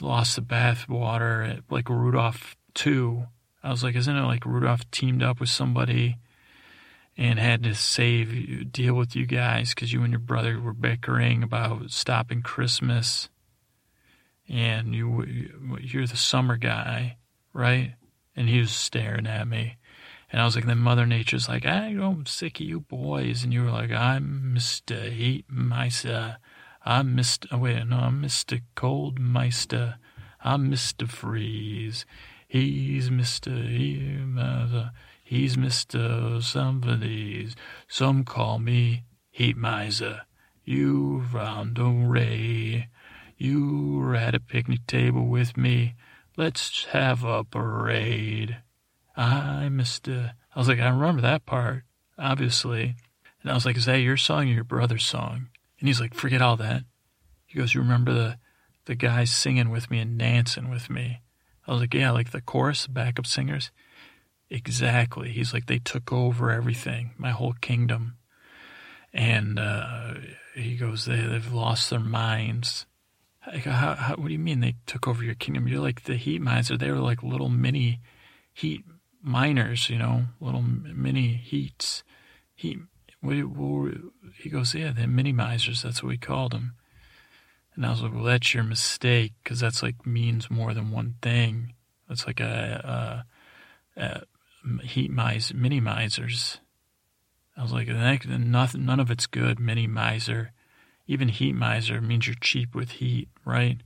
lost 0.00 0.36
the 0.36 0.42
bath 0.42 0.88
water, 0.88 1.60
like 1.68 1.88
Rudolph 1.88 2.56
2. 2.74 3.24
I 3.62 3.70
was 3.70 3.82
like, 3.82 3.96
isn't 3.96 4.16
it 4.16 4.22
like 4.22 4.46
Rudolph 4.46 4.88
teamed 4.90 5.22
up 5.22 5.40
with 5.40 5.50
somebody 5.50 6.16
and 7.20 7.38
had 7.38 7.62
to 7.62 7.74
save, 7.74 8.72
deal 8.72 8.94
with 8.94 9.14
you 9.14 9.26
guys 9.26 9.74
because 9.74 9.92
you 9.92 10.02
and 10.02 10.10
your 10.10 10.18
brother 10.18 10.58
were 10.58 10.72
bickering 10.72 11.42
about 11.42 11.90
stopping 11.90 12.40
Christmas. 12.40 13.28
And 14.48 14.94
you, 14.94 15.26
you're 15.82 16.06
the 16.06 16.16
summer 16.16 16.56
guy, 16.56 17.18
right? 17.52 17.92
And 18.34 18.48
he 18.48 18.58
was 18.58 18.70
staring 18.70 19.26
at 19.26 19.46
me. 19.46 19.76
And 20.32 20.40
I 20.40 20.46
was 20.46 20.56
like, 20.56 20.64
then 20.64 20.78
Mother 20.78 21.04
Nature's 21.04 21.46
like, 21.46 21.66
I 21.66 21.88
am 21.88 22.24
sick 22.24 22.58
of 22.58 22.66
you 22.66 22.80
boys. 22.80 23.44
And 23.44 23.52
you 23.52 23.64
were 23.64 23.70
like, 23.70 23.90
I'm 23.90 24.54
Mr. 24.56 25.12
Heat 25.12 25.44
Meister. 25.46 26.38
I'm 26.86 27.14
Mr. 27.14 27.48
Oh, 27.52 27.58
wait, 27.58 27.86
no, 27.86 27.98
I'm 27.98 28.22
Mr. 28.22 28.62
Cold 28.74 29.18
Meister. 29.18 29.96
I'm 30.42 30.70
Mr. 30.70 31.06
Freeze. 31.06 32.06
He's 32.48 33.10
Mr. 33.10 33.68
He, 33.68 34.18
uh, 34.40 34.88
He's 35.30 35.54
Mr. 35.54 36.42
Somebody's. 36.42 37.54
Some 37.86 38.24
call 38.24 38.58
me 38.58 39.04
Heat 39.30 39.56
Miser. 39.56 40.22
You 40.64 41.24
Rondo 41.32 41.88
Ray. 41.88 42.88
You 43.36 43.98
were 44.00 44.16
at 44.16 44.34
a 44.34 44.40
picnic 44.40 44.88
table 44.88 45.28
with 45.28 45.56
me. 45.56 45.94
Let's 46.36 46.86
have 46.86 47.22
a 47.22 47.44
parade. 47.44 48.56
I, 49.16 49.68
Mr. 49.70 50.32
I 50.52 50.58
was 50.58 50.66
like, 50.66 50.80
I 50.80 50.88
remember 50.88 51.22
that 51.22 51.46
part, 51.46 51.84
obviously. 52.18 52.96
And 53.42 53.52
I 53.52 53.54
was 53.54 53.64
like, 53.64 53.76
Is 53.76 53.84
that 53.84 54.00
your 54.00 54.16
song 54.16 54.48
or 54.48 54.52
your 54.54 54.64
brother's 54.64 55.04
song? 55.04 55.50
And 55.78 55.88
he's 55.88 56.00
like, 56.00 56.14
Forget 56.14 56.42
all 56.42 56.56
that. 56.56 56.82
He 57.46 57.56
goes, 57.56 57.72
You 57.72 57.82
remember 57.82 58.12
the, 58.12 58.38
the 58.86 58.96
guys 58.96 59.30
singing 59.30 59.70
with 59.70 59.92
me 59.92 60.00
and 60.00 60.18
dancing 60.18 60.70
with 60.70 60.90
me? 60.90 61.20
I 61.68 61.70
was 61.70 61.82
like, 61.82 61.94
Yeah, 61.94 62.10
like 62.10 62.32
the 62.32 62.40
chorus, 62.40 62.82
the 62.82 62.90
backup 62.90 63.26
singers. 63.26 63.70
Exactly. 64.50 65.30
He's 65.30 65.54
like, 65.54 65.66
they 65.66 65.78
took 65.78 66.12
over 66.12 66.50
everything, 66.50 67.12
my 67.16 67.30
whole 67.30 67.54
kingdom. 67.60 68.16
And 69.12 69.58
uh, 69.58 70.14
he 70.54 70.76
goes, 70.76 71.04
they, 71.04 71.20
they've 71.20 71.52
lost 71.52 71.90
their 71.90 72.00
minds. 72.00 72.86
How, 73.40 73.94
how, 73.94 74.14
what 74.16 74.26
do 74.26 74.32
you 74.32 74.38
mean 74.38 74.60
they 74.60 74.74
took 74.86 75.06
over 75.06 75.22
your 75.24 75.34
kingdom? 75.34 75.68
You're 75.68 75.80
like 75.80 76.02
the 76.02 76.16
heat 76.16 76.40
miser. 76.40 76.76
They 76.76 76.90
were 76.90 76.98
like 76.98 77.22
little 77.22 77.48
mini 77.48 78.00
heat 78.52 78.84
miners, 79.22 79.88
you 79.88 79.98
know, 79.98 80.24
little 80.40 80.62
mini 80.62 81.34
heats. 81.34 82.02
Heat. 82.54 82.78
What, 83.20 83.36
he 84.38 84.50
goes, 84.50 84.74
yeah, 84.74 84.92
they're 84.92 85.06
mini 85.06 85.32
misers. 85.32 85.82
That's 85.82 86.02
what 86.02 86.10
we 86.10 86.18
called 86.18 86.52
them. 86.52 86.74
And 87.74 87.86
I 87.86 87.90
was 87.90 88.02
like, 88.02 88.12
well, 88.12 88.24
that's 88.24 88.52
your 88.52 88.64
mistake 88.64 89.32
because 89.42 89.60
that's 89.60 89.82
like 89.82 90.06
means 90.06 90.50
more 90.50 90.74
than 90.74 90.90
one 90.90 91.14
thing. 91.22 91.74
It's 92.08 92.26
like 92.26 92.40
a, 92.40 93.24
a, 93.96 94.00
a 94.00 94.22
heat 94.82 95.10
mice, 95.10 95.52
mini 95.54 95.80
misers. 95.80 96.60
I 97.56 97.62
was 97.62 97.72
like, 97.72 97.88
nothing, 97.88 98.84
none 98.84 99.00
of 99.00 99.10
it's 99.10 99.26
good, 99.26 99.58
mini 99.60 99.86
miser. 99.86 100.52
Even 101.06 101.28
heat 101.28 101.52
miser 101.52 102.00
means 102.00 102.26
you're 102.26 102.36
cheap 102.40 102.74
with 102.74 102.92
heat, 102.92 103.28
right? 103.44 103.78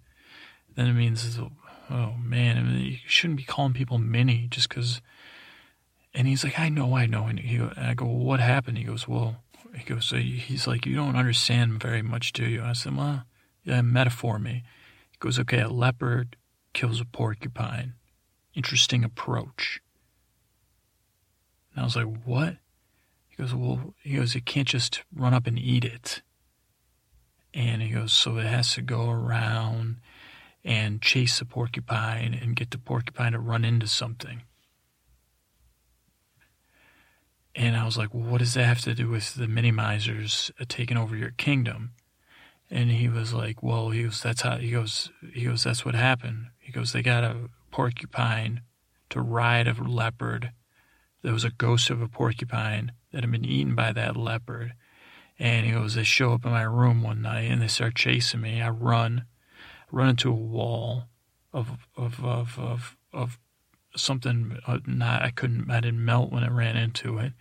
Then 0.77 0.87
it 0.87 0.93
means, 0.93 1.39
oh, 1.39 1.53
oh 1.91 2.15
man, 2.23 2.59
I 2.59 2.63
mean, 2.63 2.85
you 2.85 2.97
shouldn't 3.07 3.39
be 3.39 3.45
calling 3.45 3.73
people 3.73 3.99
mini 3.99 4.49
just 4.51 4.69
because. 4.69 5.01
And 6.13 6.29
he's 6.29 6.45
like, 6.45 6.59
I 6.59 6.69
know, 6.69 6.97
I 6.97 7.07
know. 7.07 7.25
And, 7.25 7.41
he, 7.41 7.57
and 7.57 7.73
I 7.79 7.95
go, 7.95 8.05
well, 8.05 8.25
what 8.25 8.41
happened? 8.41 8.79
He 8.79 8.85
goes, 8.85 9.09
well, 9.09 9.43
he 9.77 9.85
goes, 9.85 10.07
so 10.07 10.17
he's 10.17 10.67
like, 10.67 10.87
you 10.87 10.95
don't 10.95 11.17
understand 11.17 11.83
very 11.83 12.03
much, 12.03 12.33
do 12.33 12.45
you? 12.45 12.63
I 12.63 12.73
said, 12.73 12.97
well, 12.97 13.25
yeah, 13.65 13.83
metaphor 13.83 14.39
me. 14.39 14.63
He 15.11 15.17
goes, 15.19 15.39
okay, 15.41 15.61
a 15.61 15.69
leopard 15.69 16.37
kills 16.73 17.01
a 17.01 17.05
porcupine. 17.05 17.95
Interesting 18.55 19.03
approach. 19.03 19.81
And 21.75 21.83
I 21.83 21.85
was 21.85 21.97
like, 21.97 22.07
what? 22.25 22.57
He 23.29 23.43
goes, 23.43 23.55
well, 23.55 23.95
he 24.03 24.17
goes, 24.17 24.35
you 24.35 24.41
can't 24.41 24.69
just 24.69 25.03
run 25.15 25.35
up 25.35 25.47
and 25.47 25.59
eat 25.59 25.85
it. 25.85 26.23
And 27.53 27.83
he 27.83 27.91
goes, 27.91 28.13
so 28.13 28.37
it 28.39 28.47
has 28.47 28.75
to 28.75 28.83
go 28.83 29.11
around 29.11 29.97
and 30.65 31.03
chase 31.03 31.39
the 31.39 31.45
porcupine 31.45 32.35
and 32.35 32.57
get 32.57 32.71
the 32.71 32.79
porcupine 32.79 33.33
to 33.33 33.39
run 33.39 33.65
into 33.65 33.87
something. 33.87 34.43
And 37.55 37.77
I 37.77 37.85
was 37.85 37.97
like, 37.97 38.13
well, 38.13 38.25
what 38.25 38.39
does 38.39 38.55
that 38.55 38.65
have 38.65 38.81
to 38.83 38.95
do 38.95 39.09
with 39.09 39.35
the 39.35 39.47
mini 39.47 39.71
misers 39.71 40.51
uh, 40.61 40.65
taking 40.69 40.97
over 40.97 41.17
your 41.17 41.31
kingdom? 41.31 41.93
And 42.71 42.91
he 42.91 43.09
was 43.09 43.33
like, 43.33 43.63
well, 43.63 43.91
he 43.91 44.05
goes, 44.05 44.21
that's 44.23 44.43
how, 44.43 44.57
he 44.57 44.71
goes, 44.71 45.11
he 45.33 45.45
goes, 45.45 45.63
that's 45.63 45.85
what 45.85 45.95
happened. 45.95 46.47
He 46.59 46.73
goes, 46.73 46.93
they 46.93 47.03
got 47.03 47.23
a 47.23 47.51
porcupine 47.71 48.63
to 49.11 49.21
ride 49.21 49.69
a 49.69 49.75
leopard. 49.75 50.51
There 51.25 51.33
was 51.33 51.45
a 51.45 51.51
ghost 51.51 51.89
of 51.89 52.03
a 52.03 52.07
porcupine 52.07 52.93
that 53.11 53.23
had 53.23 53.33
been 53.33 53.47
eaten 53.47 53.75
by 53.75 53.93
that 53.93 54.15
leopard. 54.15 54.75
And 55.39 55.65
he 55.65 55.73
goes, 55.73 55.95
they 55.95 56.05
show 56.05 56.35
up 56.35 56.45
in 56.45 56.51
my 56.51 56.65
room 56.65 57.03
one 57.03 57.23
night 57.23 57.51
and 57.51 57.63
they 57.63 57.67
start 57.67 57.95
chasing 57.95 58.43
me. 58.43 58.61
I 58.61 58.69
run, 58.69 59.25
run 59.91 60.11
into 60.11 60.31
a 60.31 60.35
wall 60.35 61.05
of, 61.51 61.89
of, 61.97 62.23
of, 62.23 62.59
of, 62.59 62.97
of 63.11 63.39
something 63.97 64.59
uh, 64.67 64.81
not, 64.87 65.23
I 65.23 65.31
couldn't, 65.31 65.71
I 65.71 65.81
didn't 65.81 66.05
melt 66.05 66.31
when 66.31 66.45
I 66.45 66.49
ran 66.49 66.77
into 66.77 67.17
it. 67.17 67.33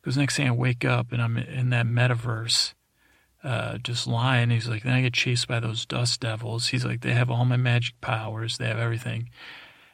Because 0.00 0.16
next 0.16 0.36
thing 0.36 0.46
I 0.46 0.52
wake 0.52 0.84
up 0.84 1.10
and 1.10 1.20
I'm 1.20 1.36
in 1.36 1.70
that 1.70 1.86
metaverse, 1.86 2.74
uh, 3.42 3.78
just 3.78 4.06
lying. 4.06 4.50
He's 4.50 4.68
like, 4.68 4.84
then 4.84 4.92
I 4.92 5.02
get 5.02 5.14
chased 5.14 5.48
by 5.48 5.58
those 5.58 5.84
dust 5.84 6.20
devils. 6.20 6.68
He's 6.68 6.84
like, 6.84 7.00
they 7.00 7.12
have 7.12 7.28
all 7.28 7.44
my 7.44 7.56
magic 7.56 8.00
powers. 8.00 8.56
They 8.56 8.68
have 8.68 8.78
everything. 8.78 9.30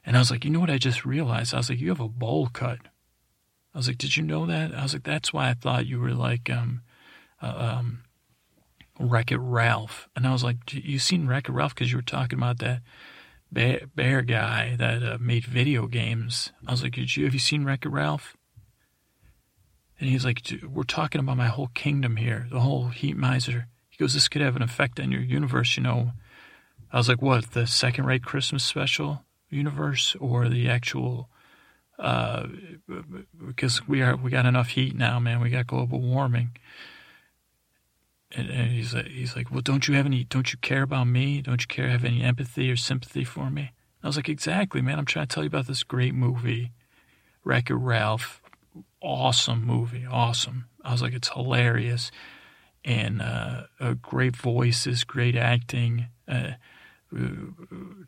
And 0.04 0.16
I 0.16 0.18
was 0.18 0.30
like, 0.30 0.44
you 0.44 0.50
know 0.50 0.60
what 0.60 0.68
I 0.68 0.76
just 0.76 1.06
realized? 1.06 1.54
I 1.54 1.56
was 1.56 1.70
like, 1.70 1.80
you 1.80 1.88
have 1.88 1.98
a 1.98 2.08
bowl 2.08 2.50
cut. 2.52 2.78
I 3.74 3.78
was 3.78 3.88
like, 3.88 3.98
did 3.98 4.16
you 4.16 4.22
know 4.22 4.46
that? 4.46 4.74
I 4.74 4.82
was 4.82 4.92
like, 4.92 5.04
that's 5.04 5.32
why 5.32 5.48
I 5.48 5.54
thought 5.54 5.86
you 5.86 5.98
were 5.98 6.12
like, 6.12 6.50
um, 6.50 6.82
uh, 7.40 7.78
um, 7.78 8.02
Wreck 8.98 9.32
It 9.32 9.38
Ralph. 9.38 10.08
And 10.14 10.26
I 10.26 10.32
was 10.32 10.44
like, 10.44 10.72
you 10.72 10.98
seen 10.98 11.26
Wreck 11.26 11.48
It 11.48 11.52
Ralph? 11.52 11.74
Because 11.74 11.90
you 11.90 11.98
were 11.98 12.02
talking 12.02 12.38
about 12.38 12.58
that 12.58 12.82
bear, 13.50 13.82
bear 13.94 14.22
guy 14.22 14.76
that 14.76 15.02
uh, 15.02 15.18
made 15.20 15.44
video 15.44 15.86
games. 15.86 16.52
I 16.66 16.72
was 16.72 16.82
like, 16.82 16.94
did 16.94 17.16
you, 17.16 17.24
have 17.24 17.34
you 17.34 17.40
seen 17.40 17.64
Wreck 17.64 17.86
It 17.86 17.90
Ralph? 17.90 18.36
And 19.98 20.10
he's 20.10 20.24
like, 20.24 20.42
we're 20.68 20.82
talking 20.82 21.20
about 21.20 21.36
my 21.36 21.46
whole 21.46 21.68
kingdom 21.68 22.16
here, 22.16 22.48
the 22.50 22.60
whole 22.60 22.88
heat 22.88 23.16
miser. 23.16 23.68
He 23.88 23.96
goes, 23.96 24.14
this 24.14 24.28
could 24.28 24.42
have 24.42 24.56
an 24.56 24.62
effect 24.62 24.98
on 24.98 25.12
your 25.12 25.20
universe, 25.20 25.76
you 25.76 25.82
know. 25.82 26.12
I 26.92 26.98
was 26.98 27.08
like, 27.08 27.22
what, 27.22 27.52
the 27.52 27.66
second 27.66 28.04
rate 28.04 28.24
Christmas 28.24 28.64
special 28.64 29.24
universe 29.48 30.16
or 30.18 30.48
the 30.48 30.68
actual 30.68 31.28
uh, 32.02 32.48
because 33.46 33.86
we 33.86 34.02
are 34.02 34.16
we 34.16 34.30
got 34.30 34.44
enough 34.44 34.68
heat 34.70 34.94
now, 34.94 35.20
man. 35.20 35.40
We 35.40 35.50
got 35.50 35.68
global 35.68 36.00
warming. 36.00 36.50
And, 38.34 38.50
and 38.50 38.70
he's 38.70 38.94
like, 38.94 39.06
he's 39.06 39.36
like, 39.36 39.50
well, 39.50 39.60
don't 39.60 39.86
you 39.86 39.94
have 39.94 40.06
any? 40.06 40.24
Don't 40.24 40.52
you 40.52 40.58
care 40.58 40.82
about 40.82 41.06
me? 41.06 41.42
Don't 41.42 41.60
you 41.60 41.66
care 41.68 41.88
have 41.88 42.04
any 42.04 42.22
empathy 42.22 42.70
or 42.70 42.76
sympathy 42.76 43.24
for 43.24 43.50
me? 43.50 43.72
I 44.02 44.06
was 44.06 44.16
like, 44.16 44.28
exactly, 44.28 44.82
man. 44.82 44.98
I'm 44.98 45.04
trying 45.04 45.26
to 45.28 45.34
tell 45.34 45.44
you 45.44 45.48
about 45.48 45.66
this 45.66 45.82
great 45.82 46.14
movie, 46.14 46.72
Wreck 47.44 47.70
It 47.70 47.74
Ralph. 47.74 48.42
Awesome 49.00 49.64
movie, 49.64 50.06
awesome. 50.10 50.66
I 50.82 50.92
was 50.92 51.02
like, 51.02 51.12
it's 51.12 51.28
hilarious, 51.28 52.10
and 52.84 53.20
uh, 53.20 53.64
great 54.00 54.34
voices, 54.34 55.04
great 55.04 55.36
acting. 55.36 56.06
Uh, 56.26 56.52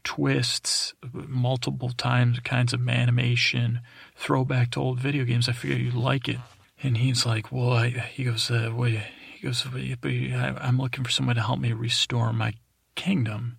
twists, 0.02 0.94
multiple 1.12 1.90
times 1.90 2.40
kinds 2.40 2.72
of 2.72 2.88
animation, 2.88 3.80
throwback 4.16 4.70
to 4.70 4.80
old 4.80 5.00
video 5.00 5.24
games. 5.24 5.48
I 5.48 5.52
figure 5.52 5.76
you'd 5.76 5.94
like 5.94 6.28
it. 6.28 6.38
And 6.82 6.96
he's 6.96 7.24
like, 7.24 7.50
well, 7.52 7.72
I, 7.72 7.88
he 7.88 8.24
goes, 8.24 8.50
uh, 8.50 8.70
wait, 8.74 9.00
he 9.34 9.46
goes, 9.46 9.66
I'm 9.66 10.78
looking 10.78 11.04
for 11.04 11.10
someone 11.10 11.36
to 11.36 11.42
help 11.42 11.58
me 11.58 11.72
restore 11.72 12.32
my 12.32 12.52
kingdom. 12.94 13.58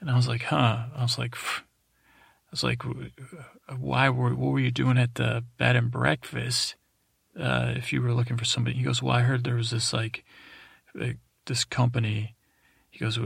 And 0.00 0.10
I 0.10 0.16
was 0.16 0.28
like, 0.28 0.42
huh? 0.42 0.86
I 0.94 1.02
was 1.02 1.18
like, 1.18 1.34
I 1.36 2.50
was 2.50 2.62
like, 2.62 2.82
why 3.78 4.08
were, 4.10 4.34
what 4.34 4.52
were 4.52 4.60
you 4.60 4.70
doing 4.70 4.98
at 4.98 5.14
the 5.14 5.44
bed 5.58 5.76
and 5.76 5.90
breakfast? 5.90 6.76
Uh, 7.38 7.72
if 7.74 7.92
you 7.92 8.00
were 8.02 8.12
looking 8.12 8.36
for 8.36 8.44
somebody, 8.44 8.76
he 8.76 8.84
goes, 8.84 9.02
well, 9.02 9.16
I 9.16 9.22
heard 9.22 9.42
there 9.44 9.56
was 9.56 9.70
this 9.70 9.92
like, 9.92 10.24
this 11.46 11.64
company 11.64 12.36
he 12.94 13.00
goes, 13.00 13.18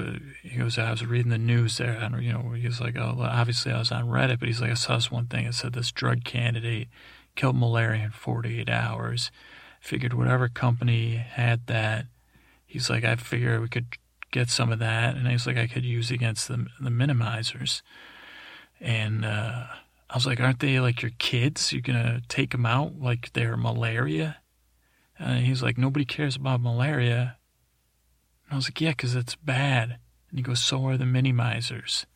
he 0.43 0.57
goes, 0.57 0.79
I 0.79 0.91
was 0.91 1.05
reading 1.05 1.31
the 1.31 1.37
news 1.37 1.77
there, 1.77 1.93
and 1.93 2.23
you 2.25 2.33
know, 2.33 2.53
he's 2.53 2.81
like, 2.81 2.97
oh, 2.97 3.19
obviously 3.21 3.71
I 3.71 3.79
was 3.79 3.93
on 3.93 4.09
Reddit, 4.09 4.41
but 4.41 4.49
he's 4.49 4.63
like, 4.63 4.71
I 4.71 4.75
saw 4.75 4.95
this 4.95 5.11
one 5.11 5.27
thing 5.27 5.45
that 5.45 5.53
said 5.53 5.75
this 5.75 5.93
drug 5.93 6.25
candidate 6.25 6.89
killed 7.37 7.55
malaria 7.55 8.05
in 8.05 8.11
48 8.11 8.71
hours. 8.71 9.31
Figured 9.83 10.15
whatever 10.15 10.49
company 10.49 11.17
had 11.17 11.67
that, 11.67 12.07
he's 12.65 12.89
like, 12.89 13.05
I 13.05 13.17
figured 13.17 13.61
we 13.61 13.69
could 13.69 13.89
get 14.31 14.49
some 14.49 14.73
of 14.73 14.79
that, 14.79 15.17
and 15.17 15.29
he's 15.29 15.47
like, 15.47 15.59
I 15.59 15.67
could 15.67 15.85
use 15.85 16.11
against 16.11 16.49
the 16.49 16.67
the 16.81 16.89
mini 16.89 17.13
misers. 17.13 17.83
And 18.81 19.27
uh, 19.27 19.67
I 20.09 20.15
was 20.15 20.25
like, 20.25 20.41
aren't 20.41 20.61
they 20.61 20.81
like 20.81 21.03
your 21.03 21.13
kids? 21.19 21.75
You're 21.75 21.83
gonna 21.83 22.23
take 22.29 22.53
them 22.53 22.65
out 22.65 22.99
like 22.99 23.35
they're 23.35 23.59
malaria? 23.59 24.39
And 25.19 25.45
he's 25.45 25.63
like, 25.63 25.77
nobody 25.77 26.07
cares 26.07 26.37
about 26.37 26.63
malaria. 26.63 27.37
And 28.49 28.55
I 28.55 28.57
was 28.57 28.67
like, 28.67 28.81
yeah, 28.81 28.91
because 28.91 29.15
it's 29.15 29.37
bad. 29.37 29.99
And 30.31 30.39
he 30.39 30.43
goes, 30.43 30.65
so 30.65 30.87
are 30.87 30.97
the 30.97 31.05
mini 31.05 31.33
misers. 31.33 32.07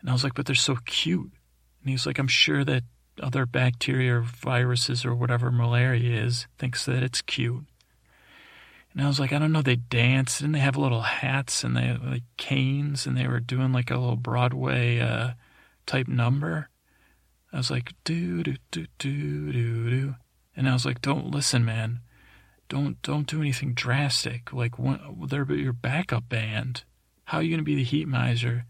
And 0.00 0.08
I 0.08 0.12
was 0.12 0.22
like, 0.22 0.34
but 0.34 0.46
they're 0.46 0.54
so 0.54 0.76
cute. 0.86 1.32
And 1.80 1.90
he's 1.90 2.06
like, 2.06 2.18
I'm 2.18 2.28
sure 2.28 2.64
that 2.64 2.84
other 3.20 3.44
bacteria 3.44 4.18
or 4.18 4.20
viruses 4.20 5.04
or 5.04 5.14
whatever 5.14 5.50
malaria 5.50 6.22
is 6.22 6.46
thinks 6.56 6.84
that 6.84 7.02
it's 7.02 7.20
cute. 7.20 7.64
And 8.92 9.02
I 9.02 9.08
was 9.08 9.18
like, 9.18 9.32
I 9.32 9.40
don't 9.40 9.50
know. 9.50 9.62
They 9.62 9.76
danced 9.76 10.40
and 10.40 10.54
they 10.54 10.60
have 10.60 10.76
little 10.76 11.02
hats 11.02 11.64
and 11.64 11.76
they 11.76 11.98
like 12.00 12.22
canes 12.36 13.04
and 13.06 13.16
they 13.16 13.26
were 13.26 13.40
doing 13.40 13.72
like 13.72 13.90
a 13.90 13.98
little 13.98 14.16
Broadway 14.16 15.00
uh, 15.00 15.30
type 15.84 16.06
number. 16.06 16.68
I 17.52 17.56
was 17.56 17.72
like, 17.72 17.92
do 18.04 18.44
do 18.44 18.54
do 18.70 18.86
do 18.98 19.52
do 19.52 19.90
do, 19.90 20.14
and 20.56 20.68
I 20.68 20.72
was 20.72 20.84
like, 20.84 21.00
don't 21.00 21.30
listen, 21.30 21.64
man 21.64 22.00
don't 22.68 23.00
don't 23.02 23.26
do 23.26 23.40
anything 23.40 23.74
drastic. 23.74 24.52
Like 24.52 24.74
they're 25.28 25.50
your 25.52 25.72
backup 25.72 26.28
band. 26.28 26.84
How 27.24 27.38
are 27.38 27.42
you 27.42 27.50
going 27.50 27.58
to 27.58 27.64
be 27.64 27.74
the 27.74 27.84
heat 27.84 28.06
miser? 28.06 28.66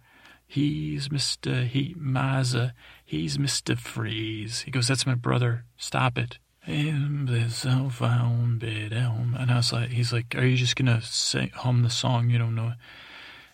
He's 0.47 1.09
Mr. 1.09 1.66
Heat 1.66 1.97
Miser. 1.97 2.74
He's 3.05 3.38
Mr. 3.38 3.76
Freeze. 3.76 4.61
He 4.61 4.70
goes, 4.70 4.86
That's 4.86 5.07
my 5.07 5.14
brother. 5.14 5.64
Stop 5.76 6.16
it. 6.16 6.38
And 9.36 9.51
I 9.51 9.57
was 9.57 9.72
like, 9.72 9.88
He's 9.88 10.12
like, 10.12 10.34
Are 10.36 10.45
you 10.45 10.57
just 10.57 10.76
to 10.76 11.01
sing, 11.03 11.51
hum 11.55 11.82
the 11.82 11.90
song 11.90 12.30
you 12.30 12.38
don't 12.38 12.55
know? 12.55 12.72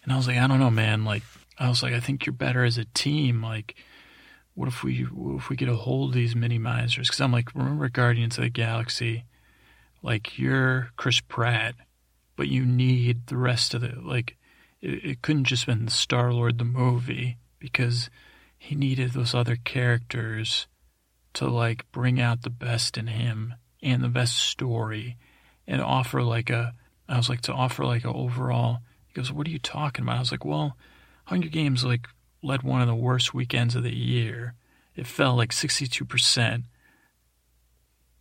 And 0.03 0.13
I 0.13 0.17
was 0.17 0.27
like, 0.27 0.39
I 0.39 0.47
don't 0.47 0.61
know, 0.61 0.71
man. 0.71 1.05
Like, 1.05 1.23
I 1.59 1.69
was 1.69 1.83
like, 1.83 1.93
I 1.93 2.01
think 2.01 2.27
you're 2.27 2.33
better 2.33 2.65
as 2.65 2.79
a 2.79 2.87
team. 2.87 3.43
Like, 3.43 3.77
what 4.55 4.69
if 4.69 4.83
we 4.83 5.03
what 5.03 5.37
if 5.37 5.49
we 5.49 5.57
get 5.57 5.69
a 5.69 5.77
hold 5.77 6.11
of 6.11 6.15
these 6.15 6.37
mini 6.37 6.59
misers? 6.59 7.09
Because 7.09 7.21
I'm 7.21 7.33
like, 7.33 7.55
remember 7.55 7.89
Guardians 7.89 8.39
of 8.39 8.45
the 8.45 8.51
Galaxy? 8.51 9.25
Like 10.03 10.39
you're 10.39 10.91
Chris 10.97 11.21
Pratt, 11.21 11.75
but 12.37 12.49
you 12.49 12.65
need 12.65 13.27
the 13.27 13.37
rest 13.37 13.75
of 13.75 13.81
the 13.81 13.95
like. 14.01 14.37
It, 14.81 15.05
it 15.05 15.23
couldn't 15.23 15.45
just 15.45 15.67
been 15.67 15.89
Star 15.89 16.33
Lord 16.33 16.59
the 16.59 16.65
movie 16.65 17.37
because 17.59 18.09
he 18.57 18.75
needed 18.75 19.13
those 19.13 19.35
other 19.35 19.57
characters 19.57 20.67
to 21.35 21.49
like 21.49 21.91
bring 21.93 22.21
out 22.21 22.43
the 22.43 22.51
best 22.51 22.97
in 22.97 23.09
him 23.09 23.55
and 23.83 24.03
the 24.03 24.09
best 24.09 24.37
story 24.37 25.17
and 25.67 25.81
offer 25.81 26.23
like 26.23 26.51
a 26.51 26.75
I 27.09 27.17
was 27.17 27.29
like 27.29 27.43
to 27.43 27.53
offer 27.53 27.85
like 27.85 28.05
a 28.05 28.13
overall 28.13 28.81
he 29.11 29.15
goes, 29.15 29.33
What 29.33 29.47
are 29.47 29.51
you 29.51 29.59
talking 29.59 30.05
about? 30.05 30.17
I 30.17 30.21
was 30.21 30.31
like, 30.31 30.45
Well, 30.45 30.77
Hunger 31.25 31.49
Games 31.49 31.85
like 31.85 32.07
led 32.43 32.63
one 32.63 32.81
of 32.81 32.87
the 32.87 32.95
worst 32.95 33.35
weekends 33.35 33.75
of 33.75 33.83
the 33.83 33.95
year. 33.95 34.55
It 34.95 35.07
fell 35.07 35.35
like 35.35 35.53
sixty 35.53 35.87
two 35.87 36.05
percent 36.05 36.65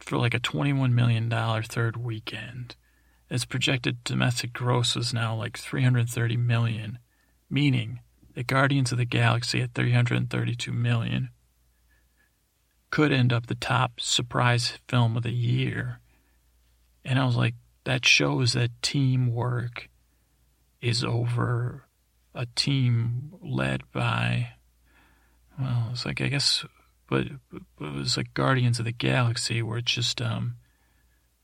for 0.09 0.17
like 0.17 0.33
a 0.33 0.39
$21 0.39 0.91
million 0.91 1.29
third 1.29 1.95
weekend. 1.95 2.75
Its 3.29 3.45
projected 3.45 4.03
domestic 4.03 4.51
gross 4.51 4.95
is 4.95 5.13
now 5.13 5.35
like 5.35 5.55
330 5.55 6.35
million, 6.35 6.97
meaning 7.47 7.99
that 8.33 8.47
Guardians 8.47 8.91
of 8.91 8.97
the 8.97 9.05
Galaxy 9.05 9.61
at 9.61 9.75
332 9.75 10.71
million 10.71 11.29
could 12.89 13.11
end 13.11 13.31
up 13.31 13.45
the 13.45 13.53
top 13.53 13.99
surprise 13.99 14.79
film 14.87 15.15
of 15.15 15.21
the 15.21 15.31
year. 15.31 15.99
And 17.05 17.19
I 17.19 17.25
was 17.25 17.35
like, 17.35 17.53
that 17.83 18.03
shows 18.03 18.53
that 18.53 18.71
teamwork 18.81 19.89
is 20.81 21.03
over 21.03 21.85
a 22.33 22.47
team 22.55 23.31
led 23.43 23.83
by, 23.91 24.53
well, 25.59 25.89
it's 25.91 26.03
like, 26.03 26.19
I 26.19 26.29
guess 26.29 26.65
but, 27.09 27.27
it 27.51 27.63
was 27.79 28.17
like 28.17 28.33
Guardians 28.33 28.79
of 28.79 28.85
the 28.85 28.91
Galaxy, 28.91 29.61
where 29.61 29.79
it's 29.79 29.91
just 29.91 30.21
um, 30.21 30.55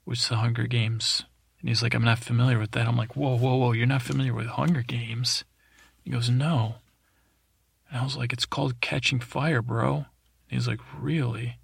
which 0.04 0.28
the 0.30 0.36
Hunger 0.36 0.68
Games. 0.68 1.24
And 1.60 1.70
he's 1.70 1.82
like, 1.82 1.94
I'm 1.94 2.04
not 2.04 2.20
familiar 2.20 2.60
with 2.60 2.72
that. 2.72 2.88
I'm 2.88 2.98
like, 2.98 3.16
whoa, 3.16 3.38
whoa, 3.38 3.56
whoa, 3.56 3.72
you're 3.72 3.88
not 3.88 4.04
familiar 4.04 4.34
with 4.34 4.46
Hunger 4.48 4.84
Games? 4.84 5.44
He 6.04 6.12
goes, 6.12 6.30
no. 6.30 6.76
And 7.90 8.00
I 8.00 8.04
was 8.04 8.16
like, 8.16 8.32
it's 8.32 8.46
called 8.46 8.82
Catching 8.82 9.20
Fire, 9.20 9.62
bro. 9.62 9.96
And 9.96 10.06
he's 10.50 10.68
like, 10.68 10.82
really? 11.00 11.58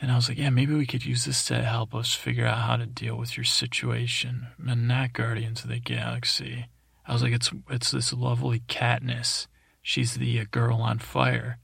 And 0.00 0.10
I 0.10 0.16
was 0.16 0.28
like, 0.28 0.38
yeah, 0.38 0.50
maybe 0.50 0.74
we 0.74 0.86
could 0.86 1.04
use 1.04 1.24
this 1.24 1.44
to 1.46 1.62
help 1.62 1.94
us 1.94 2.14
figure 2.14 2.46
out 2.46 2.58
how 2.58 2.76
to 2.76 2.86
deal 2.86 3.16
with 3.16 3.36
your 3.36 3.44
situation. 3.44 4.48
And 4.64 4.88
not 4.88 5.12
Guardians 5.12 5.62
of 5.64 5.70
the 5.70 5.78
Galaxy. 5.80 6.66
I 7.06 7.12
was 7.12 7.22
like, 7.22 7.32
it's 7.32 7.50
it's 7.70 7.90
this 7.90 8.12
lovely 8.12 8.60
Katniss. 8.68 9.46
She's 9.80 10.14
the 10.14 10.40
uh, 10.40 10.44
girl 10.50 10.76
on 10.76 10.98
fire. 10.98 11.58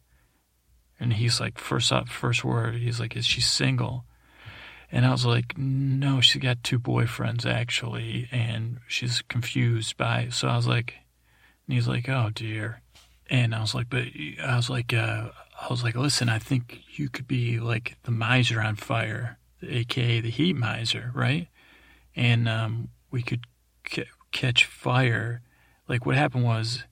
And 1.00 1.12
he's 1.12 1.40
like, 1.40 1.58
first 1.58 1.92
up, 1.92 2.08
first 2.08 2.44
word, 2.44 2.74
he's 2.76 2.98
like, 2.98 3.16
is 3.16 3.26
she 3.26 3.40
single? 3.40 4.04
And 4.90 5.04
I 5.04 5.10
was 5.10 5.26
like, 5.26 5.56
no, 5.56 6.20
she's 6.20 6.42
got 6.42 6.64
two 6.64 6.78
boyfriends 6.78 7.44
actually, 7.46 8.28
and 8.32 8.78
she's 8.88 9.22
confused 9.28 9.96
by. 9.96 10.28
So 10.30 10.48
I 10.48 10.56
was 10.56 10.66
like, 10.66 10.94
and 11.66 11.74
he's 11.74 11.86
like, 11.86 12.08
oh 12.08 12.30
dear. 12.34 12.80
And 13.30 13.54
I 13.54 13.60
was 13.60 13.74
like, 13.74 13.90
but 13.90 14.04
I 14.42 14.56
was 14.56 14.70
like, 14.70 14.94
uh, 14.94 15.28
I 15.60 15.66
was 15.68 15.84
like, 15.84 15.94
listen, 15.94 16.28
I 16.28 16.38
think 16.38 16.80
you 16.96 17.10
could 17.10 17.28
be 17.28 17.60
like 17.60 17.96
the 18.04 18.10
miser 18.10 18.60
on 18.62 18.76
fire, 18.76 19.38
aka 19.62 20.20
the 20.20 20.30
heat 20.30 20.56
miser, 20.56 21.12
right? 21.14 21.48
And 22.16 22.48
um, 22.48 22.88
we 23.10 23.22
could 23.22 23.44
c- 23.86 24.04
catch 24.32 24.64
fire. 24.64 25.42
Like 25.86 26.06
what 26.06 26.16
happened 26.16 26.44
was, 26.44 26.84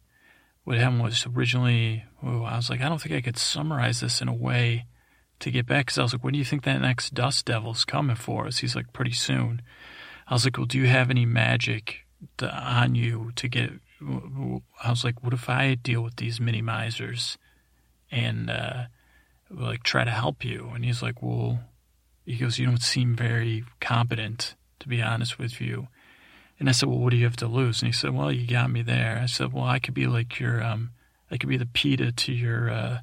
what 0.64 0.76
happened 0.76 1.02
was 1.02 1.26
originally, 1.34 2.04
oh, 2.26 2.42
I 2.42 2.56
was 2.56 2.68
like, 2.68 2.80
I 2.80 2.88
don't 2.88 3.00
think 3.00 3.14
I 3.14 3.20
could 3.20 3.38
summarize 3.38 4.00
this 4.00 4.20
in 4.20 4.28
a 4.28 4.34
way 4.34 4.86
to 5.40 5.50
get 5.50 5.66
back 5.66 5.86
because 5.86 5.98
I 5.98 6.02
was 6.02 6.12
like, 6.12 6.24
when 6.24 6.32
do 6.32 6.38
you 6.38 6.44
think 6.44 6.64
that 6.64 6.80
next 6.80 7.14
dust 7.14 7.46
devil's 7.46 7.84
coming 7.84 8.16
for 8.16 8.46
us? 8.46 8.58
He's 8.58 8.74
like, 8.74 8.92
pretty 8.92 9.12
soon. 9.12 9.62
I 10.26 10.34
was 10.34 10.44
like, 10.44 10.56
well, 10.56 10.66
do 10.66 10.78
you 10.78 10.86
have 10.86 11.10
any 11.10 11.26
magic 11.26 12.06
to, 12.38 12.50
on 12.50 12.94
you 12.94 13.32
to 13.36 13.48
get? 13.48 13.70
I 14.82 14.90
was 14.90 15.04
like, 15.04 15.22
what 15.22 15.32
if 15.32 15.48
I 15.48 15.74
deal 15.74 16.02
with 16.02 16.16
these 16.16 16.40
mini 16.40 16.62
misers 16.62 17.38
and 18.10 18.50
uh, 18.50 18.84
like 19.50 19.82
try 19.82 20.04
to 20.04 20.10
help 20.10 20.44
you? 20.44 20.70
And 20.74 20.84
he's 20.84 21.02
like, 21.02 21.22
well, 21.22 21.60
he 22.24 22.36
goes, 22.36 22.58
you 22.58 22.66
don't 22.66 22.82
seem 22.82 23.14
very 23.14 23.64
competent, 23.80 24.56
to 24.80 24.88
be 24.88 25.00
honest 25.00 25.38
with 25.38 25.60
you. 25.60 25.88
And 26.58 26.68
I 26.68 26.72
said, 26.72 26.88
well, 26.88 26.98
what 26.98 27.10
do 27.10 27.16
you 27.18 27.24
have 27.24 27.36
to 27.36 27.46
lose? 27.46 27.82
And 27.82 27.86
he 27.86 27.92
said, 27.92 28.12
well, 28.12 28.32
you 28.32 28.46
got 28.46 28.70
me 28.70 28.82
there. 28.82 29.20
I 29.22 29.26
said, 29.26 29.52
well, 29.52 29.64
I 29.64 29.78
could 29.78 29.94
be 29.94 30.06
like 30.06 30.40
your, 30.40 30.62
um, 30.62 30.90
I 31.30 31.36
could 31.36 31.48
be 31.48 31.56
the 31.56 31.66
pita 31.66 32.12
to 32.12 32.32
your, 32.32 32.70
uh, 32.70 32.98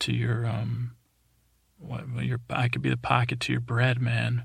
to 0.00 0.12
your, 0.12 0.46
um, 0.46 0.96
what, 1.78 2.04
your, 2.22 2.40
I 2.50 2.68
could 2.68 2.82
be 2.82 2.90
the 2.90 2.96
pocket 2.96 3.40
to 3.40 3.52
your 3.52 3.60
bread, 3.60 4.00
man. 4.00 4.44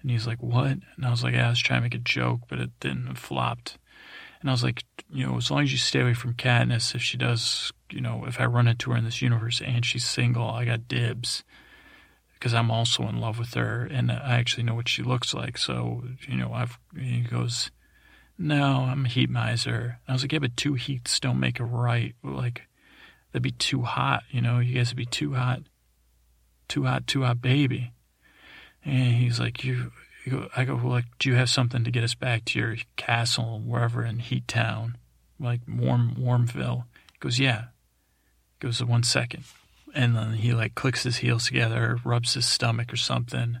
And 0.00 0.10
he's 0.10 0.26
like, 0.26 0.42
what? 0.42 0.78
And 0.96 1.06
I 1.06 1.10
was 1.10 1.22
like, 1.22 1.34
yeah, 1.34 1.46
I 1.46 1.50
was 1.50 1.60
trying 1.60 1.80
to 1.80 1.84
make 1.84 1.94
a 1.94 1.98
joke, 1.98 2.40
but 2.48 2.58
it 2.58 2.70
didn't, 2.80 3.08
it 3.08 3.18
flopped. 3.18 3.78
And 4.40 4.50
I 4.50 4.52
was 4.52 4.64
like, 4.64 4.82
you 5.08 5.24
know, 5.24 5.36
as 5.36 5.50
long 5.50 5.62
as 5.62 5.70
you 5.70 5.78
stay 5.78 6.00
away 6.00 6.14
from 6.14 6.34
Katniss, 6.34 6.96
if 6.96 7.02
she 7.02 7.16
does, 7.16 7.72
you 7.90 8.00
know, 8.00 8.24
if 8.26 8.40
I 8.40 8.46
run 8.46 8.66
into 8.66 8.90
her 8.90 8.96
in 8.96 9.04
this 9.04 9.22
universe 9.22 9.62
and 9.64 9.86
she's 9.86 10.04
single, 10.04 10.50
I 10.50 10.64
got 10.64 10.88
dibs 10.88 11.44
because 12.34 12.52
I'm 12.52 12.72
also 12.72 13.04
in 13.04 13.20
love 13.20 13.38
with 13.38 13.54
her 13.54 13.88
and 13.88 14.10
I 14.10 14.36
actually 14.38 14.64
know 14.64 14.74
what 14.74 14.88
she 14.88 15.04
looks 15.04 15.32
like. 15.32 15.56
So, 15.56 16.02
you 16.26 16.36
know, 16.36 16.52
I've, 16.52 16.76
he 16.98 17.20
goes, 17.20 17.70
no, 18.42 18.86
I'm 18.90 19.04
a 19.04 19.08
heat 19.08 19.30
miser. 19.30 19.98
I 20.06 20.12
was 20.12 20.22
like, 20.22 20.32
yeah, 20.32 20.40
but 20.40 20.56
two 20.56 20.74
heats 20.74 21.20
don't 21.20 21.40
make 21.40 21.60
a 21.60 21.64
right. 21.64 22.14
Like, 22.22 22.62
that'd 23.32 23.42
be 23.42 23.52
too 23.52 23.82
hot, 23.82 24.24
you 24.30 24.40
know, 24.40 24.58
you 24.58 24.74
guys 24.74 24.90
would 24.90 24.96
be 24.96 25.06
too 25.06 25.34
hot 25.34 25.62
too 26.72 26.84
hot, 26.84 27.06
too 27.06 27.22
hot 27.22 27.42
baby. 27.42 27.92
And 28.82 29.14
he's 29.14 29.38
like, 29.38 29.62
you, 29.62 29.92
you 30.24 30.48
I 30.56 30.64
go, 30.64 30.76
well, 30.76 30.88
like, 30.88 31.04
do 31.18 31.28
you 31.28 31.34
have 31.34 31.50
something 31.50 31.84
to 31.84 31.90
get 31.90 32.02
us 32.02 32.14
back 32.14 32.46
to 32.46 32.58
your 32.58 32.76
castle, 32.96 33.60
wherever 33.62 34.02
in 34.02 34.20
Heat 34.20 34.48
Town, 34.48 34.96
like 35.38 35.60
warm, 35.68 36.16
Warmville? 36.18 36.84
He 37.12 37.18
goes, 37.20 37.38
yeah. 37.38 37.64
He 38.58 38.66
goes, 38.66 38.82
one 38.82 39.02
second. 39.02 39.44
And 39.94 40.16
then 40.16 40.32
he 40.32 40.54
like 40.54 40.74
clicks 40.74 41.02
his 41.02 41.18
heels 41.18 41.46
together, 41.46 41.98
rubs 42.04 42.32
his 42.34 42.46
stomach 42.46 42.90
or 42.90 42.96
something. 42.96 43.58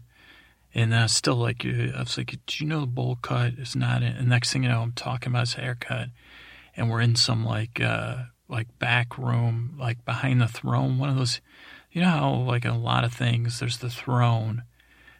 And 0.74 0.94
I 0.94 1.06
still 1.06 1.36
like, 1.36 1.66
I 1.66 1.98
was 1.98 2.16
like, 2.16 2.38
do 2.46 2.64
you 2.64 2.68
know 2.68 2.80
the 2.80 2.86
bowl 2.86 3.18
cut 3.20 3.54
is 3.54 3.76
not 3.76 4.02
in? 4.02 4.12
And 4.16 4.28
next 4.28 4.52
thing 4.52 4.62
you 4.62 4.70
know, 4.70 4.80
I'm 4.80 4.92
talking 4.92 5.30
about 5.32 5.40
his 5.40 5.54
haircut. 5.54 6.08
And 6.74 6.90
we're 6.90 7.02
in 7.02 7.14
some 7.14 7.44
like, 7.44 7.80
uh, 7.80 8.24
like 8.48 8.78
back 8.78 9.18
room, 9.18 9.76
like 9.78 10.04
behind 10.04 10.40
the 10.40 10.48
throne, 10.48 10.98
one 10.98 11.10
of 11.10 11.16
those 11.16 11.40
you 11.92 12.00
know 12.00 12.08
how 12.08 12.34
like 12.34 12.64
a 12.64 12.72
lot 12.72 13.04
of 13.04 13.12
things 13.12 13.60
there's 13.60 13.78
the 13.78 13.90
throne 13.90 14.64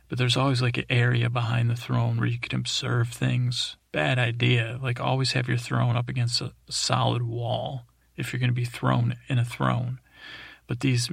but 0.08 0.18
there's 0.18 0.36
always 0.36 0.60
like 0.60 0.78
an 0.78 0.84
area 0.90 1.30
behind 1.30 1.70
the 1.70 1.76
throne 1.76 2.18
where 2.18 2.26
you 2.26 2.38
can 2.38 2.58
observe 2.58 3.08
things 3.08 3.76
bad 3.92 4.18
idea 4.18 4.78
like 4.82 4.98
always 4.98 5.32
have 5.32 5.48
your 5.48 5.58
throne 5.58 5.96
up 5.96 6.08
against 6.08 6.40
a 6.40 6.52
solid 6.68 7.22
wall 7.22 7.86
if 8.16 8.32
you're 8.32 8.40
going 8.40 8.50
to 8.50 8.54
be 8.54 8.64
thrown 8.64 9.16
in 9.28 9.38
a 9.38 9.44
throne 9.44 10.00
but 10.66 10.80
these 10.80 11.10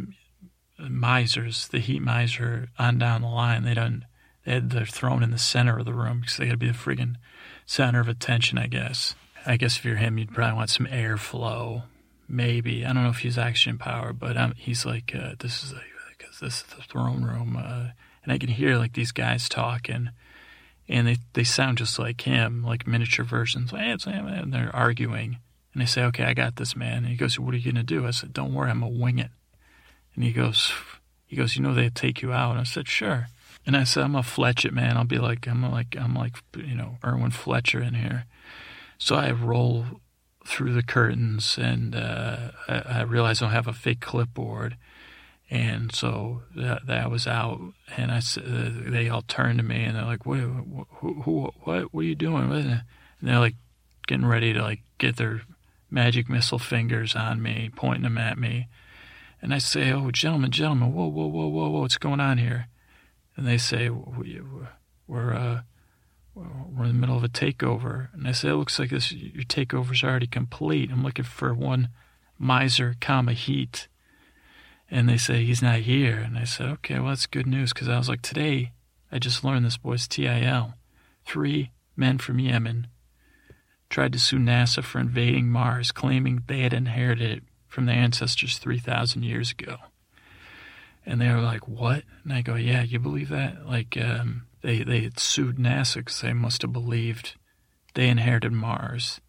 misers 0.80 1.68
the 1.68 1.80
heat 1.80 2.02
miser 2.02 2.70
on 2.80 2.98
down 2.98 3.22
the 3.22 3.28
line 3.28 3.64
they 3.64 3.74
don't 3.74 4.04
they 4.50 4.56
had 4.56 4.70
their 4.72 4.86
throne 4.86 5.24
in 5.24 5.32
the 5.32 5.38
center 5.38 5.80
of 5.80 5.86
the 5.86 5.94
room 5.94 6.22
because 6.22 6.38
they 6.38 6.46
got 6.46 6.52
to 6.52 6.58
be 6.58 6.68
the 6.68 6.74
friggin' 6.74 7.16
center 7.66 8.00
of 8.00 8.08
attention 8.08 8.58
i 8.58 8.68
guess 8.68 9.16
i 9.46 9.56
guess 9.56 9.78
if 9.78 9.86
you're 9.86 9.96
him 9.96 10.18
you'd 10.18 10.34
probably 10.34 10.56
want 10.56 10.70
some 10.70 10.88
airflow 10.88 11.84
maybe 12.30 12.86
I 12.86 12.94
don't 12.94 13.04
know 13.04 13.10
if 13.10 13.20
he's 13.20 13.38
action 13.38 13.78
power, 13.78 14.14
but 14.14 14.56
he's 14.56 14.86
like 14.86 15.14
uh, 15.16 15.34
this 15.40 15.64
is 15.64 15.74
because 16.18 16.40
this 16.40 16.58
is 16.62 16.64
the 16.76 16.84
throne 16.84 17.24
room, 17.24 17.58
uh, 17.58 17.90
and 18.24 18.32
I 18.32 18.38
can 18.38 18.50
hear 18.50 18.78
like 18.78 18.94
these 18.94 19.12
guys 19.12 19.50
talking, 19.50 20.10
and 20.88 21.08
they 21.08 21.18
they 21.34 21.44
sound 21.44 21.80
just 21.80 21.98
like 21.98 22.22
him, 22.22 22.64
like 22.64 22.88
miniature 22.88 23.26
versions. 23.26 23.74
And 23.74 24.54
they're 24.54 24.74
arguing, 24.74 25.40
and 25.74 25.82
I 25.82 25.86
say, 25.86 26.04
"Okay, 26.04 26.24
I 26.24 26.34
got 26.34 26.56
this, 26.58 26.76
man." 26.76 27.00
And 27.00 27.08
he 27.08 27.16
goes, 27.16 27.40
"What 27.40 27.54
are 27.54 27.58
you 27.58 27.72
gonna 27.72 27.84
do?" 27.84 28.06
I 28.06 28.12
said, 28.12 28.32
"Don't 28.32 28.54
worry, 28.54 28.70
I'm 28.70 28.82
gonna 28.82 28.98
wing 28.98 29.20
it." 29.20 29.32
And 30.16 30.24
he 30.24 30.32
goes, 30.32 30.72
he 31.26 31.36
goes, 31.36 31.56
"You 31.56 31.64
know 31.64 31.74
they 31.74 31.90
take 31.90 32.22
you 32.22 32.32
out." 32.32 32.52
And 32.52 32.60
I 32.60 32.64
said, 32.64 32.88
"Sure." 32.88 33.28
And 33.66 33.76
I 33.78 33.84
said, 33.84 34.04
"I'm 34.04 34.16
a 34.16 34.24
Fletch 34.24 34.66
it, 34.66 34.74
man. 34.74 34.98
I'll 34.98 35.04
be 35.04 35.20
like, 35.20 35.48
I'm 35.48 35.70
like, 35.70 35.96
I'm 36.00 36.16
like, 36.16 36.38
you 36.56 36.76
know, 36.76 36.98
Irwin 37.06 37.32
Fletcher 37.32 37.82
in 37.82 37.94
here." 37.94 38.26
So 38.98 39.16
I 39.16 39.32
roll 39.32 39.86
through 40.46 40.74
the 40.74 40.84
curtains, 40.84 41.58
and 41.58 41.96
uh, 41.96 42.52
I, 42.68 42.80
I, 42.80 43.02
realized 43.02 43.42
I 43.42 43.46
don't 43.46 43.54
have 43.54 43.68
a 43.68 43.74
fake 43.74 44.00
clipboard, 44.00 44.78
and 45.50 45.94
so 45.94 46.44
that, 46.56 46.88
that 46.88 47.12
was 47.12 47.28
out. 47.28 47.60
And 47.96 48.12
I 48.12 48.18
uh, 48.18 48.92
they 48.92 49.10
all 49.10 49.22
turned 49.22 49.60
to 49.60 49.64
me, 49.64 49.84
and 49.84 49.96
they're 49.96 50.06
like, 50.06 50.26
"What? 50.26 50.40
Who? 50.40 50.88
who 51.24 51.52
what? 51.64 51.94
What 51.94 52.02
are 52.02 52.04
you 52.04 52.16
doing?" 52.16 52.52
And 52.52 52.84
they're 53.22 53.40
like 53.40 53.56
getting 54.08 54.26
ready 54.26 54.54
to 54.54 54.62
like 54.62 54.82
get 54.98 55.18
their 55.18 55.42
magic 55.92 56.30
missile 56.30 56.60
fingers 56.60 57.16
on 57.16 57.42
me, 57.42 57.70
pointing 57.76 58.04
them 58.04 58.18
at 58.18 58.38
me. 58.38 58.68
And 59.42 59.54
I 59.54 59.60
say, 59.60 59.92
"Oh, 59.92 60.12
gentlemen, 60.12 60.52
gentlemen, 60.52 60.94
whoa, 60.94 61.08
whoa, 61.08 61.28
whoa, 61.28 61.48
whoa, 61.48 61.70
whoa, 61.70 61.82
what's 61.82 61.98
going 61.98 62.20
on 62.20 62.38
here?" 62.38 62.68
And 63.40 63.48
they 63.48 63.58
say, 63.58 63.90
"We're 63.90 65.34
uh, 65.34 65.62
we're 66.36 66.84
in 66.84 66.90
the 66.90 67.00
middle 67.00 67.16
of 67.16 67.24
a 67.24 67.30
takeover. 67.30 68.14
And 68.14 68.28
I 68.28 68.32
say 68.32 68.50
it 68.50 68.56
looks 68.56 68.80
like 68.80 68.90
this, 68.90 69.12
your 69.12 69.44
takeover's 69.44 70.04
already 70.04 70.28
complete. 70.28 70.92
I'm 70.92 71.04
looking 71.04 71.26
for 71.26 71.54
one 71.54 71.90
miser, 72.38 72.96
comma, 73.00 73.34
heat. 73.34 73.88
And 74.92 75.08
they 75.08 75.18
say, 75.18 75.46
he's 75.46 75.62
not 75.62 75.80
here. 75.80 76.18
And 76.18 76.38
I 76.38 76.46
said, 76.46 76.68
okay, 76.68 77.00
well, 77.00 77.10
that's 77.10 77.28
good 77.28 77.48
news. 77.48 77.74
Because 77.74 77.90
I 77.90 77.98
was 77.98 78.10
like, 78.10 78.22
today, 78.22 78.72
I 79.12 79.20
just 79.20 79.44
learned 79.44 79.66
this 79.66 79.78
boy's 79.78 80.08
TIL. 80.08 80.74
Three 81.26 81.72
men 81.96 82.18
from 82.18 82.40
Yemen 82.40 82.88
tried 83.90 84.14
to 84.14 84.20
sue 84.20 84.38
NASA 84.38 84.84
for 84.84 85.00
invading 85.00 85.48
Mars, 85.48 85.92
claiming 85.92 86.44
they 86.48 86.62
had 86.62 86.74
inherited 86.74 87.30
it 87.30 87.44
from 87.68 87.86
their 87.86 87.96
ancestors 87.96 88.58
3,000 88.58 89.24
years 89.24 89.52
ago. 89.52 89.78
And 91.10 91.20
they 91.20 91.30
were 91.30 91.42
like, 91.42 91.68
what? 91.68 92.04
And 92.24 92.32
I 92.32 92.44
go, 92.44 92.54
yeah, 92.54 92.84
you 92.84 93.00
believe 93.00 93.30
that? 93.30 93.66
Like, 93.66 93.98
um, 94.00 94.46
they 94.62 94.84
they 94.84 95.10
sued 95.18 95.58
NASA 95.58 95.96
because 95.96 96.22
they 96.22 96.34
must 96.34 96.62
have 96.62 96.72
believed 96.72 97.34
they 97.96 98.10
inherited 98.10 98.52
Mars, 98.52 99.20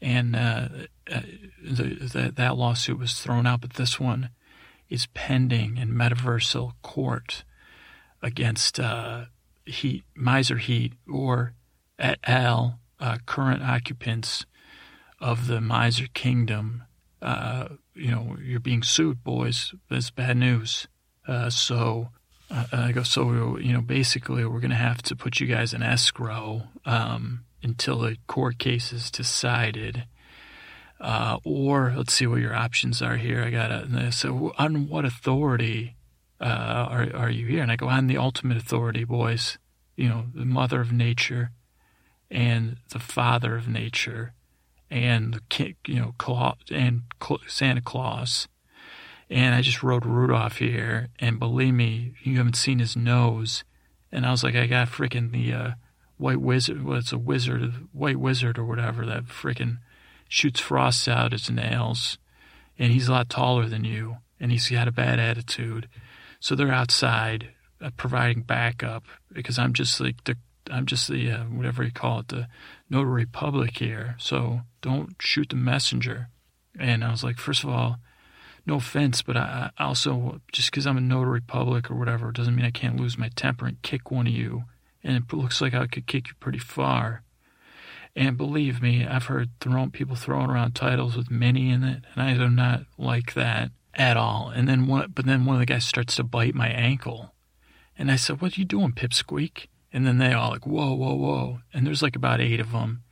and 0.00 0.36
uh, 0.36 0.68
uh, 1.10 1.20
the, 1.60 1.82
the, 2.12 2.32
that 2.36 2.56
lawsuit 2.56 3.00
was 3.00 3.18
thrown 3.20 3.48
out. 3.48 3.62
But 3.62 3.72
this 3.72 3.98
one 3.98 4.30
is 4.88 5.06
pending 5.06 5.76
in 5.76 5.88
metaversal 5.90 6.74
court 6.82 7.42
against 8.22 8.78
uh, 8.78 9.24
Heat 9.66 10.04
Miser 10.14 10.58
Heat 10.58 10.92
or 11.12 11.54
et 11.98 12.20
al. 12.28 12.78
Uh, 13.00 13.18
current 13.26 13.62
occupants 13.62 14.46
of 15.20 15.48
the 15.48 15.60
Miser 15.60 16.06
Kingdom. 16.14 16.84
Uh, 17.20 17.70
you 17.94 18.12
know, 18.12 18.36
you're 18.40 18.60
being 18.60 18.84
sued, 18.84 19.24
boys. 19.24 19.74
That's 19.90 20.10
bad 20.10 20.36
news. 20.36 20.86
Uh, 21.28 21.50
so 21.50 22.08
uh, 22.50 22.64
I 22.72 22.92
go, 22.92 23.02
so, 23.02 23.58
you 23.58 23.72
know, 23.72 23.82
basically 23.82 24.44
we're 24.44 24.60
going 24.60 24.70
to 24.70 24.76
have 24.76 25.02
to 25.02 25.14
put 25.14 25.38
you 25.38 25.46
guys 25.46 25.74
in 25.74 25.82
escrow 25.82 26.62
um, 26.86 27.44
until 27.62 27.98
the 27.98 28.16
court 28.26 28.58
case 28.58 28.92
is 28.92 29.10
decided. 29.10 30.06
Uh, 30.98 31.38
or 31.44 31.92
let's 31.96 32.14
see 32.14 32.26
what 32.26 32.40
your 32.40 32.54
options 32.54 33.02
are 33.02 33.18
here. 33.18 33.44
I 33.44 33.50
got 33.50 33.68
to, 33.68 34.10
so 34.10 34.52
on 34.58 34.88
what 34.88 35.04
authority 35.04 35.94
uh, 36.40 36.44
are, 36.90 37.08
are 37.14 37.30
you 37.30 37.46
here? 37.46 37.62
And 37.62 37.70
I 37.70 37.76
go, 37.76 37.88
on 37.88 38.06
the 38.06 38.16
ultimate 38.16 38.56
authority, 38.56 39.04
boys. 39.04 39.58
You 39.96 40.08
know, 40.08 40.24
the 40.32 40.44
mother 40.44 40.80
of 40.80 40.92
nature 40.92 41.50
and 42.30 42.76
the 42.90 43.00
father 43.00 43.56
of 43.56 43.68
nature 43.68 44.32
and 44.90 45.34
the 45.34 45.74
you 45.86 45.96
know, 45.96 46.54
and 46.70 47.02
Santa 47.46 47.80
Claus 47.80 48.48
And 49.30 49.54
I 49.54 49.60
just 49.60 49.82
rode 49.82 50.06
Rudolph 50.06 50.56
here, 50.56 51.08
and 51.18 51.38
believe 51.38 51.74
me, 51.74 52.14
you 52.22 52.38
haven't 52.38 52.56
seen 52.56 52.78
his 52.78 52.96
nose. 52.96 53.62
And 54.10 54.24
I 54.24 54.30
was 54.30 54.42
like, 54.42 54.54
I 54.54 54.66
got 54.66 54.88
freaking 54.88 55.32
the 55.32 55.52
uh, 55.52 55.70
white 56.16 56.40
wizard. 56.40 56.82
Well, 56.82 56.98
it's 56.98 57.12
a 57.12 57.18
wizard, 57.18 57.88
white 57.92 58.18
wizard 58.18 58.58
or 58.58 58.64
whatever 58.64 59.04
that 59.04 59.24
freaking 59.24 59.78
shoots 60.28 60.60
frost 60.60 61.08
out 61.08 61.32
his 61.32 61.50
nails. 61.50 62.18
And 62.78 62.92
he's 62.92 63.08
a 63.08 63.12
lot 63.12 63.28
taller 63.28 63.66
than 63.66 63.84
you, 63.84 64.18
and 64.40 64.50
he's 64.50 64.70
got 64.70 64.88
a 64.88 64.92
bad 64.92 65.18
attitude. 65.18 65.88
So 66.40 66.54
they're 66.54 66.72
outside 66.72 67.50
uh, 67.82 67.90
providing 67.96 68.42
backup 68.42 69.04
because 69.32 69.58
I'm 69.58 69.72
just 69.72 70.00
like 70.00 70.24
the 70.24 70.36
I'm 70.70 70.86
just 70.86 71.08
the 71.08 71.30
uh, 71.30 71.44
whatever 71.44 71.82
you 71.82 71.90
call 71.90 72.20
it, 72.20 72.28
the 72.28 72.48
notary 72.90 73.26
public 73.26 73.78
here. 73.78 74.16
So 74.18 74.60
don't 74.80 75.16
shoot 75.20 75.48
the 75.50 75.56
messenger. 75.56 76.28
And 76.78 77.02
I 77.02 77.10
was 77.10 77.24
like, 77.24 77.38
first 77.38 77.64
of 77.64 77.70
all, 77.70 77.96
no 78.68 78.76
offense, 78.76 79.22
but 79.22 79.36
I, 79.36 79.70
I 79.78 79.84
also 79.84 80.40
just 80.52 80.70
because 80.70 80.86
I'm 80.86 80.98
a 80.98 81.00
notary 81.00 81.40
public 81.40 81.90
or 81.90 81.94
whatever 81.94 82.30
doesn't 82.30 82.54
mean 82.54 82.66
I 82.66 82.70
can't 82.70 83.00
lose 83.00 83.18
my 83.18 83.30
temper 83.34 83.66
and 83.66 83.80
kick 83.82 84.10
one 84.10 84.26
of 84.26 84.32
you. 84.32 84.64
And 85.02 85.16
it 85.16 85.32
looks 85.34 85.60
like 85.60 85.74
I 85.74 85.86
could 85.86 86.06
kick 86.06 86.28
you 86.28 86.34
pretty 86.38 86.58
far. 86.58 87.22
And 88.14 88.36
believe 88.36 88.82
me, 88.82 89.06
I've 89.06 89.26
heard 89.26 89.50
thrown 89.60 89.90
people 89.90 90.16
throwing 90.16 90.50
around 90.50 90.72
titles 90.72 91.16
with 91.16 91.30
many 91.30 91.70
in 91.70 91.84
it, 91.84 92.02
and 92.14 92.22
I 92.22 92.34
do 92.34 92.50
not 92.50 92.82
like 92.98 93.34
that 93.34 93.70
at 93.94 94.16
all. 94.16 94.50
And 94.54 94.68
then 94.68 94.86
one, 94.86 95.12
but 95.14 95.24
then 95.24 95.44
one 95.44 95.56
of 95.56 95.60
the 95.60 95.66
guys 95.66 95.84
starts 95.84 96.16
to 96.16 96.24
bite 96.24 96.54
my 96.54 96.68
ankle, 96.68 97.32
and 97.96 98.10
I 98.10 98.16
said, 98.16 98.40
"What 98.40 98.56
are 98.56 98.60
you 98.60 98.66
doing, 98.66 98.92
Pipsqueak?" 98.92 99.68
And 99.92 100.04
then 100.04 100.18
they 100.18 100.32
all 100.32 100.50
like, 100.50 100.66
"Whoa, 100.66 100.94
whoa, 100.94 101.14
whoa!" 101.14 101.60
And 101.72 101.86
there's 101.86 102.02
like 102.02 102.16
about 102.16 102.40
eight 102.40 102.60
of 102.60 102.72
them, 102.72 103.02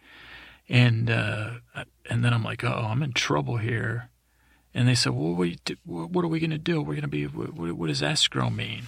and 0.68 1.08
uh, 1.08 1.58
and 2.10 2.24
then 2.24 2.34
I'm 2.34 2.42
like, 2.42 2.64
"Oh, 2.64 2.88
I'm 2.90 3.02
in 3.02 3.12
trouble 3.12 3.58
here." 3.58 4.10
And 4.76 4.86
they 4.86 4.94
said, 4.94 5.12
"Well, 5.12 5.32
what, 5.32 5.48
what 5.84 6.24
are 6.24 6.28
we 6.28 6.38
gonna 6.38 6.58
do? 6.58 6.82
We're 6.82 6.94
gonna 6.94 7.08
be. 7.08 7.26
What, 7.26 7.72
what 7.72 7.86
does 7.88 8.02
escrow 8.02 8.50
mean?" 8.50 8.84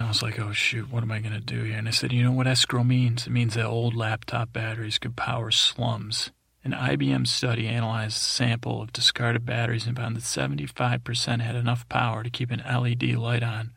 I 0.00 0.06
was 0.06 0.22
like, 0.22 0.38
oh 0.38 0.52
shoot, 0.52 0.90
what 0.92 1.02
am 1.02 1.10
I 1.10 1.18
going 1.18 1.34
to 1.34 1.40
do 1.40 1.64
here? 1.64 1.76
And 1.76 1.88
I 1.88 1.90
said, 1.90 2.12
you 2.12 2.22
know 2.22 2.30
what 2.30 2.46
escrow 2.46 2.84
means? 2.84 3.26
It 3.26 3.30
means 3.30 3.54
that 3.54 3.66
old 3.66 3.96
laptop 3.96 4.52
batteries 4.52 4.98
could 4.98 5.16
power 5.16 5.50
slums. 5.50 6.30
An 6.62 6.72
IBM 6.72 7.26
study 7.26 7.66
analyzed 7.66 8.16
a 8.16 8.20
sample 8.20 8.80
of 8.80 8.92
discarded 8.92 9.44
batteries 9.44 9.86
and 9.86 9.96
found 9.96 10.16
that 10.16 10.22
75% 10.22 11.40
had 11.40 11.56
enough 11.56 11.88
power 11.88 12.22
to 12.22 12.30
keep 12.30 12.50
an 12.50 12.62
LED 12.64 13.16
light 13.16 13.42
on 13.42 13.72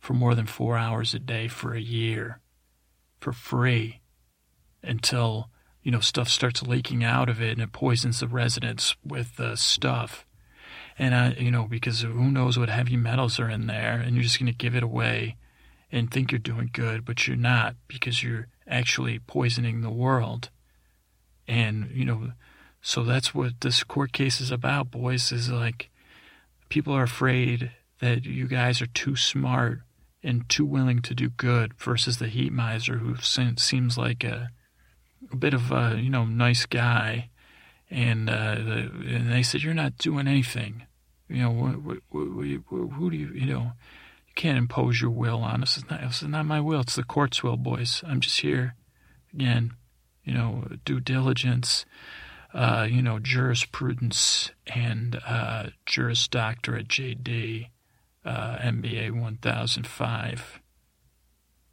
for 0.00 0.14
more 0.14 0.34
than 0.34 0.46
four 0.46 0.76
hours 0.76 1.14
a 1.14 1.20
day 1.20 1.46
for 1.46 1.74
a 1.74 1.80
year 1.80 2.40
for 3.20 3.32
free 3.32 4.00
until, 4.82 5.48
you 5.82 5.92
know, 5.92 6.00
stuff 6.00 6.28
starts 6.28 6.62
leaking 6.62 7.04
out 7.04 7.28
of 7.28 7.40
it 7.40 7.52
and 7.52 7.62
it 7.62 7.72
poisons 7.72 8.18
the 8.18 8.26
residents 8.26 8.96
with 9.04 9.38
uh, 9.38 9.54
stuff. 9.54 10.26
And, 10.98 11.14
uh, 11.14 11.32
you 11.38 11.50
know, 11.50 11.64
because 11.64 12.02
who 12.02 12.30
knows 12.30 12.58
what 12.58 12.68
heavy 12.68 12.96
metals 12.96 13.40
are 13.40 13.48
in 13.48 13.66
there 13.66 13.94
and 13.94 14.14
you're 14.14 14.24
just 14.24 14.38
going 14.38 14.52
to 14.52 14.56
give 14.56 14.74
it 14.74 14.82
away 14.82 15.36
and 15.90 16.10
think 16.10 16.32
you're 16.32 16.38
doing 16.38 16.70
good, 16.72 17.04
but 17.04 17.26
you're 17.26 17.36
not 17.36 17.76
because 17.88 18.22
you're 18.22 18.48
actually 18.66 19.18
poisoning 19.18 19.80
the 19.80 19.90
world. 19.90 20.50
And, 21.46 21.90
you 21.92 22.04
know, 22.04 22.32
so 22.80 23.04
that's 23.04 23.34
what 23.34 23.60
this 23.60 23.84
court 23.84 24.12
case 24.12 24.40
is 24.40 24.50
about, 24.50 24.90
boys, 24.90 25.32
is 25.32 25.50
like 25.50 25.90
people 26.68 26.94
are 26.94 27.02
afraid 27.02 27.70
that 28.00 28.24
you 28.24 28.46
guys 28.48 28.80
are 28.82 28.86
too 28.86 29.14
smart 29.14 29.80
and 30.22 30.48
too 30.48 30.64
willing 30.64 31.02
to 31.02 31.14
do 31.14 31.28
good 31.28 31.74
versus 31.74 32.18
the 32.18 32.28
heat 32.28 32.52
miser 32.52 32.98
who 32.98 33.16
seems 33.56 33.98
like 33.98 34.24
a, 34.24 34.50
a 35.30 35.36
bit 35.36 35.54
of 35.54 35.70
a, 35.70 35.98
you 36.00 36.10
know, 36.10 36.24
nice 36.24 36.66
guy. 36.66 37.28
And, 37.92 38.30
uh, 38.30 38.56
and 38.56 39.30
they 39.30 39.42
said, 39.42 39.62
you're 39.62 39.74
not 39.74 39.98
doing 39.98 40.26
anything. 40.26 40.86
You 41.28 41.42
know, 41.42 42.00
who 42.10 43.10
do 43.10 43.16
you, 43.16 43.28
you 43.34 43.46
know, 43.46 43.72
you 44.26 44.32
can't 44.34 44.56
impose 44.56 45.00
your 45.00 45.10
will 45.10 45.40
on 45.42 45.62
us. 45.62 45.76
It's 45.76 45.90
not, 45.90 46.02
it's 46.02 46.22
not 46.22 46.46
my 46.46 46.58
will. 46.58 46.80
It's 46.80 46.96
the 46.96 47.04
court's 47.04 47.42
will, 47.42 47.58
boys. 47.58 48.02
I'm 48.06 48.20
just 48.20 48.40
here, 48.40 48.76
again, 49.34 49.74
you 50.24 50.32
know, 50.32 50.68
due 50.86 51.00
diligence, 51.00 51.84
uh, 52.54 52.86
you 52.90 53.02
know, 53.02 53.18
jurisprudence 53.18 54.50
and 54.66 55.20
uh, 55.26 55.66
Juris 55.84 56.28
Doctorate 56.28 56.88
JD, 56.88 57.68
uh, 58.24 58.56
MBA 58.56 59.10
1005. 59.10 60.60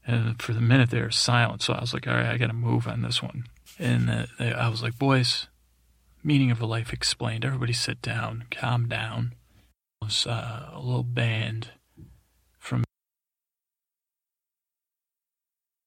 And 0.05 0.41
for 0.41 0.53
the 0.53 0.61
minute 0.61 0.89
they 0.89 1.01
were 1.01 1.11
silent, 1.11 1.61
so 1.61 1.73
I 1.73 1.81
was 1.81 1.93
like, 1.93 2.07
all 2.07 2.13
right, 2.13 2.27
I 2.27 2.37
got 2.37 2.47
to 2.47 2.53
move 2.53 2.87
on 2.87 3.03
this 3.03 3.21
one. 3.21 3.45
And 3.77 4.09
uh, 4.09 4.25
I 4.39 4.67
was 4.67 4.81
like, 4.81 4.97
boys, 4.97 5.47
meaning 6.23 6.51
of 6.51 6.61
a 6.61 6.65
life 6.65 6.93
explained. 6.93 7.45
Everybody 7.45 7.73
sit 7.73 8.01
down, 8.01 8.45
calm 8.51 8.87
down. 8.87 9.35
It 10.01 10.05
was 10.05 10.27
uh, 10.27 10.69
a 10.73 10.79
little 10.79 11.03
band 11.03 11.71
from 12.57 12.83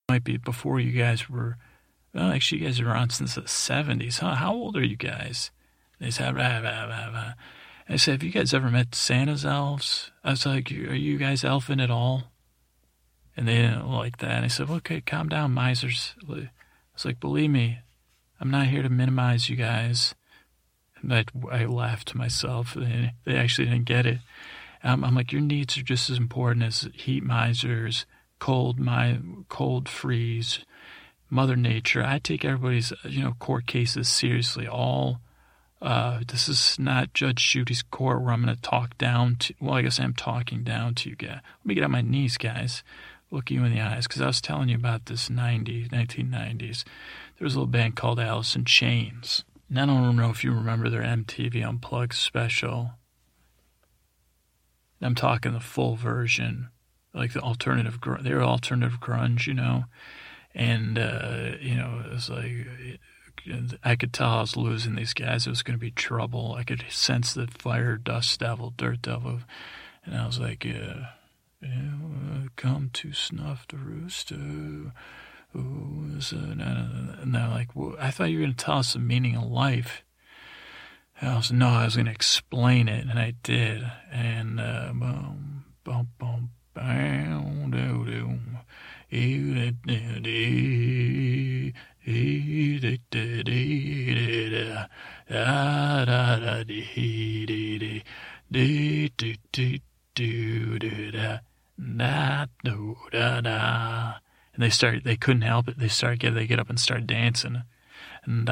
might 0.09 0.25
be 0.25 0.37
before 0.37 0.81
you 0.81 0.93
guys 0.93 1.31
were. 1.31 1.57
Well, 2.15 2.31
actually, 2.31 2.61
you 2.61 2.67
guys 2.67 2.81
are 2.81 2.91
on 2.91 3.09
since 3.09 3.37
the 3.37 3.43
70s. 3.43 4.19
Huh? 4.19 4.35
How 4.35 4.53
old 4.53 4.77
are 4.77 4.85
you 4.85 4.97
guys? 4.97 5.51
They 5.99 6.11
said, 6.11 6.35
blah, 6.35 6.61
blah, 6.61 6.87
blah. 6.87 7.33
I 7.89 7.97
said, 7.97 8.13
have 8.13 8.23
you 8.23 8.31
guys 8.31 8.53
ever 8.53 8.71
met 8.71 8.95
Santa's 8.95 9.45
elves? 9.45 10.11
I 10.23 10.31
was 10.31 10.45
like, 10.45 10.71
are 10.71 10.95
you 10.95 11.17
guys 11.17 11.45
elfin 11.45 11.81
at 11.81 11.91
all? 11.91 12.25
And 13.37 13.49
they 13.49 13.57
didn't 13.57 13.91
like 13.91 14.19
that. 14.19 14.31
And 14.31 14.45
I 14.45 14.49
said, 14.49 14.69
okay, 14.69 15.01
calm 15.01 15.29
down, 15.29 15.53
misers. 15.53 16.15
I 16.29 16.51
was 16.93 17.05
like, 17.05 17.19
believe 17.19 17.51
me, 17.51 17.79
I'm 18.41 18.51
not 18.51 18.67
here 18.67 18.83
to 18.83 18.89
minimize 18.89 19.49
you 19.49 19.57
guys. 19.57 20.15
And 21.03 21.13
I, 21.51 21.65
laughed 21.65 22.09
to 22.09 22.17
myself. 22.17 22.75
They, 22.75 23.15
they 23.25 23.37
actually 23.37 23.67
didn't 23.67 23.85
get 23.85 24.07
it. 24.07 24.19
I'm, 24.83 25.05
I'm 25.05 25.15
like, 25.15 25.33
your 25.33 25.41
needs 25.41 25.77
are 25.77 25.83
just 25.83 26.11
as 26.11 26.19
important 26.19 26.65
as 26.65 26.89
heat 26.95 27.23
misers 27.23 28.07
cold, 28.43 28.81
my 28.81 29.21
cold 29.49 29.89
freeze, 29.89 30.65
Mother 31.31 31.55
Nature. 31.55 32.03
I 32.03 32.19
take 32.19 32.45
everybody's 32.45 32.93
you 33.05 33.23
know 33.23 33.35
court 33.39 33.69
cases 33.69 34.09
seriously. 34.09 34.67
All 34.67 35.21
uh, 35.81 36.21
this 36.27 36.49
is 36.49 36.77
not 36.77 37.15
Judge 37.15 37.49
Judy's 37.49 37.83
court 37.83 38.21
where 38.21 38.33
I'm 38.33 38.43
going 38.43 38.55
to 38.55 38.61
talk 38.61 38.99
down 38.99 39.37
to. 39.37 39.55
Well, 39.61 39.75
I 39.75 39.83
guess 39.83 40.01
I'm 40.01 40.15
talking 40.15 40.65
down 40.65 40.97
to 40.97 41.11
you 41.11 41.15
guys. 41.15 41.39
Let 41.61 41.67
me 41.67 41.75
get 41.75 41.85
on 41.85 41.93
my 41.93 42.01
knees, 42.01 42.37
guys. 42.37 42.83
Look 43.31 43.49
you 43.49 43.65
in 43.65 43.73
the 43.73 43.81
eyes, 43.81 44.09
because 44.09 44.21
I 44.21 44.27
was 44.27 44.41
telling 44.41 44.69
you 44.69 44.77
about 44.77 45.07
this 45.07 45.31
90, 45.31 45.89
1990s. 45.89 46.85
There 47.39 47.45
was 47.45 47.55
a 47.55 47.59
little 47.59 47.67
band 47.67 47.95
called 47.95 48.19
Alice 48.19 48.57
in 48.57 48.65
Chains. 48.65 49.45
And 49.73 49.81
I 49.81 49.87
don't 49.87 50.17
know 50.17 50.29
if 50.29 50.45
you 50.45 50.53
remember 50.53 50.91
their 50.91 51.01
MTV 51.01 51.67
Unplugged 51.67 52.13
special. 52.15 52.91
I'm 55.01 55.15
talking 55.15 55.53
the 55.53 55.61
full 55.61 55.97
version 55.97 56.69
like 57.15 57.33
the 57.33 57.41
alternative, 57.41 57.99
they 58.21 58.35
were 58.35 58.43
alternative 58.43 59.01
grunge, 59.01 59.47
you 59.47 59.55
know, 59.55 59.85
and 60.55 60.99
uh, 60.99 61.53
you 61.61 61.75
know 61.75 62.03
it 62.05 62.13
was 62.13 62.29
like 62.31 62.99
I 63.83 63.97
could 63.97 64.13
tell 64.13 64.29
I 64.29 64.41
was 64.43 64.57
losing 64.57 64.95
these 64.95 65.15
guys. 65.15 65.47
It 65.47 65.51
was 65.51 65.63
going 65.63 65.79
to 65.79 65.81
be 65.81 65.91
trouble. 65.91 66.55
I 66.57 66.65
could 66.65 66.85
sense 66.91 67.33
the 67.35 67.47
fire, 67.47 67.97
dust 67.97 68.41
devil, 68.41 68.73
dirt 68.77 69.03
devil, 69.03 69.41
and 70.05 70.17
I 70.17 70.27
was 70.27 70.39
like, 70.39 70.65
yeah, 70.65 71.07
yeah 71.63 71.93
come 72.57 72.91
to 72.93 73.13
snuff 73.13 73.67
the 73.69 73.79
rooster. 73.79 74.93
Ooh, 75.55 76.19
and 76.31 77.35
they're 77.35 77.49
like, 77.49 77.75
well, 77.75 77.97
I 77.99 78.11
thought 78.11 78.31
you 78.31 78.39
were 78.39 78.45
going 78.45 78.55
to 78.55 78.65
tell 78.65 78.79
us 78.79 78.93
the 78.93 78.99
meaning 78.99 79.37
of 79.37 79.45
life. 79.45 80.03
And 81.21 81.31
I 81.31 81.37
was 81.37 81.53
no, 81.53 81.69
I 81.69 81.85
was 81.85 81.97
going 81.97 82.07
to 82.07 82.13
explain 82.13 82.89
it, 82.89 83.07
and 83.07 83.19
I 83.19 83.35
did. 83.43 83.83
And 84.11 84.61
uh, 84.61 84.93
boom, 84.93 85.65
boom, 85.85 86.09
boom, 86.19 86.51
bow 86.75 87.69
do 87.71 88.05
do 88.05 88.39
e 89.11 89.39
da 89.61 89.73
e 92.05 92.79
da 92.81 92.97
da 93.03 93.43
da 93.43 93.65
da 96.05 96.65
da 103.13 103.41
da 103.41 104.23
and 104.55 104.63
they 104.63 104.71
start 104.71 105.05
they 105.05 105.17
couldn't 105.17 105.43
help 105.43 105.69
it 105.69 105.79
they 105.79 105.89
start 105.89 106.19
get 106.19 106.35
they 106.35 106.47
get 106.47 106.61
up 106.61 106.69
and 106.69 106.79
start 106.79 107.07
dancing 107.07 107.63
and 108.25 108.49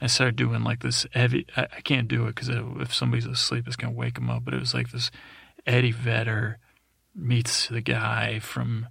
I 0.00 0.06
started 0.06 0.36
doing 0.36 0.64
like 0.64 0.80
this 0.80 1.06
heavy. 1.12 1.46
I, 1.56 1.66
I 1.76 1.80
can't 1.82 2.08
do 2.08 2.26
it 2.26 2.34
because 2.34 2.48
if 2.48 2.94
somebody's 2.94 3.26
asleep, 3.26 3.66
it's 3.66 3.76
gonna 3.76 3.92
wake 3.92 4.14
them 4.14 4.30
up. 4.30 4.44
But 4.44 4.54
it 4.54 4.60
was 4.60 4.74
like 4.74 4.90
this 4.90 5.10
Eddie 5.66 5.92
Vedder 5.92 6.58
meets 7.14 7.68
the 7.68 7.80
guy 7.80 8.38
from 8.38 8.88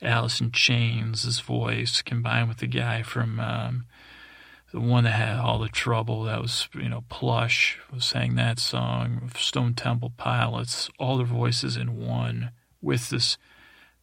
Alice 0.00 0.40
in 0.40 0.52
Chains' 0.52 1.24
his 1.24 1.40
voice 1.40 2.02
combined 2.02 2.48
with 2.48 2.58
the 2.58 2.66
guy 2.66 3.02
from 3.02 3.40
um, 3.40 3.86
the 4.76 4.82
one 4.82 5.04
that 5.04 5.12
had 5.12 5.38
all 5.38 5.58
the 5.58 5.70
trouble. 5.70 6.24
That 6.24 6.42
was 6.42 6.68
you 6.74 6.90
know 6.90 7.04
Plush 7.08 7.78
sang 7.98 8.34
that 8.34 8.58
song. 8.58 9.30
Stone 9.34 9.72
Temple 9.72 10.12
Pilots, 10.18 10.90
all 10.98 11.16
their 11.16 11.24
voices 11.24 11.78
in 11.78 11.96
one 11.96 12.50
with 12.82 13.08
this 13.08 13.38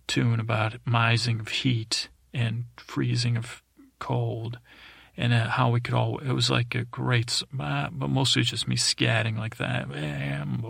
tune 0.08 0.40
about 0.40 0.78
mising 0.84 1.40
of 1.40 1.50
heat 1.50 2.10
and 2.34 2.66
freezing 2.76 3.38
of 3.38 3.62
cold 4.00 4.58
and 5.16 5.32
how 5.32 5.70
we 5.70 5.80
could 5.80 5.94
all. 5.94 6.18
It 6.18 6.32
was 6.32 6.50
like 6.50 6.74
a 6.74 6.86
great, 6.86 7.44
but 7.54 7.92
mostly 7.92 8.42
it's 8.42 8.50
just 8.50 8.68
me 8.68 8.76
scatting 8.76 9.38
like 9.38 9.58
that. 9.58 9.92
And 9.92 10.66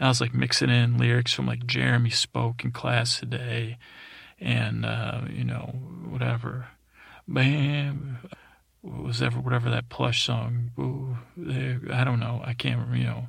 I 0.00 0.08
was 0.08 0.22
like 0.22 0.32
mixing 0.32 0.70
in 0.70 0.96
lyrics 0.96 1.34
from 1.34 1.46
like 1.46 1.66
Jeremy 1.66 2.08
spoke 2.08 2.64
in 2.64 2.70
class 2.70 3.20
today, 3.20 3.76
and 4.42 4.84
uh, 4.84 5.22
you 5.30 5.44
know 5.44 5.72
whatever, 6.08 6.66
bam, 7.26 8.18
was 8.82 9.22
ever 9.22 9.40
whatever 9.40 9.70
that 9.70 9.88
plush 9.88 10.24
song. 10.24 10.70
Ooh, 10.78 11.16
I 11.90 12.04
don't 12.04 12.20
know. 12.20 12.42
I 12.44 12.52
can't. 12.54 12.94
You 12.94 13.04
know, 13.04 13.28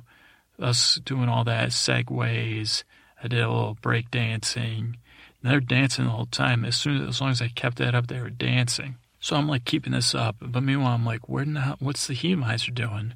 us 0.58 1.00
doing 1.04 1.28
all 1.28 1.44
that 1.44 1.70
segues. 1.70 2.82
I 3.22 3.28
did 3.28 3.40
a 3.40 3.50
little 3.50 3.78
break 3.80 4.10
dancing. 4.10 4.96
And 5.42 5.52
they're 5.52 5.60
dancing 5.60 6.04
the 6.06 6.10
whole 6.10 6.26
time. 6.26 6.64
As 6.64 6.76
soon 6.76 7.02
as, 7.02 7.08
as 7.08 7.20
long 7.20 7.30
as 7.30 7.40
I 7.40 7.48
kept 7.48 7.78
that 7.78 7.94
up, 7.94 8.06
they 8.06 8.20
were 8.20 8.30
dancing. 8.30 8.96
So 9.20 9.36
I'm 9.36 9.48
like 9.48 9.64
keeping 9.64 9.92
this 9.92 10.14
up. 10.14 10.36
But 10.40 10.62
meanwhile, 10.62 10.94
I'm 10.94 11.06
like, 11.06 11.28
where 11.28 11.44
the 11.44 11.76
what's 11.78 12.06
the 12.06 12.14
Heatmiser 12.14 12.74
doing? 12.74 13.14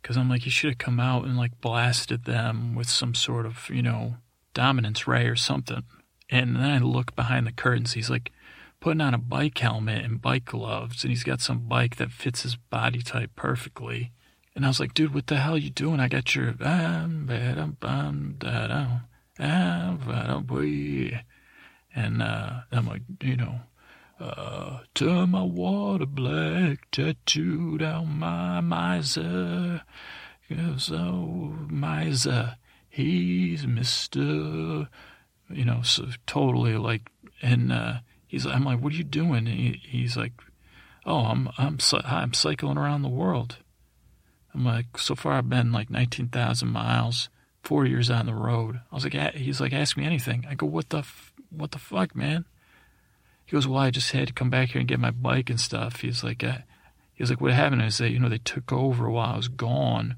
Because 0.00 0.16
I'm 0.16 0.28
like, 0.28 0.44
you 0.44 0.50
should 0.50 0.70
have 0.70 0.78
come 0.78 1.00
out 1.00 1.24
and 1.24 1.36
like 1.36 1.60
blasted 1.60 2.24
them 2.24 2.74
with 2.74 2.88
some 2.88 3.14
sort 3.14 3.46
of, 3.46 3.68
you 3.68 3.82
know, 3.82 4.14
dominance 4.54 5.06
ray 5.06 5.26
or 5.26 5.36
something. 5.36 5.84
And 6.30 6.56
then 6.56 6.62
I 6.62 6.78
look 6.78 7.16
behind 7.16 7.46
the 7.46 7.52
curtains. 7.52 7.94
He's 7.94 8.08
like 8.08 8.30
putting 8.78 9.00
on 9.00 9.14
a 9.14 9.18
bike 9.18 9.58
helmet 9.58 10.04
and 10.04 10.22
bike 10.22 10.44
gloves, 10.44 11.02
and 11.02 11.10
he's 11.10 11.24
got 11.24 11.40
some 11.40 11.68
bike 11.68 11.96
that 11.96 12.12
fits 12.12 12.42
his 12.44 12.56
body 12.56 13.02
type 13.02 13.32
perfectly. 13.34 14.12
And 14.54 14.64
I 14.64 14.68
was 14.68 14.80
like, 14.80 14.94
dude, 14.94 15.12
what 15.12 15.26
the 15.26 15.36
hell 15.36 15.54
are 15.54 15.58
you 15.58 15.70
doing? 15.70 16.00
I 16.00 16.08
got 16.08 16.34
your 16.34 16.54
and 21.94 22.22
uh, 22.22 22.60
I'm 22.70 22.86
like, 22.86 23.02
you 23.22 23.36
know, 23.36 23.60
uh, 24.20 24.80
turn 24.94 25.30
my 25.30 25.42
water 25.42 26.06
black, 26.06 26.90
tattooed 26.90 27.82
on 27.82 28.18
my 28.18 28.60
miser. 28.60 29.82
So 30.76 31.54
miser, 31.68 32.56
he's 32.88 33.66
Mister, 33.66 34.88
you 35.50 35.64
know, 35.64 35.82
so 35.82 36.06
totally 36.26 36.76
like, 36.76 37.10
and 37.42 37.72
uh, 37.72 37.94
he's, 38.26 38.46
I'm 38.46 38.64
like, 38.64 38.80
what 38.80 38.92
are 38.92 38.96
you 38.96 39.04
doing? 39.04 39.46
He, 39.46 39.80
he's 39.84 40.16
like, 40.16 40.32
oh, 41.04 41.26
I'm, 41.26 41.48
I'm, 41.58 41.78
I'm 42.04 42.34
cycling 42.34 42.78
around 42.78 43.02
the 43.02 43.08
world. 43.08 43.58
I'm 44.54 44.64
like, 44.64 44.98
so 44.98 45.14
far 45.14 45.34
I've 45.34 45.48
been 45.48 45.72
like 45.72 45.90
19,000 45.90 46.68
miles, 46.68 47.28
four 47.62 47.86
years 47.86 48.10
on 48.10 48.26
the 48.26 48.34
road. 48.34 48.80
I 48.90 48.94
was 48.94 49.04
like, 49.04 49.34
he's 49.34 49.60
like, 49.60 49.72
ask 49.72 49.96
me 49.96 50.04
anything. 50.04 50.46
I 50.48 50.54
go, 50.54 50.66
what 50.66 50.90
the, 50.90 50.98
f- 50.98 51.32
what 51.50 51.70
the 51.70 51.78
fuck, 51.78 52.14
man? 52.16 52.44
He 53.44 53.52
goes, 53.56 53.66
well, 53.66 53.80
I 53.80 53.90
just 53.90 54.12
had 54.12 54.28
to 54.28 54.34
come 54.34 54.50
back 54.50 54.70
here 54.70 54.80
and 54.80 54.88
get 54.88 55.00
my 55.00 55.10
bike 55.10 55.50
and 55.50 55.60
stuff. 55.60 56.00
He's 56.00 56.22
like, 56.22 56.44
uh, 56.44 56.58
he 57.14 57.22
was 57.22 57.30
like, 57.30 57.40
what 57.40 57.52
happened 57.52 57.82
is 57.82 57.98
that, 57.98 58.10
you 58.10 58.18
know, 58.18 58.28
they 58.28 58.38
took 58.38 58.72
over 58.72 59.10
while 59.10 59.34
I 59.34 59.36
was 59.36 59.48
gone. 59.48 60.16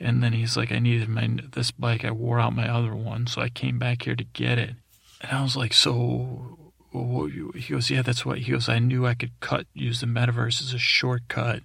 And 0.00 0.22
then 0.22 0.32
he's 0.32 0.56
like, 0.56 0.72
I 0.72 0.78
needed 0.78 1.08
my, 1.08 1.38
this 1.52 1.70
bike. 1.70 2.04
I 2.04 2.10
wore 2.10 2.40
out 2.40 2.54
my 2.54 2.68
other 2.68 2.94
one. 2.94 3.26
So 3.26 3.40
I 3.40 3.48
came 3.48 3.78
back 3.78 4.02
here 4.02 4.16
to 4.16 4.24
get 4.24 4.58
it. 4.58 4.74
And 5.20 5.32
I 5.32 5.42
was 5.42 5.56
like, 5.56 5.72
so 5.72 6.58
he 6.92 7.72
goes, 7.72 7.90
yeah, 7.90 8.02
that's 8.02 8.26
what 8.26 8.38
he 8.38 8.52
goes. 8.52 8.68
I 8.68 8.78
knew 8.78 9.06
I 9.06 9.14
could 9.14 9.38
cut, 9.40 9.66
use 9.72 10.00
the 10.00 10.06
metaverse 10.06 10.60
as 10.60 10.74
a 10.74 10.78
shortcut 10.78 11.62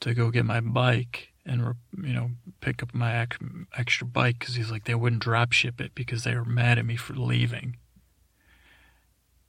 to 0.00 0.14
go 0.14 0.30
get 0.30 0.44
my 0.44 0.60
bike 0.60 1.32
and 1.48 1.74
you 2.02 2.12
know 2.12 2.30
pick 2.60 2.82
up 2.82 2.94
my 2.94 3.26
extra 3.76 4.06
bike 4.06 4.38
because 4.38 4.54
he's 4.54 4.70
like 4.70 4.84
they 4.84 4.94
wouldn't 4.94 5.22
drop 5.22 5.52
ship 5.52 5.80
it 5.80 5.94
because 5.94 6.24
they 6.24 6.34
were 6.34 6.44
mad 6.44 6.78
at 6.78 6.84
me 6.84 6.96
for 6.96 7.14
leaving. 7.14 7.76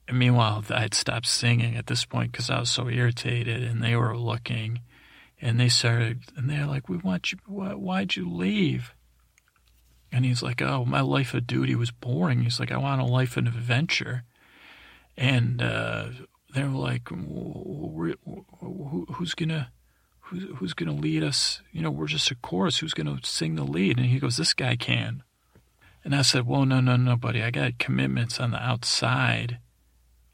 And 0.08 0.18
meanwhile, 0.18 0.64
I'd 0.70 0.94
stopped 0.94 1.26
singing 1.26 1.76
at 1.76 1.86
this 1.86 2.04
point 2.04 2.32
because 2.32 2.50
I 2.50 2.58
was 2.58 2.70
so 2.70 2.88
irritated, 2.88 3.62
and 3.62 3.80
they 3.80 3.94
were 3.94 4.18
looking, 4.18 4.80
and 5.40 5.58
they 5.58 5.68
started, 5.68 6.22
and 6.36 6.48
they're 6.48 6.66
like, 6.66 6.88
"We 6.88 6.96
want 6.96 7.32
you. 7.32 7.38
Why, 7.46 7.74
why'd 7.74 8.16
you 8.16 8.28
leave?" 8.28 8.94
And 10.12 10.24
he's 10.24 10.42
like, 10.42 10.60
"Oh, 10.62 10.84
my 10.84 11.00
life 11.00 11.34
of 11.34 11.46
duty 11.46 11.74
was 11.74 11.90
boring." 11.90 12.42
He's 12.42 12.60
like, 12.60 12.72
"I 12.72 12.76
want 12.76 13.00
a 13.00 13.04
life 13.04 13.36
of 13.36 13.46
adventure," 13.46 14.24
and 15.16 15.62
uh, 15.62 16.08
they're 16.54 16.68
like, 16.68 17.08
"Who's 17.08 18.14
gonna?" 19.34 19.72
Who's, 20.30 20.44
who's 20.58 20.74
to 20.74 20.92
lead 20.92 21.24
us? 21.24 21.60
You 21.72 21.82
know, 21.82 21.90
we're 21.90 22.06
just 22.06 22.30
a 22.30 22.36
chorus. 22.36 22.78
Who's 22.78 22.94
to 22.94 23.18
sing 23.24 23.56
the 23.56 23.64
lead? 23.64 23.98
And 23.98 24.06
he 24.06 24.20
goes, 24.20 24.36
This 24.36 24.54
guy 24.54 24.76
can. 24.76 25.24
And 26.04 26.14
I 26.14 26.22
said, 26.22 26.46
Well, 26.46 26.64
no, 26.64 26.80
no, 26.80 26.94
no, 26.94 27.16
buddy. 27.16 27.42
I 27.42 27.50
got 27.50 27.80
commitments 27.80 28.38
on 28.38 28.52
the 28.52 28.62
outside. 28.62 29.58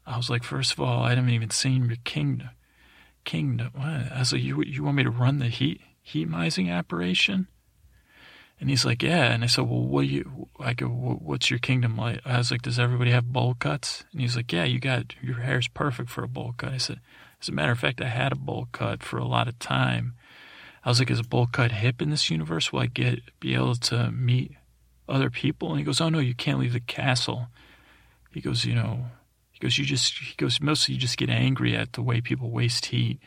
I 0.07 0.15
was 0.15 0.29
like, 0.29 0.43
first 0.43 0.71
of 0.71 0.79
all, 0.79 1.03
I 1.03 1.09
haven't 1.09 1.31
even 1.31 1.49
seen 1.49 1.85
your 1.85 1.97
kingdom. 2.05 2.49
Kingdom. 3.27 3.73
I 3.77 4.19
was 4.19 4.31
like, 4.31 4.41
you, 4.41 4.63
you 4.63 4.85
want 4.85 4.95
me 4.95 5.03
to 5.03 5.09
run 5.09 5.39
the 5.39 5.49
heat 5.49 5.81
Heatmising 6.07 6.73
operation? 6.73 7.49
And 8.57 8.69
he's 8.69 8.85
like, 8.85 9.03
yeah. 9.03 9.33
And 9.33 9.43
I 9.43 9.47
said, 9.47 9.65
well, 9.69 9.81
what 9.81 10.03
do 10.03 10.07
you? 10.07 10.47
I 10.61 10.73
go, 10.73 10.87
what's 10.87 11.49
your 11.49 11.59
kingdom 11.59 11.97
like? 11.97 12.21
I 12.25 12.37
was 12.37 12.51
like, 12.51 12.61
does 12.61 12.79
everybody 12.79 13.11
have 13.11 13.33
bowl 13.33 13.53
cuts? 13.53 14.05
And 14.13 14.21
he's 14.21 14.37
like, 14.37 14.53
yeah, 14.53 14.63
you 14.63 14.79
got 14.79 15.13
your 15.21 15.41
hair's 15.41 15.67
perfect 15.67 16.09
for 16.09 16.23
a 16.23 16.27
bowl 16.29 16.55
cut. 16.55 16.71
I 16.71 16.77
said, 16.77 17.01
as 17.41 17.49
a 17.49 17.51
matter 17.51 17.73
of 17.73 17.79
fact, 17.79 17.99
I 17.99 18.07
had 18.07 18.31
a 18.31 18.37
bowl 18.37 18.69
cut 18.71 19.03
for 19.03 19.17
a 19.17 19.27
lot 19.27 19.49
of 19.49 19.59
time. 19.59 20.13
I 20.85 20.89
was 20.89 20.99
like, 20.99 21.11
is 21.11 21.19
a 21.19 21.23
bowl 21.23 21.47
cut 21.47 21.73
hip 21.73 22.01
in 22.01 22.09
this 22.09 22.29
universe? 22.29 22.71
Will 22.71 22.79
I 22.79 22.85
get 22.85 23.19
be 23.41 23.55
able 23.55 23.75
to 23.75 24.09
meet 24.09 24.53
other 25.09 25.29
people? 25.29 25.71
And 25.71 25.79
he 25.79 25.83
goes, 25.83 25.99
oh 25.99 26.07
no, 26.07 26.19
you 26.19 26.33
can't 26.33 26.59
leave 26.59 26.71
the 26.71 26.79
castle. 26.79 27.49
He 28.31 28.39
goes, 28.39 28.63
you 28.63 28.73
know, 28.73 29.07
he 29.57 29.65
goes, 29.65 29.79
you 29.79 29.85
just, 29.85 30.19
he 30.19 30.35
goes, 30.37 30.61
mostly 30.61 30.93
you 30.93 31.01
just 31.01 31.17
get 31.17 31.31
angry 31.31 31.75
at 31.75 31.93
the 31.93 32.03
way 32.03 32.21
people 32.21 32.51
waste 32.51 32.87
heat. 32.87 33.19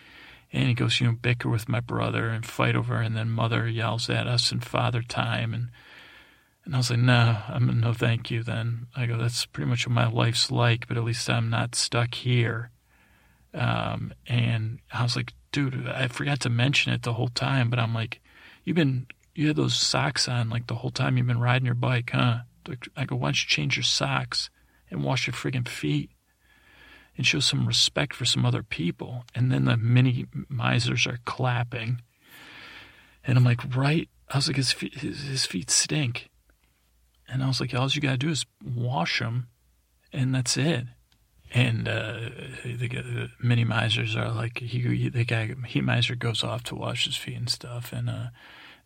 And 0.52 0.68
he 0.68 0.74
goes, 0.74 1.00
you 1.00 1.08
know, 1.08 1.16
bicker 1.20 1.48
with 1.48 1.68
my 1.68 1.80
brother 1.80 2.28
and 2.28 2.46
fight 2.46 2.76
over, 2.76 3.00
and 3.00 3.16
then 3.16 3.30
mother 3.30 3.66
yells 3.66 4.08
at 4.08 4.28
us 4.28 4.52
and 4.52 4.64
father 4.64 5.02
time. 5.02 5.52
And, 5.52 5.70
and 6.64 6.76
I 6.76 6.78
was 6.78 6.90
like, 6.90 7.00
no, 7.00 7.38
I'm 7.48 7.80
no 7.80 7.92
thank 7.92 8.30
you 8.30 8.44
then. 8.44 8.86
I 8.94 9.06
go, 9.06 9.16
that's 9.16 9.44
pretty 9.44 9.68
much 9.68 9.88
what 9.88 9.94
my 9.94 10.08
life's 10.08 10.52
like, 10.52 10.86
but 10.86 10.96
at 10.96 11.02
least 11.02 11.28
I'm 11.28 11.50
not 11.50 11.74
stuck 11.74 12.14
here. 12.14 12.70
Um, 13.52 14.12
and 14.28 14.78
I 14.92 15.02
was 15.02 15.16
like, 15.16 15.32
dude, 15.50 15.88
I 15.88 16.06
forgot 16.06 16.38
to 16.40 16.50
mention 16.50 16.92
it 16.92 17.02
the 17.02 17.14
whole 17.14 17.28
time, 17.28 17.70
but 17.70 17.80
I'm 17.80 17.92
like, 17.92 18.20
you've 18.62 18.76
been, 18.76 19.08
you 19.34 19.48
had 19.48 19.56
those 19.56 19.74
socks 19.74 20.28
on 20.28 20.48
like 20.48 20.68
the 20.68 20.76
whole 20.76 20.92
time 20.92 21.16
you've 21.16 21.26
been 21.26 21.40
riding 21.40 21.66
your 21.66 21.74
bike, 21.74 22.10
huh? 22.12 22.40
I 22.96 23.04
go, 23.04 23.16
why 23.16 23.28
don't 23.28 23.42
you 23.42 23.48
change 23.48 23.76
your 23.76 23.82
socks 23.82 24.48
and 24.90 25.02
wash 25.02 25.26
your 25.26 25.34
friggin' 25.34 25.66
feet? 25.66 26.10
And 27.16 27.26
show 27.26 27.40
some 27.40 27.66
respect 27.66 28.14
for 28.14 28.24
some 28.24 28.46
other 28.46 28.62
people. 28.62 29.24
And 29.34 29.52
then 29.52 29.64
the 29.64 29.76
mini 29.76 30.26
misers 30.48 31.06
are 31.06 31.18
clapping. 31.24 32.02
And 33.24 33.36
I'm 33.36 33.44
like, 33.44 33.76
right? 33.76 34.08
I 34.28 34.36
was 34.38 34.46
like, 34.46 34.56
his 34.56 34.72
feet, 34.72 34.98
his, 34.98 35.22
his 35.22 35.46
feet 35.46 35.70
stink. 35.70 36.30
And 37.28 37.42
I 37.42 37.46
was 37.46 37.60
like, 37.60 37.74
all 37.74 37.88
you 37.88 38.00
got 38.00 38.12
to 38.12 38.16
do 38.16 38.30
is 38.30 38.44
wash 38.64 39.20
them, 39.20 39.48
and 40.12 40.34
that's 40.34 40.56
it. 40.56 40.86
And 41.52 41.88
uh, 41.88 42.30
the, 42.64 42.88
the 42.88 43.30
mini 43.40 43.64
misers 43.64 44.16
are 44.16 44.30
like, 44.30 44.58
he, 44.58 45.08
the 45.08 45.24
guy, 45.24 45.48
Heatmiser 45.48 46.18
goes 46.18 46.44
off 46.44 46.62
to 46.64 46.74
wash 46.74 47.06
his 47.06 47.16
feet 47.16 47.36
and 47.36 47.50
stuff. 47.50 47.92
And 47.92 48.08
uh, 48.08 48.26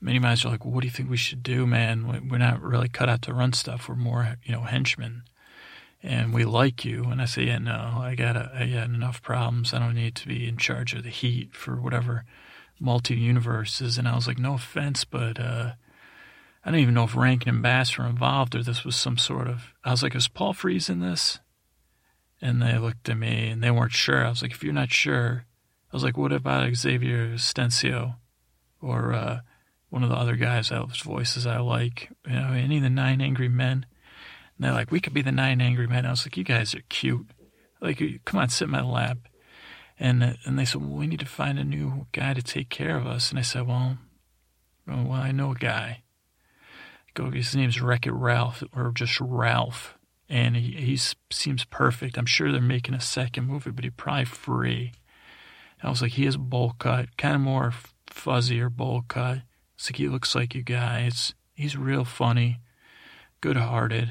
mini 0.01 0.18
misers 0.18 0.47
are 0.47 0.51
like, 0.51 0.64
what 0.64 0.81
do 0.81 0.87
you 0.87 0.91
think 0.91 1.11
we 1.11 1.16
should 1.16 1.43
do, 1.43 1.66
man? 1.66 2.29
We're 2.31 2.39
not 2.39 2.62
really 2.62 2.89
cut 2.89 3.09
out 3.09 3.22
to 3.22 3.35
run 3.35 3.53
stuff. 3.53 3.89
We're 3.89 3.97
more, 3.97 4.37
you 4.45 4.53
know, 4.53 4.62
henchmen 4.62 5.25
and 6.05 6.35
we 6.35 6.45
like 6.45 6.85
you. 6.85 7.05
And 7.05 7.21
I 7.21 7.25
say, 7.25 7.45
yeah, 7.45 7.59
no, 7.59 7.95
I 7.97 8.15
got 8.15 8.37
I 8.37 8.67
got 8.67 8.91
enough 8.91 9.23
problems. 9.23 9.73
I 9.73 9.79
don't 9.79 9.95
need 9.95 10.15
to 10.17 10.29
be 10.29 10.47
in 10.47 10.59
charge 10.59 10.93
of 10.93 11.03
the 11.03 11.09
heat 11.11 11.55
for 11.57 11.81
whatever 11.81 12.25
multi 12.79 13.15
universes. 13.15 13.97
And 13.97 14.07
I 14.07 14.15
was 14.15 14.29
like, 14.29 14.39
no 14.39 14.55
offense, 14.55 15.05
but 15.05 15.41
uh, 15.41 15.73
I 16.63 16.71
don't 16.71 16.81
even 16.81 16.95
know 16.95 17.05
if 17.05 17.17
Rankin 17.17 17.49
and 17.49 17.63
Bass 17.63 17.97
were 17.97 18.07
involved 18.07 18.55
or 18.55 18.63
this 18.63 18.85
was 18.85 18.97
some 18.97 19.17
sort 19.17 19.49
of. 19.49 19.73
I 19.83 19.93
was 19.93 20.03
like, 20.03 20.15
is 20.15 20.29
Paul 20.29 20.53
Frees 20.53 20.91
in 20.91 21.01
this? 21.01 21.41
And 22.43 22.61
they 22.61 22.77
looked 22.77 23.09
at 23.09 23.17
me 23.17 23.49
and 23.49 23.63
they 23.63 23.71
weren't 23.71 23.93
sure. 23.93 24.27
I 24.27 24.29
was 24.29 24.43
like, 24.43 24.51
if 24.51 24.63
you're 24.63 24.75
not 24.75 24.93
sure, 24.93 25.47
I 25.91 25.97
was 25.97 26.05
like, 26.05 26.19
what 26.19 26.33
about 26.33 26.75
Xavier 26.75 27.35
Atencio 27.35 28.17
or 28.83 29.15
uh, 29.15 29.41
one 29.89 30.03
of 30.03 30.11
the 30.11 30.17
other 30.17 30.37
guys 30.37 30.69
whose 30.69 31.01
voices 31.01 31.47
I 31.47 31.61
like? 31.61 32.11
You 32.27 32.35
know, 32.35 32.53
any 32.53 32.77
of 32.77 32.83
the 32.83 32.91
Nine 32.91 33.23
Angry 33.23 33.49
Men? 33.49 33.87
And 34.57 34.65
they're 34.65 34.73
like, 34.73 34.91
we 34.91 35.01
could 35.01 35.15
be 35.15 35.23
the 35.23 35.33
nine 35.33 35.61
angry 35.61 35.87
men. 35.87 36.07
I 36.07 36.11
was 36.11 36.25
like, 36.25 36.37
you 36.37 36.45
guys 36.45 36.75
are 36.75 36.83
cute. 36.89 37.27
Like, 37.81 38.03
come 38.25 38.41
on, 38.41 38.49
sit 38.49 38.65
in 38.65 38.71
my 38.71 38.83
lap. 38.83 39.19
And 39.99 40.23
uh, 40.23 40.33
and 40.45 40.59
they 40.59 40.65
said, 40.65 40.81
well, 40.81 40.91
we 40.91 41.07
need 41.07 41.21
to 41.21 41.27
find 41.27 41.59
a 41.59 41.65
new 41.65 42.07
guy 42.13 42.35
to 42.35 42.43
take 42.43 42.69
care 42.69 42.97
of 42.97 43.07
us. 43.07 43.31
And 43.31 43.39
I 43.39 43.43
said, 43.43 43.67
well, 43.67 43.99
well, 44.87 45.13
I 45.13 45.33
know 45.33 45.53
a 45.53 45.57
guy. 45.57 46.03
Go, 47.15 47.31
his 47.31 47.55
name's 47.55 47.81
Wreck 47.81 48.07
It 48.07 48.13
Ralph, 48.13 48.63
or 48.75 48.91
just 48.93 49.21
Ralph. 49.21 49.97
And 50.29 50.57
he 50.57 50.73
he 50.73 50.99
seems 51.31 51.65
perfect. 51.65 52.17
I'm 52.17 52.27
sure 52.27 52.51
they're 52.51 52.61
making 52.61 52.95
a 52.95 53.01
second 53.01 53.47
movie, 53.47 53.71
but 53.71 53.85
he's 53.85 53.93
probably 53.97 54.25
free. 54.25 54.93
And 55.81 55.89
I 55.89 55.91
was 55.91 56.03
like, 56.03 56.13
he 56.13 56.25
has 56.25 56.35
a 56.35 56.39
bowl 56.39 56.75
cut, 56.79 57.17
kind 57.17 57.37
of 57.37 57.41
more 57.41 57.73
fuzzier 58.09 58.75
bowl 58.75 59.05
cut. 59.07 59.43
It's 59.77 59.89
like 59.89 59.97
he 59.97 60.09
looks 60.09 60.35
like 60.35 60.55
you 60.55 60.63
guys. 60.63 61.35
He's 61.55 61.77
real 61.77 62.05
funny, 62.05 62.61
good 63.41 63.57
hearted 63.57 64.11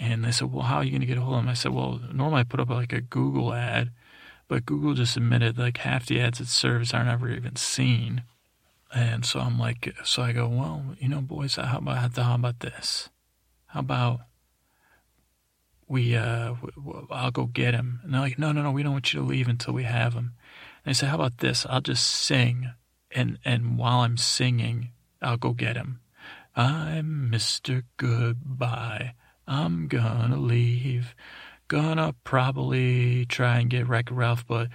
And 0.00 0.24
they 0.24 0.32
said, 0.32 0.52
well, 0.52 0.62
how 0.62 0.78
are 0.78 0.84
you 0.84 0.90
going 0.90 1.02
to 1.02 1.06
get 1.06 1.18
a 1.18 1.20
hold 1.20 1.36
of 1.36 1.42
them? 1.42 1.50
I 1.50 1.54
said, 1.54 1.72
well, 1.72 2.00
normally 2.12 2.40
I 2.40 2.44
put 2.44 2.58
up 2.58 2.70
like 2.70 2.92
a 2.92 3.02
Google 3.02 3.52
ad, 3.52 3.90
but 4.48 4.64
Google 4.64 4.94
just 4.94 5.16
admitted 5.16 5.58
like 5.58 5.76
half 5.76 6.06
the 6.06 6.20
ads 6.20 6.40
it 6.40 6.48
serves 6.48 6.94
aren't 6.94 7.10
ever 7.10 7.30
even 7.30 7.56
seen. 7.56 8.22
And 8.94 9.26
so 9.26 9.40
I'm 9.40 9.58
like, 9.58 9.94
so 10.02 10.22
I 10.22 10.32
go, 10.32 10.48
well, 10.48 10.96
you 10.98 11.08
know, 11.08 11.20
boys, 11.20 11.56
how 11.56 11.78
about 11.78 12.16
how 12.16 12.34
about 12.34 12.60
this? 12.60 13.10
How 13.66 13.80
about 13.80 14.20
we, 15.86 16.16
uh, 16.16 16.54
I'll 17.10 17.30
go 17.30 17.46
get 17.46 17.74
him. 17.74 18.00
And 18.02 18.14
they're 18.14 18.20
like, 18.20 18.38
no, 18.38 18.52
no, 18.52 18.62
no, 18.62 18.70
we 18.70 18.82
don't 18.82 18.92
want 18.92 19.12
you 19.12 19.20
to 19.20 19.26
leave 19.26 19.48
until 19.48 19.74
we 19.74 19.82
have 19.82 20.14
him. 20.14 20.34
And 20.84 20.90
I 20.90 20.92
said, 20.92 21.10
how 21.10 21.16
about 21.16 21.38
this? 21.38 21.66
I'll 21.68 21.80
just 21.80 22.06
sing, 22.06 22.70
and 23.10 23.38
and 23.44 23.76
while 23.76 24.00
I'm 24.00 24.16
singing, 24.16 24.92
I'll 25.20 25.36
go 25.36 25.52
get 25.52 25.76
him. 25.76 26.00
I'm 26.56 27.28
Mr. 27.30 27.82
Goodbye. 27.96 29.14
I'm 29.50 29.88
gonna 29.88 30.36
leave. 30.36 31.16
Gonna 31.66 32.14
probably 32.22 33.26
try 33.26 33.58
and 33.58 33.68
get 33.68 33.88
Wreck 33.88 34.06
Ralph, 34.08 34.46
but 34.46 34.68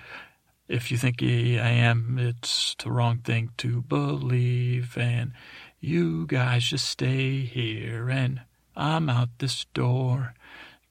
if 0.67 0.91
you 0.91 0.97
think 0.97 1.23
I 1.23 1.25
am, 1.25 2.17
it's 2.19 2.75
the 2.83 2.91
wrong 2.91 3.19
thing 3.19 3.51
to 3.59 3.81
believe. 3.81 4.97
And 4.97 5.31
you 5.79 6.27
guys 6.27 6.65
just 6.65 6.89
stay 6.89 7.39
here, 7.39 8.09
and 8.09 8.41
I'm 8.75 9.09
out 9.09 9.29
this 9.39 9.65
door. 9.73 10.33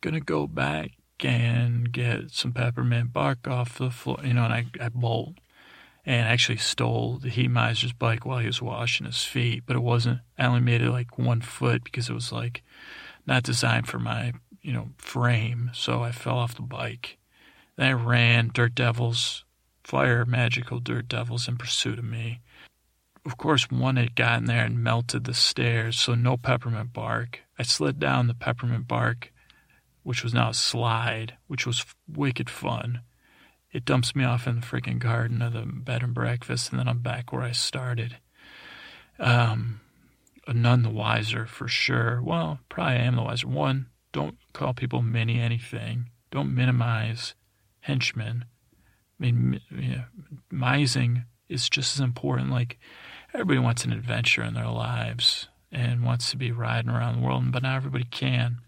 Gonna 0.01 0.21
go 0.21 0.47
back 0.47 0.93
and 1.21 1.93
get 1.93 2.31
some 2.31 2.53
peppermint 2.53 3.13
bark 3.13 3.47
off 3.47 3.77
the 3.77 3.91
floor, 3.91 4.19
you 4.25 4.33
know, 4.33 4.45
and 4.45 4.55
I, 4.55 4.65
I 4.81 4.89
bolt 4.89 5.35
and 6.07 6.27
actually 6.27 6.59
stole 6.59 7.19
the 7.19 7.29
heat 7.29 7.49
miser's 7.49 7.93
bike 7.93 8.25
while 8.25 8.39
he 8.39 8.47
was 8.47 8.63
washing 8.63 9.07
his 9.07 9.25
feet, 9.25 9.65
but 9.67 9.77
it 9.77 9.83
wasn't, 9.83 10.21
I 10.39 10.47
only 10.47 10.61
made 10.61 10.81
it 10.81 10.91
like 10.91 11.19
one 11.19 11.43
foot 11.43 11.85
because 11.85 12.09
it 12.09 12.15
was 12.15 12.33
like 12.33 12.63
not 13.27 13.43
designed 13.43 13.89
for 13.89 13.99
my, 13.99 14.33
you 14.63 14.73
know, 14.73 14.91
frame. 14.99 15.71
So 15.75 16.03
I 16.03 16.13
fell 16.13 16.39
off 16.39 16.57
the 16.57 16.63
bike. 16.63 17.19
Then 17.77 17.89
I 17.89 17.93
ran 17.93 18.51
Dirt 18.53 18.75
Devils, 18.75 19.45
fire 19.83 20.25
magical 20.25 20.81
Dirt 20.81 21.09
Devils 21.09 21.49
in 21.49 21.57
pursuit 21.57 21.99
of 21.99 22.05
me. 22.05 22.41
Of 23.27 23.37
course, 23.37 23.71
one 23.71 23.97
had 23.97 24.15
gotten 24.15 24.45
there 24.45 24.65
and 24.65 24.85
melted 24.85 25.25
the 25.25 25.35
stairs, 25.35 25.99
so 25.99 26.15
no 26.15 26.37
peppermint 26.37 26.93
bark. 26.93 27.41
I 27.59 27.63
slid 27.63 27.99
down 27.99 28.27
the 28.27 28.35
peppermint 28.35 28.87
bark, 28.87 29.33
which 30.03 30.23
was 30.23 30.35
now 30.35 30.51
a 30.51 30.55
slide, 30.55 31.37
which 31.47 31.67
was 31.67 31.87
wicked 32.07 32.51
fun 32.51 33.01
it 33.75 33.85
dumps 33.85 34.15
me 34.15 34.23
off 34.23 34.47
in 34.47 34.61
the 34.61 34.67
freaking 34.67 35.01
garden 35.01 35.43
of 35.43 35.53
the 35.53 35.63
bed 35.67 36.05
and 36.05 36.15
breakfast, 36.15 36.71
and 36.71 36.79
then 36.79 36.87
I'm 36.89 37.01
back 37.01 37.33
where 37.33 37.43
I 37.43 37.51
started. 37.51 38.17
Um, 39.19 39.81
none 40.53 40.83
the 40.83 40.91
wiser 40.91 41.47
for 41.47 41.69
sure. 41.69 42.21
Well, 42.23 42.59
probably 42.69 42.95
I 42.95 42.99
am 42.99 43.17
the 43.17 43.23
wiser. 43.23 43.49
One, 43.49 43.87
don't 44.13 44.37
call 44.53 44.75
people 44.75 45.03
mini 45.03 45.41
anything. 45.41 46.11
Don't 46.31 46.55
minimize 46.55 47.35
henchmen. 47.81 48.45
I 49.21 49.23
mean, 49.23 49.61
yeah, 49.71 50.05
mising 50.51 51.25
is 51.49 51.69
just 51.69 51.97
as 51.97 52.01
important. 52.01 52.51
Like 52.51 52.79
everybody 53.33 53.59
wants 53.59 53.85
an 53.85 53.93
adventure 53.93 54.43
in 54.43 54.55
their 54.55 54.69
lives 54.69 55.49
and 55.71 56.05
wants 56.05 56.31
to 56.31 56.37
be 56.37 56.53
riding 56.53 56.91
around 56.91 57.17
the 57.17 57.27
world, 57.27 57.51
but 57.53 57.63
not 57.63 57.77
everybody 57.77 58.05
can. 58.05 58.59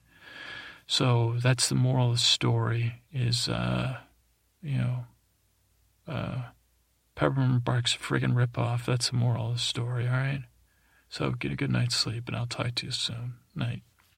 So 0.87 1.37
that's 1.43 1.69
the 1.69 1.75
moral 1.75 2.11
of 2.11 2.17
the 2.17 2.19
story: 2.19 3.03
is 3.13 3.49
uh, 3.49 3.99
you 4.63 4.79
know, 4.79 5.05
uh, 6.09 6.43
Peppermint 7.15 7.65
Bark's 7.65 7.95
a 7.95 7.99
friggin' 7.99 8.35
ripoff. 8.35 8.85
That's 8.85 9.11
the 9.11 9.17
moral 9.17 9.49
of 9.49 9.55
the 9.55 9.61
story, 9.61 10.07
all 10.07 10.15
right? 10.15 10.43
So 11.17 11.31
get 11.31 11.51
a 11.51 11.57
good 11.57 11.71
night's 11.73 11.97
sleep, 11.97 12.29
and 12.29 12.37
I'll 12.37 12.47
talk 12.47 12.75
to 12.75 12.85
you 12.85 12.93
soon. 12.93 13.37
Night. 13.55 13.81